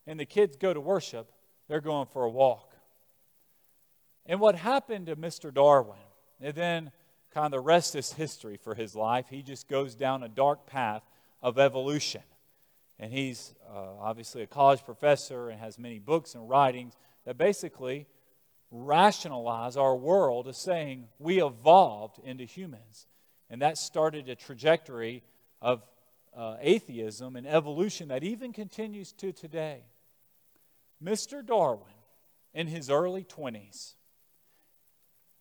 and 0.07 0.18
the 0.18 0.26
kids 0.26 0.57
go 0.57 0.72
to 0.72 0.81
worship, 0.81 1.31
they're 1.68 1.81
going 1.81 2.07
for 2.07 2.24
a 2.24 2.31
walk. 2.31 2.68
And 4.29 4.41
what 4.41 4.55
happened 4.55 5.07
to 5.07 5.16
Mr. 5.16 5.53
Darwin, 5.53 5.97
and 6.39 6.55
then 6.55 6.93
kind 7.33 7.47
of 7.47 7.53
the 7.53 7.61
rest 7.61 7.97
is 7.97 8.12
history 8.12 8.59
for 8.59 8.74
his 8.74 8.95
life. 8.95 9.26
He 9.31 9.43
just 9.43 9.68
goes 9.68 9.95
down 9.95 10.22
a 10.22 10.29
dark 10.29 10.66
path 10.66 11.03
of 11.43 11.59
evolution. 11.59 12.22
And 12.99 13.12
he's 13.12 13.55
uh, 13.66 13.95
obviously 14.01 14.43
a 14.43 14.47
college 14.47 14.85
professor 14.85 15.49
and 15.49 15.59
has 15.59 15.79
many 15.79 15.99
books 15.99 16.35
and 16.35 16.49
writings 16.49 16.95
that 17.24 17.39
basically 17.39 18.07
rationalize 18.70 19.76
our 19.76 19.97
world 19.97 20.47
as 20.47 20.59
saying 20.59 21.09
we 21.18 21.43
evolved 21.43 22.18
into 22.22 22.45
humans. 22.45 23.07
And 23.49 23.62
that 23.62 23.79
started 23.79 24.29
a 24.29 24.35
trajectory 24.35 25.22
of 25.62 25.83
uh, 26.37 26.57
atheism 26.61 27.35
and 27.37 27.47
evolution 27.47 28.09
that 28.09 28.22
even 28.22 28.53
continues 28.53 29.12
to 29.12 29.33
today. 29.33 29.85
Mr. 31.03 31.45
Darwin, 31.45 31.87
in 32.53 32.66
his 32.66 32.91
early 32.91 33.24
20s, 33.24 33.95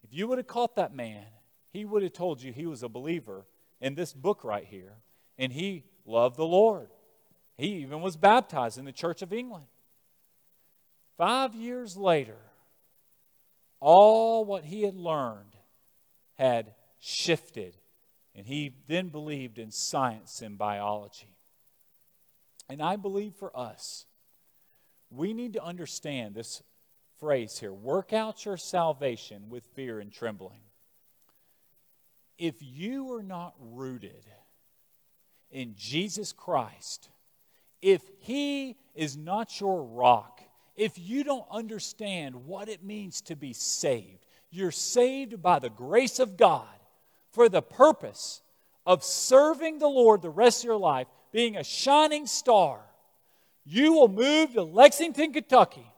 if 0.03 0.13
you 0.13 0.27
would 0.27 0.37
have 0.37 0.47
caught 0.47 0.75
that 0.75 0.93
man, 0.93 1.25
he 1.71 1.85
would 1.85 2.03
have 2.03 2.13
told 2.13 2.41
you 2.41 2.51
he 2.51 2.65
was 2.65 2.83
a 2.83 2.89
believer 2.89 3.45
in 3.81 3.95
this 3.95 4.13
book 4.13 4.43
right 4.43 4.65
here, 4.65 4.93
and 5.37 5.51
he 5.53 5.83
loved 6.05 6.37
the 6.37 6.45
Lord. 6.45 6.89
He 7.57 7.77
even 7.77 8.01
was 8.01 8.15
baptized 8.15 8.77
in 8.77 8.85
the 8.85 8.91
Church 8.91 9.21
of 9.21 9.33
England. 9.33 9.65
Five 11.17 11.55
years 11.55 11.97
later, 11.97 12.37
all 13.79 14.45
what 14.45 14.65
he 14.65 14.83
had 14.83 14.95
learned 14.95 15.55
had 16.35 16.73
shifted, 16.99 17.75
and 18.35 18.45
he 18.45 18.75
then 18.87 19.09
believed 19.09 19.57
in 19.57 19.71
science 19.71 20.41
and 20.41 20.57
biology. 20.57 21.35
And 22.69 22.81
I 22.81 22.95
believe 22.95 23.33
for 23.33 23.55
us, 23.57 24.05
we 25.09 25.33
need 25.33 25.53
to 25.53 25.63
understand 25.63 26.35
this 26.35 26.61
phrase 27.20 27.57
here 27.59 27.74
work 27.74 28.13
out 28.13 28.45
your 28.45 28.57
salvation 28.57 29.49
with 29.49 29.65
fear 29.76 29.99
and 29.99 30.11
trembling. 30.11 30.61
If 32.38 32.55
you 32.59 33.13
are 33.13 33.24
not 33.24 33.55
rooted 33.59 34.26
in 35.49 35.74
Jesus 35.76 36.32
Christ, 36.32 37.09
if 37.82 38.01
He 38.20 38.78
is 38.95 39.18
not 39.18 39.59
your 39.59 39.84
rock, 39.84 40.41
if 40.76 40.99
you 40.99 41.24
don't 41.24 41.45
understand 41.51 42.36
what 42.45 42.70
it 42.70 42.84
means 42.84 43.22
to 43.22 43.36
be 43.36 43.53
saved, 43.53 44.26
you're 44.51 44.72
saved 44.72 45.41
by 45.41 45.59
the 45.59 45.70
grace 45.70 46.20
of 46.20 46.38
God 46.38 46.68
for 47.32 47.49
the 47.49 47.61
purpose 47.61 48.41
of 48.86 49.03
serving 49.03 49.80
the 49.80 49.88
Lord 49.88 50.22
the 50.22 50.30
rest 50.30 50.61
of 50.61 50.65
your 50.65 50.78
life, 50.78 51.07
being 51.32 51.57
a 51.57 51.63
shining 51.63 52.28
star. 52.28 52.80
You 53.65 53.93
will 53.93 54.07
move 54.07 54.53
to 54.53 54.63
Lexington, 54.63 55.34
Kentucky 55.34 55.91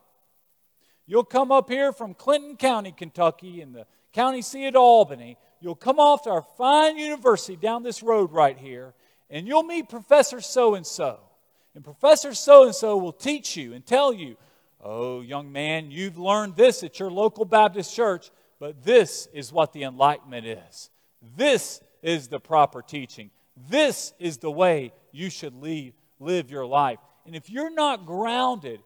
You'll 1.10 1.24
come 1.24 1.50
up 1.50 1.68
here 1.68 1.92
from 1.92 2.14
Clinton 2.14 2.56
County, 2.56 2.92
Kentucky, 2.92 3.60
in 3.60 3.72
the 3.72 3.84
county 4.12 4.42
seat 4.42 4.68
at 4.68 4.76
Albany, 4.76 5.38
you'll 5.60 5.74
come 5.74 5.98
off 5.98 6.22
to 6.22 6.30
our 6.30 6.46
fine 6.56 6.98
university 6.98 7.56
down 7.56 7.82
this 7.82 8.00
road 8.00 8.30
right 8.30 8.56
here, 8.56 8.94
and 9.28 9.44
you'll 9.44 9.64
meet 9.64 9.88
Professor 9.88 10.40
so 10.40 10.76
and 10.76 10.86
so. 10.86 11.18
And 11.74 11.82
Professor 11.82 12.32
so 12.32 12.62
and 12.66 12.72
so 12.72 12.96
will 12.96 13.12
teach 13.12 13.56
you 13.56 13.72
and 13.72 13.84
tell 13.84 14.12
you, 14.12 14.36
oh, 14.80 15.20
young 15.20 15.50
man, 15.50 15.90
you've 15.90 16.16
learned 16.16 16.54
this 16.54 16.84
at 16.84 17.00
your 17.00 17.10
local 17.10 17.44
Baptist 17.44 17.92
church, 17.92 18.30
but 18.60 18.84
this 18.84 19.26
is 19.32 19.52
what 19.52 19.72
the 19.72 19.82
enlightenment 19.82 20.46
is. 20.46 20.90
This 21.36 21.80
is 22.02 22.28
the 22.28 22.38
proper 22.38 22.82
teaching. 22.82 23.32
This 23.68 24.12
is 24.20 24.38
the 24.38 24.52
way 24.52 24.92
you 25.10 25.28
should 25.28 25.60
leave, 25.60 25.94
live 26.20 26.52
your 26.52 26.66
life. 26.66 27.00
And 27.26 27.34
if 27.34 27.50
you're 27.50 27.68
not 27.68 28.06
grounded 28.06 28.78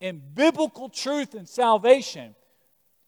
in 0.00 0.22
biblical 0.34 0.88
truth 0.88 1.34
and 1.34 1.48
salvation, 1.48 2.34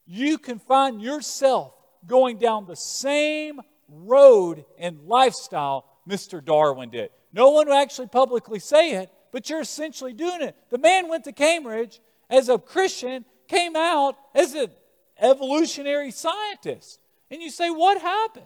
you 0.07 0.39
can 0.39 0.59
find 0.59 1.01
yourself 1.01 1.75
going 2.07 2.39
down 2.39 2.67
the 2.67 2.77
same 2.77 3.61
road 3.89 4.65
and 4.79 5.01
lifestyle 5.07 5.87
Mr. 6.09 6.45
Darwin 6.45 6.91
did. 6.91 7.11
No 7.33 7.51
one 7.51 7.67
will 7.69 7.75
actually 7.75 8.09
publicly 8.09 8.59
say 8.59 8.95
it, 8.95 9.11
but 9.31 9.49
you're 9.49 9.61
essentially 9.61 10.13
doing 10.13 10.43
it. 10.43 10.57
The 10.71 10.79
man 10.79 11.09
went 11.09 11.25
to 11.25 11.33
Cambridge 11.33 12.01
as 12.29 12.49
a 12.49 12.59
Christian, 12.59 13.25
came 13.49 13.77
out 13.77 14.17
as 14.35 14.55
an 14.55 14.71
evolutionary 15.19 16.11
scientist. 16.11 17.01
And 17.31 17.41
you 17.41 17.51
say, 17.51 17.71
what 17.71 18.01
happened? 18.01 18.45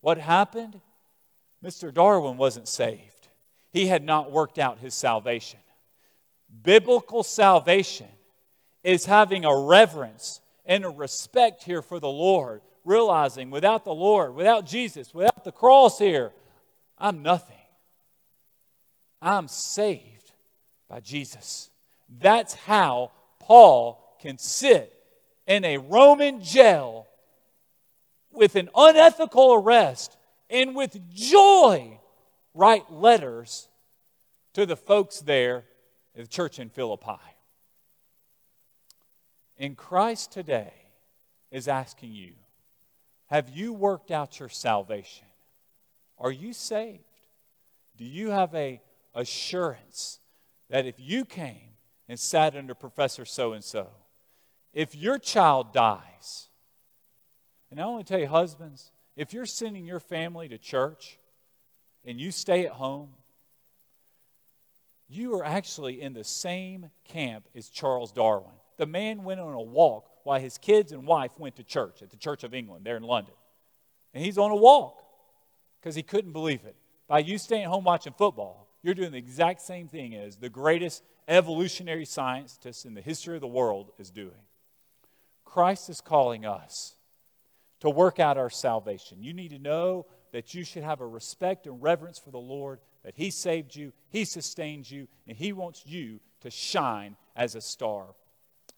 What 0.00 0.18
happened? 0.18 0.80
Mr. 1.64 1.92
Darwin 1.92 2.36
wasn't 2.36 2.68
saved, 2.68 3.28
he 3.72 3.86
had 3.88 4.04
not 4.04 4.30
worked 4.30 4.58
out 4.58 4.78
his 4.78 4.94
salvation. 4.94 5.58
Biblical 6.62 7.22
salvation 7.22 8.08
is 8.82 9.04
having 9.04 9.44
a 9.44 9.56
reverence 9.56 10.40
and 10.64 10.84
a 10.84 10.88
respect 10.88 11.62
here 11.64 11.82
for 11.82 12.00
the 12.00 12.08
Lord, 12.08 12.62
realizing 12.84 13.50
without 13.50 13.84
the 13.84 13.94
Lord, 13.94 14.34
without 14.34 14.66
Jesus, 14.66 15.12
without 15.12 15.44
the 15.44 15.52
cross 15.52 15.98
here, 15.98 16.32
I'm 16.96 17.22
nothing. 17.22 17.56
I'm 19.20 19.48
saved 19.48 20.32
by 20.88 21.00
Jesus. 21.00 21.70
That's 22.08 22.54
how 22.54 23.12
Paul 23.40 24.16
can 24.20 24.38
sit 24.38 24.92
in 25.46 25.64
a 25.64 25.78
Roman 25.78 26.42
jail 26.42 27.06
with 28.30 28.56
an 28.56 28.68
unethical 28.74 29.54
arrest 29.54 30.16
and 30.50 30.74
with 30.74 31.10
joy 31.10 31.98
write 32.54 32.92
letters 32.92 33.68
to 34.54 34.66
the 34.66 34.76
folks 34.76 35.20
there 35.20 35.64
the 36.18 36.26
church 36.26 36.58
in 36.58 36.68
Philippi. 36.68 37.20
And 39.56 39.76
Christ 39.76 40.32
today 40.32 40.72
is 41.52 41.68
asking 41.68 42.12
you 42.12 42.32
Have 43.26 43.48
you 43.48 43.72
worked 43.72 44.10
out 44.10 44.40
your 44.40 44.48
salvation? 44.48 45.28
Are 46.18 46.32
you 46.32 46.52
saved? 46.52 47.04
Do 47.96 48.04
you 48.04 48.30
have 48.30 48.52
a 48.54 48.80
assurance 49.14 50.18
that 50.68 50.86
if 50.86 50.96
you 50.98 51.24
came 51.24 51.76
and 52.08 52.18
sat 52.18 52.56
under 52.56 52.74
Professor 52.74 53.24
so 53.24 53.52
and 53.52 53.62
so, 53.62 53.88
if 54.72 54.96
your 54.96 55.18
child 55.18 55.72
dies, 55.72 56.48
and 57.70 57.80
I 57.80 57.84
only 57.84 58.04
tell 58.04 58.18
you, 58.18 58.26
husbands, 58.26 58.90
if 59.16 59.32
you're 59.32 59.46
sending 59.46 59.84
your 59.84 60.00
family 60.00 60.48
to 60.48 60.58
church 60.58 61.18
and 62.04 62.20
you 62.20 62.32
stay 62.32 62.66
at 62.66 62.72
home, 62.72 63.10
you 65.08 65.34
are 65.34 65.44
actually 65.44 66.00
in 66.00 66.12
the 66.12 66.24
same 66.24 66.90
camp 67.04 67.48
as 67.54 67.68
Charles 67.68 68.12
Darwin. 68.12 68.52
The 68.76 68.86
man 68.86 69.24
went 69.24 69.40
on 69.40 69.54
a 69.54 69.60
walk 69.60 70.10
while 70.24 70.40
his 70.40 70.58
kids 70.58 70.92
and 70.92 71.06
wife 71.06 71.32
went 71.38 71.56
to 71.56 71.64
church 71.64 72.02
at 72.02 72.10
the 72.10 72.16
Church 72.16 72.44
of 72.44 72.54
England 72.54 72.84
there 72.84 72.96
in 72.96 73.02
London. 73.02 73.34
And 74.12 74.24
he's 74.24 74.38
on 74.38 74.50
a 74.50 74.56
walk 74.56 75.02
because 75.80 75.94
he 75.94 76.02
couldn't 76.02 76.32
believe 76.32 76.64
it. 76.64 76.76
By 77.06 77.20
you 77.20 77.38
staying 77.38 77.68
home 77.68 77.84
watching 77.84 78.12
football, 78.12 78.68
you're 78.82 78.94
doing 78.94 79.12
the 79.12 79.18
exact 79.18 79.62
same 79.62 79.88
thing 79.88 80.14
as 80.14 80.36
the 80.36 80.50
greatest 80.50 81.02
evolutionary 81.26 82.04
scientist 82.04 82.84
in 82.84 82.94
the 82.94 83.00
history 83.00 83.34
of 83.34 83.40
the 83.40 83.46
world 83.46 83.90
is 83.98 84.10
doing. 84.10 84.30
Christ 85.44 85.88
is 85.88 86.00
calling 86.00 86.44
us 86.44 86.94
to 87.80 87.90
work 87.90 88.20
out 88.20 88.36
our 88.36 88.50
salvation. 88.50 89.22
You 89.22 89.32
need 89.32 89.50
to 89.50 89.58
know 89.58 90.06
that 90.32 90.54
you 90.54 90.64
should 90.64 90.82
have 90.82 91.00
a 91.00 91.06
respect 91.06 91.66
and 91.66 91.82
reverence 91.82 92.18
for 92.18 92.30
the 92.30 92.38
Lord, 92.38 92.80
that 93.08 93.16
He 93.16 93.30
saved 93.30 93.74
you, 93.74 93.94
He 94.10 94.26
sustains 94.26 94.90
you, 94.90 95.08
and 95.26 95.34
He 95.34 95.54
wants 95.54 95.86
you 95.86 96.20
to 96.42 96.50
shine 96.50 97.16
as 97.34 97.54
a 97.54 97.60
star. 97.62 98.04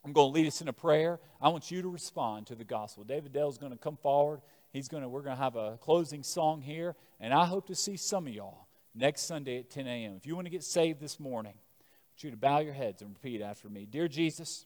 I'm 0.04 0.12
going 0.12 0.32
to 0.32 0.38
lead 0.38 0.46
us 0.46 0.60
in 0.60 0.68
a 0.68 0.72
prayer. 0.72 1.18
I 1.42 1.48
want 1.48 1.72
you 1.72 1.82
to 1.82 1.88
respond 1.88 2.46
to 2.46 2.54
the 2.54 2.62
gospel. 2.62 3.02
David 3.02 3.32
Dale's 3.32 3.58
going 3.58 3.72
to 3.72 3.78
come 3.78 3.96
forward. 3.96 4.40
He's 4.72 4.86
going 4.86 5.02
to, 5.02 5.08
we're 5.08 5.22
going 5.22 5.36
to 5.36 5.42
have 5.42 5.56
a 5.56 5.78
closing 5.78 6.22
song 6.22 6.60
here, 6.60 6.94
and 7.18 7.34
I 7.34 7.44
hope 7.44 7.66
to 7.66 7.74
see 7.74 7.96
some 7.96 8.28
of 8.28 8.32
y'all 8.32 8.68
next 8.94 9.22
Sunday 9.22 9.58
at 9.58 9.68
10 9.68 9.88
a.m. 9.88 10.14
If 10.16 10.28
you 10.28 10.36
want 10.36 10.46
to 10.46 10.50
get 10.50 10.62
saved 10.62 11.00
this 11.00 11.18
morning, 11.18 11.54
I 11.54 12.06
want 12.12 12.22
you 12.22 12.30
to 12.30 12.36
bow 12.36 12.60
your 12.60 12.74
heads 12.74 13.02
and 13.02 13.10
repeat 13.10 13.42
after 13.42 13.68
me. 13.68 13.84
Dear 13.84 14.06
Jesus, 14.06 14.64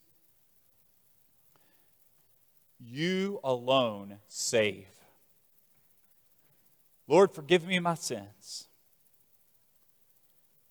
you 2.79 3.39
alone 3.43 4.19
save. 4.27 4.85
Lord, 7.07 7.31
forgive 7.31 7.65
me 7.65 7.79
my 7.79 7.95
sins. 7.95 8.67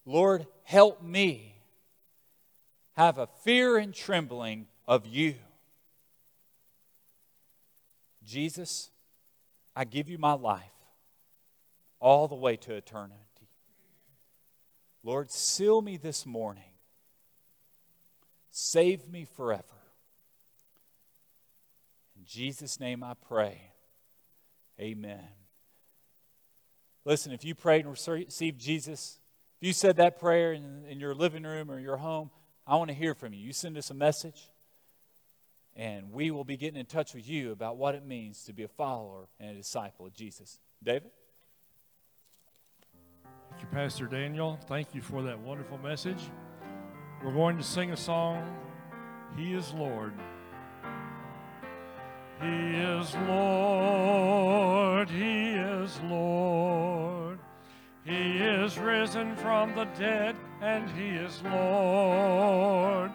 Lord, 0.07 0.47
help 0.65 1.03
me 1.03 1.57
have 2.93 3.19
a 3.19 3.27
fear 3.43 3.77
and 3.77 3.95
trembling 3.95 4.67
of 4.87 5.07
you. 5.07 5.35
Jesus, 8.25 8.91
I 9.75 9.85
give 9.85 10.09
you 10.09 10.19
my 10.19 10.33
life 10.33 10.63
all 12.01 12.29
the 12.29 12.35
way 12.35 12.57
to 12.57 12.75
eternity. 12.75 13.19
Lord, 15.03 15.31
seal 15.31 15.83
me 15.83 15.97
this 15.97 16.25
morning. 16.25 16.63
Save 18.51 19.09
me 19.09 19.27
forever. 19.37 19.65
In 22.17 22.25
Jesus' 22.25 22.79
name 22.81 23.03
I 23.03 23.15
pray. 23.15 23.61
Amen. 24.81 25.29
Listen, 27.05 27.33
if 27.33 27.45
you 27.45 27.55
prayed 27.55 27.85
and 27.85 27.97
received 28.09 28.61
Jesus, 28.61 29.19
you 29.65 29.73
said 29.73 29.97
that 29.97 30.19
prayer 30.19 30.53
in, 30.53 30.85
in 30.89 31.01
your 31.01 31.15
living 31.15 31.45
room 31.45 31.71
or 31.71 31.79
your 31.79 31.97
home, 31.97 32.31
I 32.67 32.77
want 32.77 32.89
to 32.89 32.95
hear 32.95 33.15
from 33.15 33.33
you. 33.33 33.41
You 33.41 33.53
send 33.53 33.77
us 33.79 33.91
a 33.91 33.95
message, 33.95 34.51
and 35.75 36.13
we 36.13 36.31
will 36.31 36.45
be 36.45 36.57
getting 36.57 36.79
in 36.79 36.87
touch 36.87 37.15
with 37.15 37.29
you 37.29 37.53
about 37.53 37.77
what 37.77 37.95
it 37.95 38.05
means 38.05 38.45
to 38.45 38.53
be 38.53 38.63
a 38.63 38.69
follower 38.69 39.29
and 39.41 39.51
a 39.51 39.55
disciple 39.55 40.07
of 40.07 40.13
Jesus. 40.15 40.59
David? 40.83 41.11
Thank 43.51 43.63
you, 43.63 43.69
Pastor 43.73 44.07
Daniel. 44.07 44.59
Thank 44.67 44.95
you 44.95 45.01
for 45.01 45.23
that 45.23 45.39
wonderful 45.39 45.79
message. 45.79 46.21
We're 47.23 47.33
going 47.33 47.57
to 47.57 47.63
sing 47.63 47.93
a 47.93 47.97
song, 47.97 48.57
He 49.37 49.55
is 49.55 49.73
Lord. 49.73 50.13
He 52.43 52.47
is 52.49 53.15
Lord, 53.27 55.09
He 55.09 55.51
is 55.53 56.01
Lord. 56.03 56.94
He 58.05 58.37
is 58.37 58.79
risen 58.79 59.35
from 59.37 59.75
the 59.75 59.87
dead, 59.99 60.37
and 60.61 60.91
He 60.91 61.09
is 61.09 61.43
Lord. 61.43 63.11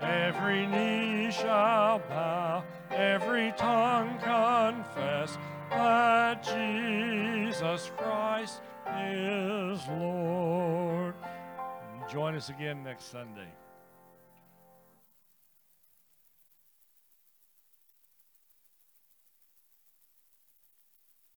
Every 0.00 0.66
knee 0.66 1.30
shall 1.30 2.00
bow, 2.00 2.64
every 2.90 3.52
tongue 3.56 4.18
confess 4.18 5.38
that 5.70 6.42
Jesus 6.42 7.92
Christ 7.96 8.60
is 8.98 9.80
Lord. 9.88 11.14
Join 12.10 12.34
us 12.34 12.48
again 12.48 12.82
next 12.82 13.12
Sunday. 13.12 13.48